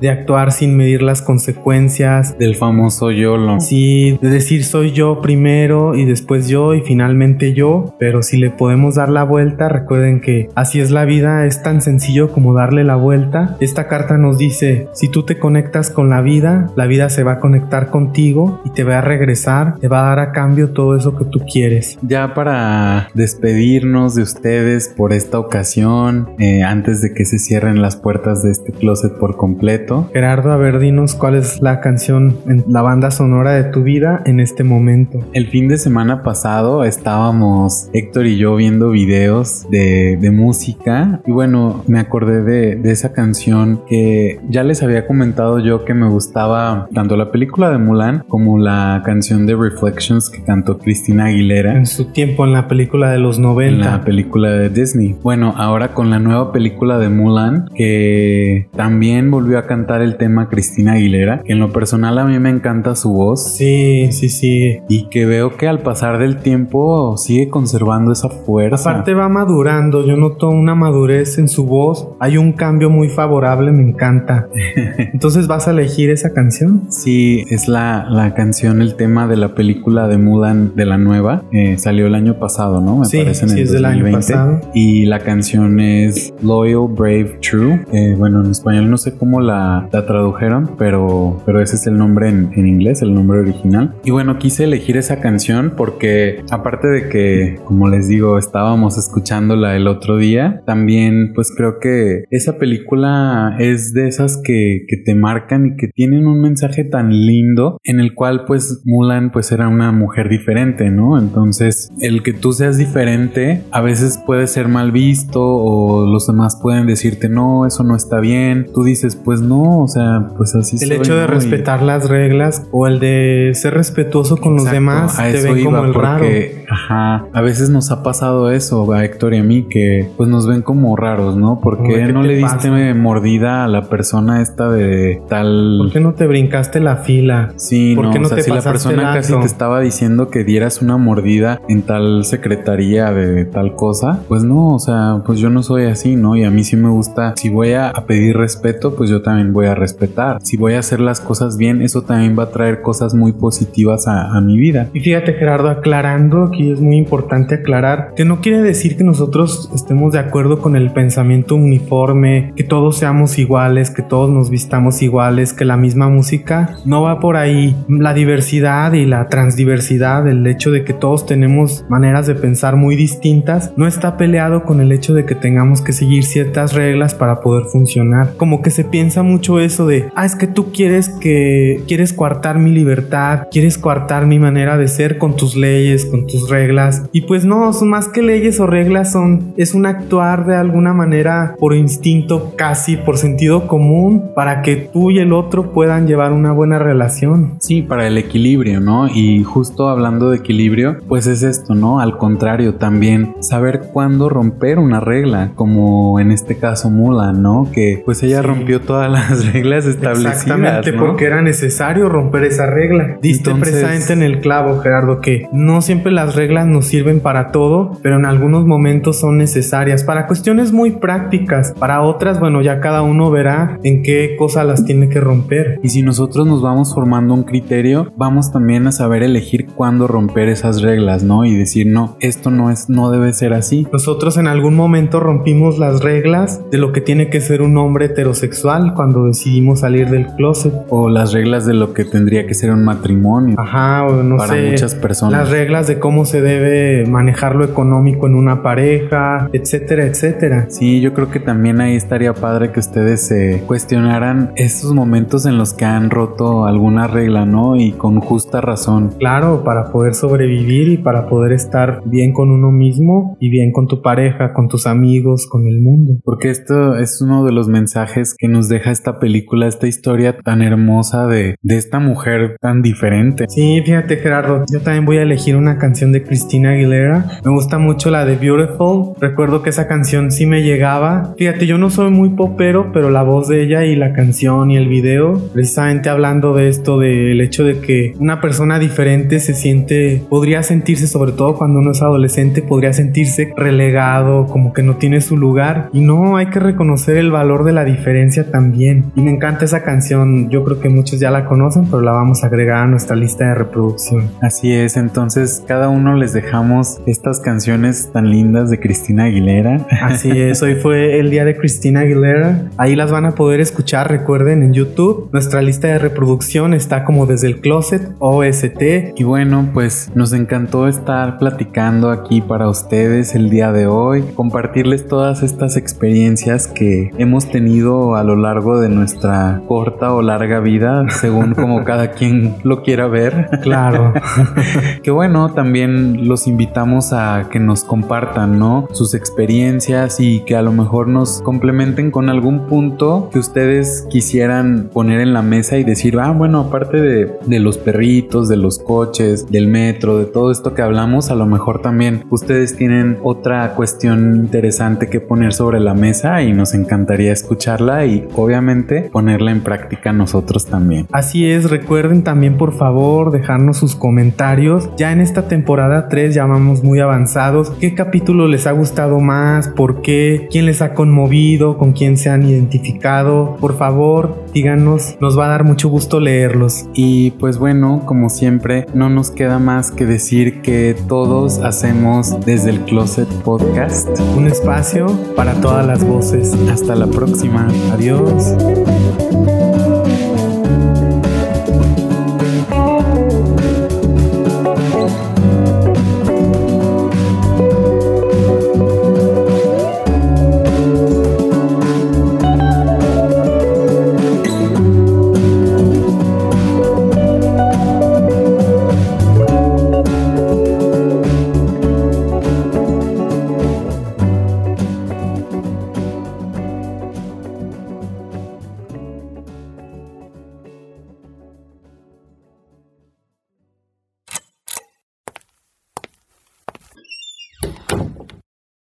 de 0.00 0.10
actuar 0.10 0.52
sin 0.52 0.76
medir 0.76 1.02
las 1.02 1.22
consecuencias. 1.22 2.36
Del 2.38 2.56
famoso 2.56 3.10
YOLO. 3.10 3.58
Sí, 3.60 4.18
de 4.20 4.28
decir 4.28 4.64
soy 4.64 4.92
yo 4.92 5.20
primero 5.22 5.94
y 5.94 6.04
después 6.04 6.48
yo 6.48 6.74
y 6.74 6.82
finalmente 6.82 7.54
yo, 7.54 7.94
pero 7.98 8.22
si 8.22 8.36
le 8.36 8.50
podemos 8.50 8.96
dar 8.96 9.08
la 9.08 9.24
vuelta, 9.24 9.70
recuerden 9.70 10.20
que 10.20 10.50
así 10.54 10.78
es 10.80 10.90
la 10.90 11.06
vida, 11.06 11.46
es 11.46 11.62
tan 11.62 11.80
sencillo 11.80 12.30
como 12.30 12.52
darle 12.52 12.84
la 12.84 12.96
vuelta. 12.96 13.56
Esta 13.60 13.88
carta 13.88 14.18
nos 14.18 14.36
dice, 14.36 14.88
si 14.92 15.08
tú 15.08 15.24
te 15.24 15.38
conectas 15.38 15.88
con 15.90 16.10
la 16.10 16.20
vida, 16.20 16.70
la 16.76 16.86
vida 16.86 17.08
se 17.08 17.22
va 17.22 17.32
a 17.32 17.40
conectar 17.40 17.88
contigo 17.88 18.60
y 18.64 18.70
te 18.70 18.84
va 18.84 18.98
a 18.98 19.00
regresar, 19.00 19.78
te 19.78 19.88
va 19.88 20.00
a 20.00 20.14
dar 20.14 20.18
a 20.18 20.32
cambio 20.32 20.70
todo 20.70 20.96
eso 20.96 21.16
que 21.16 21.24
tú 21.24 21.40
quieres. 21.50 21.98
Ya 22.02 22.34
para 22.34 23.08
despedirnos 23.14 24.14
de 24.14 24.22
ustedes 24.22 24.88
por 24.88 25.14
esta 25.14 25.38
ocasión, 25.38 26.28
eh, 26.38 26.62
antes 26.62 27.00
de 27.00 27.14
que 27.14 27.24
se 27.24 27.38
cierren 27.38 27.80
las 27.80 27.96
puertas 27.96 28.42
de 28.42 28.50
este 28.50 28.72
closet 28.72 29.18
por 29.20 29.36
completo. 29.36 30.08
Gerardo, 30.12 30.50
a 30.50 30.56
ver, 30.56 30.80
dinos 30.80 31.14
cuál 31.14 31.36
es 31.36 31.60
la 31.60 31.80
canción 31.80 32.38
en 32.48 32.64
la 32.66 32.82
banda 32.82 33.12
sonora 33.12 33.52
de 33.52 33.64
tu 33.64 33.82
vida 33.84 34.22
en 34.24 34.40
este 34.40 34.64
momento. 34.64 35.20
El 35.32 35.46
fin 35.46 35.68
de 35.68 35.76
semana 35.76 36.22
pasado 36.22 36.82
estábamos 36.84 37.88
Héctor 37.92 38.26
y 38.26 38.38
yo 38.38 38.56
viendo 38.56 38.90
videos 38.90 39.68
de, 39.70 40.16
de 40.20 40.30
música 40.30 41.20
y 41.26 41.30
bueno, 41.30 41.84
me 41.86 42.00
acordé 42.00 42.42
de, 42.42 42.76
de 42.76 42.90
esa 42.90 43.12
canción 43.12 43.82
que 43.86 44.40
ya 44.48 44.64
les 44.64 44.82
había 44.82 45.06
comentado 45.06 45.58
yo 45.58 45.84
que 45.84 45.94
me 45.94 46.08
gustaba 46.08 46.88
tanto 46.94 47.16
la 47.16 47.30
película 47.30 47.70
de 47.70 47.78
Mulan 47.78 48.24
como 48.28 48.58
la 48.58 49.02
canción 49.04 49.46
de 49.46 49.54
Reflections 49.54 50.30
que 50.30 50.42
cantó 50.42 50.78
Cristina 50.78 51.26
Aguilera. 51.26 51.76
En 51.76 51.86
su 51.86 52.06
tiempo 52.06 52.44
en 52.44 52.52
la 52.52 52.68
película 52.68 53.10
de 53.10 53.18
los 53.18 53.38
90. 53.38 53.74
En 53.74 53.80
la 53.80 54.04
película 54.04 54.50
de 54.50 54.70
Disney. 54.70 55.16
Bueno, 55.22 55.54
ahora 55.56 55.92
con 55.92 56.08
la 56.10 56.18
nueva 56.18 56.52
película 56.52 56.98
de 56.98 57.10
Mulan 57.10 57.68
que 57.74 58.68
también 58.74 59.09
volvió 59.30 59.58
a 59.58 59.66
cantar 59.66 60.02
el 60.02 60.16
tema 60.16 60.48
Cristina 60.48 60.92
Aguilera, 60.92 61.42
que 61.44 61.52
en 61.52 61.58
lo 61.58 61.72
personal 61.72 62.18
a 62.18 62.24
mí 62.24 62.38
me 62.38 62.50
encanta 62.50 62.94
su 62.94 63.12
voz. 63.12 63.54
Sí, 63.54 64.08
sí, 64.12 64.28
sí. 64.28 64.78
Y 64.88 65.08
que 65.08 65.26
veo 65.26 65.56
que 65.56 65.68
al 65.68 65.80
pasar 65.80 66.18
del 66.18 66.36
tiempo 66.38 67.16
sigue 67.16 67.48
conservando 67.48 68.12
esa 68.12 68.28
fuerza. 68.28 68.90
Aparte 68.90 69.14
va 69.14 69.28
madurando, 69.28 70.06
yo 70.06 70.16
noto 70.16 70.48
una 70.48 70.74
madurez 70.74 71.38
en 71.38 71.48
su 71.48 71.66
voz, 71.66 72.08
hay 72.20 72.36
un 72.36 72.52
cambio 72.52 72.90
muy 72.90 73.08
favorable, 73.08 73.72
me 73.72 73.82
encanta. 73.82 74.48
Entonces, 75.12 75.46
¿vas 75.46 75.68
a 75.68 75.72
elegir 75.72 76.10
esa 76.10 76.32
canción? 76.32 76.82
Sí, 76.90 77.44
es 77.50 77.68
la, 77.68 78.06
la 78.08 78.34
canción, 78.34 78.80
el 78.82 78.94
tema 78.94 79.26
de 79.26 79.36
la 79.36 79.54
película 79.54 80.08
de 80.08 80.18
Mulan 80.18 80.74
de 80.76 80.86
la 80.86 80.98
nueva. 80.98 81.42
Eh, 81.52 81.78
salió 81.78 82.06
el 82.06 82.14
año 82.14 82.38
pasado, 82.38 82.80
¿no? 82.80 82.98
Me 82.98 83.04
sí, 83.06 83.18
parece 83.18 83.44
en 83.44 83.50
sí, 83.50 83.56
el 83.58 83.62
es 83.64 83.72
2020. 83.72 83.74
del 83.74 83.84
año 84.06 84.16
pasado. 84.16 84.60
Y 84.74 85.06
la 85.06 85.18
canción 85.20 85.80
es 85.80 86.32
Loyal, 86.42 86.88
Brave, 86.88 87.38
True. 87.40 87.84
Eh, 87.92 88.14
bueno, 88.16 88.44
en 88.44 88.50
español 88.50 88.90
no 88.90 88.98
sé 89.00 89.16
cómo 89.16 89.40
la, 89.40 89.88
tradujeron, 89.90 90.76
pero, 90.78 91.42
pero 91.44 91.60
ese 91.60 91.76
es 91.76 91.86
el 91.86 91.96
nombre 91.96 92.28
en, 92.28 92.50
en, 92.54 92.66
inglés, 92.66 93.02
el 93.02 93.14
nombre 93.14 93.40
original. 93.40 93.94
Y 94.04 94.10
bueno, 94.10 94.38
quise 94.38 94.64
elegir 94.64 94.96
esa 94.96 95.20
canción 95.20 95.74
porque 95.76 96.42
aparte 96.50 96.88
de 96.88 97.08
que, 97.08 97.58
como 97.64 97.88
les 97.88 98.08
digo, 98.08 98.38
estábamos 98.38 98.98
escuchándola 98.98 99.76
el 99.76 99.86
otro 99.86 100.16
día, 100.16 100.62
también 100.66 101.32
pues 101.34 101.52
creo 101.56 101.78
que 101.80 102.24
esa 102.30 102.58
película 102.58 103.56
es 103.58 103.92
de 103.92 104.08
esas 104.08 104.40
que, 104.42 104.84
que 104.86 104.96
te 104.98 105.14
marcan 105.14 105.66
y 105.66 105.76
que 105.76 105.88
tienen 105.88 106.26
un 106.26 106.40
mensaje 106.40 106.84
tan 106.84 107.10
lindo 107.10 107.78
en 107.84 108.00
el 108.00 108.14
cual 108.14 108.44
pues 108.46 108.82
Mulan 108.84 109.32
pues 109.32 109.52
era 109.52 109.68
una 109.68 109.92
mujer 109.92 110.28
diferente, 110.28 110.90
¿no? 110.90 111.18
Entonces 111.18 111.88
el 112.00 112.22
que 112.22 112.32
tú 112.32 112.52
seas 112.52 112.78
diferente 112.78 113.62
a 113.70 113.80
veces 113.80 114.18
puede 114.24 114.46
ser 114.46 114.68
mal 114.68 114.92
visto 114.92 115.40
o 115.42 116.06
los 116.06 116.26
demás 116.26 116.58
pueden 116.60 116.86
decirte 116.86 117.28
no, 117.28 117.66
eso 117.66 117.84
no 117.84 117.96
está 117.96 118.20
bien. 118.20 118.66
Tú 118.72 118.84
dices 118.90 119.16
pues 119.16 119.40
no, 119.40 119.80
o 119.80 119.88
sea, 119.88 120.28
pues 120.36 120.54
así 120.54 120.76
El 120.80 120.92
hecho 120.92 121.16
de 121.16 121.26
respetar 121.26 121.82
las 121.82 122.08
reglas 122.08 122.66
o 122.70 122.86
el 122.86 123.00
de 123.00 123.52
ser 123.54 123.74
respetuoso 123.74 124.36
con 124.36 124.56
los 124.56 124.70
demás 124.70 125.16
te 125.16 125.42
ven 125.42 125.64
como 125.64 125.84
el 125.84 125.94
raro. 125.94 126.26
Ajá, 126.68 127.26
a 127.32 127.40
veces 127.40 127.70
nos 127.70 127.90
ha 127.90 128.02
pasado 128.02 128.50
eso 128.50 128.92
a 128.92 129.04
Héctor 129.04 129.34
y 129.34 129.38
a 129.38 129.42
mí 129.42 129.66
que 129.68 130.08
pues 130.16 130.28
nos 130.28 130.46
ven 130.46 130.62
como 130.62 130.94
raros, 130.96 131.36
¿no? 131.36 131.60
Porque 131.60 132.12
no 132.12 132.22
le 132.22 132.36
diste 132.36 132.70
mordida 132.94 133.64
a 133.64 133.68
la 133.68 133.88
persona 133.88 134.40
esta 134.40 134.70
de 134.70 135.20
tal... 135.28 135.78
¿Por 135.78 135.92
qué 135.92 136.00
no 136.00 136.14
te 136.14 136.26
brincaste 136.26 136.80
la 136.80 136.96
fila? 136.96 137.52
Sí, 137.56 137.94
¿Por 137.94 138.06
no, 138.06 138.10
qué 138.12 138.18
no 138.18 138.26
o 138.26 138.28
sea, 138.28 138.36
te 138.36 138.44
si 138.44 138.50
la 138.50 138.62
persona 138.62 139.14
casi 139.14 139.34
te 139.34 139.46
estaba 139.46 139.80
diciendo 139.80 140.30
que 140.30 140.44
dieras 140.44 140.82
una 140.82 140.96
mordida 140.96 141.60
en 141.68 141.82
tal 141.82 142.24
secretaría 142.24 143.12
de 143.12 143.44
tal 143.44 143.74
cosa, 143.74 144.20
pues 144.28 144.44
no, 144.44 144.74
o 144.74 144.78
sea, 144.78 145.22
pues 145.24 145.38
yo 145.38 145.50
no 145.50 145.62
soy 145.62 145.84
así, 145.84 146.16
¿no? 146.16 146.36
Y 146.36 146.44
a 146.44 146.50
mí 146.50 146.64
sí 146.64 146.76
me 146.76 146.88
gusta, 146.88 147.34
si 147.36 147.48
voy 147.48 147.72
a, 147.72 147.92
pedir 148.06 148.36
respeto, 148.36 148.79
pues 148.80 149.10
yo 149.10 149.22
también 149.22 149.52
voy 149.52 149.66
a 149.66 149.74
respetar. 149.74 150.38
Si 150.42 150.56
voy 150.56 150.74
a 150.74 150.80
hacer 150.80 151.00
las 151.00 151.20
cosas 151.20 151.56
bien, 151.56 151.82
eso 151.82 152.02
también 152.02 152.38
va 152.38 152.44
a 152.44 152.50
traer 152.50 152.82
cosas 152.82 153.14
muy 153.14 153.32
positivas 153.32 154.08
a, 154.08 154.36
a 154.36 154.40
mi 154.40 154.58
vida. 154.58 154.88
Y 154.92 155.00
fíjate 155.00 155.34
Gerardo, 155.34 155.68
aclarando, 155.68 156.44
aquí 156.44 156.70
es 156.70 156.80
muy 156.80 156.96
importante 156.96 157.56
aclarar 157.56 158.14
que 158.16 158.24
no 158.24 158.40
quiere 158.40 158.62
decir 158.62 158.96
que 158.96 159.04
nosotros 159.04 159.70
estemos 159.74 160.12
de 160.12 160.18
acuerdo 160.18 160.60
con 160.60 160.76
el 160.76 160.92
pensamiento 160.92 161.54
uniforme, 161.54 162.52
que 162.56 162.64
todos 162.64 162.98
seamos 162.98 163.38
iguales, 163.38 163.90
que 163.90 164.02
todos 164.02 164.30
nos 164.30 164.50
vistamos 164.50 165.02
iguales, 165.02 165.52
que 165.52 165.64
la 165.64 165.76
misma 165.76 166.08
música 166.08 166.76
no 166.84 167.02
va 167.02 167.20
por 167.20 167.36
ahí. 167.36 167.76
La 167.88 168.14
diversidad 168.14 168.92
y 168.92 169.06
la 169.06 169.28
transdiversidad, 169.28 170.26
el 170.28 170.46
hecho 170.46 170.70
de 170.70 170.84
que 170.84 170.92
todos 170.92 171.26
tenemos 171.26 171.84
maneras 171.88 172.26
de 172.26 172.34
pensar 172.34 172.76
muy 172.76 172.96
distintas, 172.96 173.72
no 173.76 173.86
está 173.86 174.16
peleado 174.16 174.64
con 174.64 174.80
el 174.80 174.92
hecho 174.92 175.14
de 175.14 175.24
que 175.24 175.34
tengamos 175.34 175.82
que 175.82 175.92
seguir 175.92 176.24
ciertas 176.24 176.72
reglas 176.72 177.14
para 177.14 177.40
poder 177.40 177.64
funcionar. 177.64 178.34
Como 178.36 178.62
que 178.62 178.69
se 178.70 178.84
piensa 178.84 179.22
mucho 179.22 179.60
eso 179.60 179.86
de, 179.86 180.08
ah, 180.14 180.24
es 180.24 180.36
que 180.36 180.46
tú 180.46 180.72
quieres 180.72 181.08
que, 181.08 181.82
quieres 181.86 182.12
coartar 182.12 182.58
mi 182.58 182.70
libertad, 182.70 183.48
quieres 183.50 183.78
coartar 183.78 184.26
mi 184.26 184.38
manera 184.38 184.76
de 184.76 184.88
ser 184.88 185.18
con 185.18 185.36
tus 185.36 185.56
leyes, 185.56 186.06
con 186.06 186.26
tus 186.26 186.48
reglas. 186.48 187.04
Y 187.12 187.22
pues 187.22 187.44
no, 187.44 187.72
son 187.72 187.90
más 187.90 188.08
que 188.08 188.22
leyes 188.22 188.60
o 188.60 188.66
reglas, 188.66 189.12
son, 189.12 189.52
es 189.56 189.74
un 189.74 189.86
actuar 189.86 190.46
de 190.46 190.56
alguna 190.56 190.92
manera 190.92 191.56
por 191.58 191.74
instinto, 191.74 192.52
casi 192.56 192.96
por 192.96 193.18
sentido 193.18 193.66
común, 193.66 194.30
para 194.34 194.62
que 194.62 194.76
tú 194.76 195.10
y 195.10 195.18
el 195.18 195.32
otro 195.32 195.72
puedan 195.72 196.06
llevar 196.06 196.32
una 196.32 196.52
buena 196.52 196.78
relación. 196.78 197.54
Sí, 197.60 197.82
para 197.82 198.06
el 198.06 198.18
equilibrio, 198.18 198.80
¿no? 198.80 199.08
Y 199.08 199.42
justo 199.44 199.88
hablando 199.88 200.30
de 200.30 200.38
equilibrio, 200.38 200.98
pues 201.08 201.26
es 201.26 201.42
esto, 201.42 201.74
¿no? 201.74 202.00
Al 202.00 202.18
contrario, 202.18 202.74
también 202.74 203.34
saber 203.40 203.90
cuándo 203.92 204.28
romper 204.28 204.78
una 204.78 205.00
regla, 205.00 205.52
como 205.54 206.20
en 206.20 206.32
este 206.32 206.56
caso 206.56 206.90
Mula, 206.90 207.32
¿no? 207.32 207.68
Que 207.72 208.02
pues 208.04 208.22
ella 208.22 208.42
rompió 208.42 208.59
todas 208.80 209.10
las 209.10 209.52
reglas 209.52 209.86
establecidas. 209.86 210.42
Exactamente, 210.42 210.92
porque 210.92 211.24
era 211.24 211.42
necesario 211.42 212.08
romper 212.08 212.44
esa 212.44 212.66
regla. 212.66 213.18
Diste 213.20 213.54
precisamente 213.54 214.12
en 214.12 214.22
el 214.22 214.40
clavo, 214.40 214.80
Gerardo, 214.80 215.20
que 215.20 215.46
no 215.52 215.82
siempre 215.82 216.12
las 216.12 216.36
reglas 216.36 216.66
nos 216.66 216.86
sirven 216.86 217.20
para 217.20 217.50
todo, 217.50 217.98
pero 218.02 218.16
en 218.16 218.26
algunos 218.26 218.66
momentos 218.66 219.18
son 219.18 219.38
necesarias 219.38 220.04
para 220.04 220.26
cuestiones 220.26 220.72
muy 220.72 220.92
prácticas. 220.92 221.74
Para 221.78 222.02
otras, 222.02 222.40
bueno, 222.40 222.62
ya 222.62 222.80
cada 222.80 223.02
uno 223.02 223.30
verá 223.30 223.78
en 223.82 224.02
qué 224.02 224.36
cosa 224.38 224.64
las 224.64 224.84
tiene 224.84 225.08
que 225.08 225.20
romper. 225.20 225.80
Y 225.82 225.88
si 225.88 226.02
nosotros 226.02 226.46
nos 226.46 226.62
vamos 226.62 226.94
formando 226.94 227.34
un 227.34 227.44
criterio, 227.44 228.12
vamos 228.16 228.52
también 228.52 228.86
a 228.86 228.92
saber 228.92 229.22
elegir 229.22 229.66
cuándo 229.66 230.06
romper 230.06 230.48
esas 230.48 230.82
reglas, 230.82 231.22
¿no? 231.22 231.44
Y 231.44 231.54
decir, 231.54 231.86
no, 231.86 232.16
esto 232.20 232.50
no 232.50 232.70
es, 232.70 232.88
no 232.88 233.10
debe 233.10 233.32
ser 233.32 233.52
así. 233.52 233.86
Nosotros 233.92 234.36
en 234.36 234.46
algún 234.46 234.74
momento 234.74 235.20
rompimos 235.20 235.78
las 235.78 236.02
reglas 236.02 236.60
de 236.70 236.78
lo 236.78 236.92
que 236.92 237.00
tiene 237.00 237.30
que 237.30 237.40
ser 237.40 237.62
un 237.62 237.76
hombre 237.78 238.06
heterosexual 238.06 238.49
cuando 238.94 239.26
decidimos 239.26 239.80
salir 239.80 240.08
del 240.08 240.26
closet. 240.36 240.72
O 240.88 241.08
las 241.08 241.32
reglas 241.32 241.66
de 241.66 241.74
lo 241.74 241.92
que 241.92 242.04
tendría 242.04 242.46
que 242.46 242.54
ser 242.54 242.70
un 242.70 242.84
matrimonio. 242.84 243.56
Ajá, 243.58 244.04
o 244.06 244.22
no 244.22 244.36
para 244.36 244.54
muchas 244.54 244.94
personas. 244.94 245.40
Las 245.40 245.50
reglas 245.50 245.86
de 245.86 245.98
cómo 245.98 246.24
se 246.24 246.40
debe 246.40 247.06
manejar 247.06 247.56
lo 247.56 247.64
económico 247.64 248.26
en 248.26 248.34
una 248.34 248.62
pareja, 248.62 249.48
etcétera, 249.52 250.04
etcétera. 250.04 250.66
Sí, 250.68 251.00
yo 251.00 251.14
creo 251.14 251.30
que 251.30 251.40
también 251.40 251.80
ahí 251.80 251.96
estaría 251.96 252.34
padre 252.34 252.72
que 252.72 252.80
ustedes 252.80 253.26
se 253.26 253.62
cuestionaran 253.66 254.52
esos 254.56 254.94
momentos 254.94 255.46
en 255.46 255.58
los 255.58 255.74
que 255.74 255.84
han 255.84 256.10
roto 256.10 256.64
alguna 256.64 257.06
regla, 257.06 257.44
¿no? 257.44 257.76
Y 257.76 257.92
con 257.92 258.20
justa 258.20 258.60
razón. 258.60 259.10
Claro, 259.18 259.62
para 259.64 259.92
poder 259.92 260.14
sobrevivir 260.14 260.88
y 260.88 260.98
para 260.98 261.28
poder 261.28 261.52
estar 261.52 262.02
bien 262.04 262.32
con 262.32 262.50
uno 262.50 262.70
mismo 262.70 263.36
y 263.40 263.50
bien 263.50 263.72
con 263.72 263.86
tu 263.86 264.02
pareja, 264.02 264.52
con 264.52 264.68
tus 264.68 264.86
amigos, 264.86 265.46
con 265.46 265.66
el 265.66 265.80
mundo. 265.80 266.14
Porque 266.24 266.50
esto 266.50 266.96
es 266.96 267.20
uno 267.20 267.44
de 267.44 267.52
los 267.52 267.68
mensajes 267.68 268.29
que 268.36 268.48
nos 268.48 268.68
deja 268.68 268.90
esta 268.90 269.18
película, 269.18 269.66
esta 269.66 269.86
historia 269.86 270.36
tan 270.38 270.62
hermosa 270.62 271.26
de, 271.26 271.56
de 271.62 271.76
esta 271.76 271.98
mujer 271.98 272.56
tan 272.60 272.82
diferente. 272.82 273.46
Sí, 273.48 273.82
fíjate 273.84 274.16
Gerardo, 274.16 274.64
yo 274.72 274.80
también 274.80 275.06
voy 275.06 275.18
a 275.18 275.22
elegir 275.22 275.56
una 275.56 275.78
canción 275.78 276.12
de 276.12 276.22
Cristina 276.22 276.70
Aguilera. 276.70 277.26
Me 277.44 277.50
gusta 277.50 277.78
mucho 277.78 278.10
la 278.10 278.24
de 278.24 278.36
Beautiful. 278.36 279.14
Recuerdo 279.20 279.62
que 279.62 279.70
esa 279.70 279.86
canción 279.86 280.30
sí 280.30 280.46
me 280.46 280.62
llegaba. 280.62 281.34
Fíjate, 281.36 281.66
yo 281.66 281.78
no 281.78 281.90
soy 281.90 282.10
muy 282.10 282.30
popero, 282.30 282.92
pero 282.92 283.10
la 283.10 283.22
voz 283.22 283.48
de 283.48 283.62
ella 283.62 283.84
y 283.84 283.96
la 283.96 284.12
canción 284.12 284.70
y 284.70 284.76
el 284.76 284.88
video, 284.88 285.40
precisamente 285.52 286.08
hablando 286.08 286.54
de 286.54 286.68
esto, 286.68 286.98
del 286.98 287.40
hecho 287.40 287.64
de 287.64 287.80
que 287.80 288.14
una 288.18 288.40
persona 288.40 288.78
diferente 288.78 289.40
se 289.40 289.54
siente, 289.54 290.22
podría 290.28 290.62
sentirse, 290.62 291.06
sobre 291.06 291.32
todo 291.32 291.54
cuando 291.56 291.80
uno 291.80 291.92
es 291.92 292.02
adolescente, 292.02 292.62
podría 292.62 292.92
sentirse 292.92 293.52
relegado, 293.56 294.46
como 294.46 294.72
que 294.72 294.82
no 294.82 294.96
tiene 294.96 295.20
su 295.20 295.36
lugar. 295.36 295.88
Y 295.92 296.00
no, 296.00 296.36
hay 296.36 296.46
que 296.46 296.60
reconocer 296.60 297.16
el 297.16 297.30
valor 297.30 297.64
de 297.64 297.72
la 297.72 297.84
diferencia 297.84 298.19
también. 298.50 299.12
Y 299.16 299.22
me 299.22 299.30
encanta 299.30 299.64
esa 299.64 299.82
canción. 299.82 300.50
Yo 300.50 300.64
creo 300.64 300.80
que 300.80 300.88
muchos 300.88 301.18
ya 301.20 301.30
la 301.30 301.46
conocen, 301.46 301.86
pero 301.86 302.02
la 302.02 302.12
vamos 302.12 302.44
a 302.44 302.48
agregar 302.48 302.78
a 302.78 302.86
nuestra 302.86 303.16
lista 303.16 303.46
de 303.46 303.54
reproducción. 303.54 304.30
Así 304.40 304.72
es, 304.72 304.96
entonces 304.96 305.64
cada 305.66 305.88
uno 305.88 306.16
les 306.16 306.32
dejamos 306.32 307.00
estas 307.06 307.40
canciones 307.40 308.10
tan 308.12 308.30
lindas 308.30 308.70
de 308.70 308.78
Cristina 308.78 309.24
Aguilera. 309.24 309.86
Así 310.02 310.30
es, 310.34 310.62
hoy 310.62 310.74
fue 310.76 311.18
el 311.18 311.30
día 311.30 311.44
de 311.44 311.56
Cristina 311.56 312.00
Aguilera. 312.00 312.70
Ahí 312.76 312.94
las 312.94 313.10
van 313.10 313.24
a 313.24 313.32
poder 313.32 313.60
escuchar, 313.60 314.10
recuerden, 314.10 314.62
en 314.62 314.74
YouTube. 314.74 315.30
Nuestra 315.32 315.62
lista 315.62 315.88
de 315.88 315.98
reproducción 315.98 316.74
está 316.74 317.04
como 317.04 317.26
desde 317.26 317.46
el 317.48 317.60
closet 317.60 318.14
OST. 318.18 318.82
Y 319.16 319.24
bueno, 319.24 319.70
pues 319.72 320.10
nos 320.14 320.32
encantó 320.32 320.88
estar 320.88 321.38
platicando 321.38 322.10
aquí 322.10 322.40
para 322.40 322.68
ustedes 322.68 323.34
el 323.34 323.50
día 323.50 323.72
de 323.72 323.86
hoy, 323.86 324.22
compartirles 324.34 325.06
todas 325.06 325.42
estas 325.42 325.76
experiencias 325.76 326.66
que 326.66 327.10
hemos 327.18 327.50
tenido 327.50 328.09
a 328.16 328.24
lo 328.24 328.36
largo 328.36 328.80
de 328.80 328.88
nuestra 328.88 329.62
corta 329.66 330.14
o 330.14 330.22
larga 330.22 330.60
vida, 330.60 331.06
según 331.10 331.54
como 331.54 331.84
cada 331.84 332.10
quien 332.12 332.56
lo 332.62 332.82
quiera 332.82 333.06
ver. 333.06 333.48
Claro. 333.62 334.12
que 335.02 335.10
bueno, 335.10 335.52
también 335.52 336.28
los 336.28 336.46
invitamos 336.46 337.12
a 337.12 337.48
que 337.50 337.58
nos 337.60 337.84
compartan, 337.84 338.58
¿no? 338.58 338.88
Sus 338.92 339.14
experiencias 339.14 340.20
y 340.20 340.40
que 340.40 340.56
a 340.56 340.62
lo 340.62 340.72
mejor 340.72 341.08
nos 341.08 341.42
complementen 341.42 342.10
con 342.10 342.28
algún 342.28 342.66
punto 342.66 343.28
que 343.32 343.38
ustedes 343.38 344.06
quisieran 344.10 344.90
poner 344.92 345.20
en 345.20 345.32
la 345.32 345.42
mesa 345.42 345.78
y 345.78 345.84
decir, 345.84 346.18
ah, 346.20 346.32
bueno, 346.32 346.60
aparte 346.60 347.00
de, 347.00 347.38
de 347.46 347.60
los 347.60 347.78
perritos, 347.78 348.48
de 348.48 348.56
los 348.56 348.78
coches, 348.78 349.50
del 349.50 349.68
metro, 349.68 350.18
de 350.18 350.26
todo 350.26 350.50
esto 350.50 350.74
que 350.74 350.82
hablamos, 350.82 351.30
a 351.30 351.34
lo 351.34 351.46
mejor 351.46 351.80
también 351.82 352.24
ustedes 352.30 352.76
tienen 352.76 353.18
otra 353.22 353.74
cuestión 353.74 354.34
interesante 354.36 355.08
que 355.08 355.20
poner 355.20 355.52
sobre 355.52 355.80
la 355.80 355.94
mesa 355.94 356.42
y 356.42 356.52
nos 356.52 356.74
encantaría 356.74 357.32
escucharla 357.32 357.99
y 358.04 358.26
obviamente 358.34 359.10
ponerla 359.12 359.50
en 359.50 359.62
práctica 359.62 360.12
nosotros 360.12 360.66
también. 360.66 361.06
Así 361.12 361.50
es, 361.50 361.70
recuerden 361.70 362.24
también 362.24 362.56
por 362.56 362.72
favor 362.72 363.30
dejarnos 363.30 363.76
sus 363.76 363.94
comentarios. 363.94 364.90
Ya 364.96 365.12
en 365.12 365.20
esta 365.20 365.48
temporada 365.48 366.08
3 366.08 366.34
ya 366.34 366.46
vamos 366.46 366.82
muy 366.82 367.00
avanzados. 367.00 367.70
¿Qué 367.80 367.94
capítulo 367.94 368.48
les 368.48 368.66
ha 368.66 368.72
gustado 368.72 369.20
más? 369.20 369.68
¿Por 369.68 370.02
qué? 370.02 370.48
¿Quién 370.50 370.66
les 370.66 370.82
ha 370.82 370.94
conmovido? 370.94 371.78
¿Con 371.78 371.92
quién 371.92 372.16
se 372.16 372.30
han 372.30 372.42
identificado? 372.42 373.56
Por 373.60 373.76
favor, 373.76 374.44
díganos, 374.52 375.16
nos 375.20 375.38
va 375.38 375.46
a 375.46 375.48
dar 375.48 375.64
mucho 375.64 375.88
gusto 375.88 376.20
leerlos. 376.20 376.86
Y 376.94 377.32
pues 377.32 377.58
bueno, 377.58 378.02
como 378.06 378.28
siempre, 378.28 378.86
no 378.94 379.10
nos 379.10 379.30
queda 379.30 379.58
más 379.58 379.90
que 379.90 380.06
decir 380.06 380.62
que 380.62 380.96
todos 381.08 381.58
hacemos 381.58 382.38
desde 382.44 382.70
el 382.70 382.80
Closet 382.80 383.28
Podcast 383.44 384.08
un 384.36 384.46
espacio 384.46 385.06
para 385.36 385.54
todas 385.60 385.86
las 385.86 386.04
voces. 386.04 386.54
Hasta 386.70 386.94
la 386.94 387.06
próxima. 387.06 387.68
Adiós. 387.92 389.39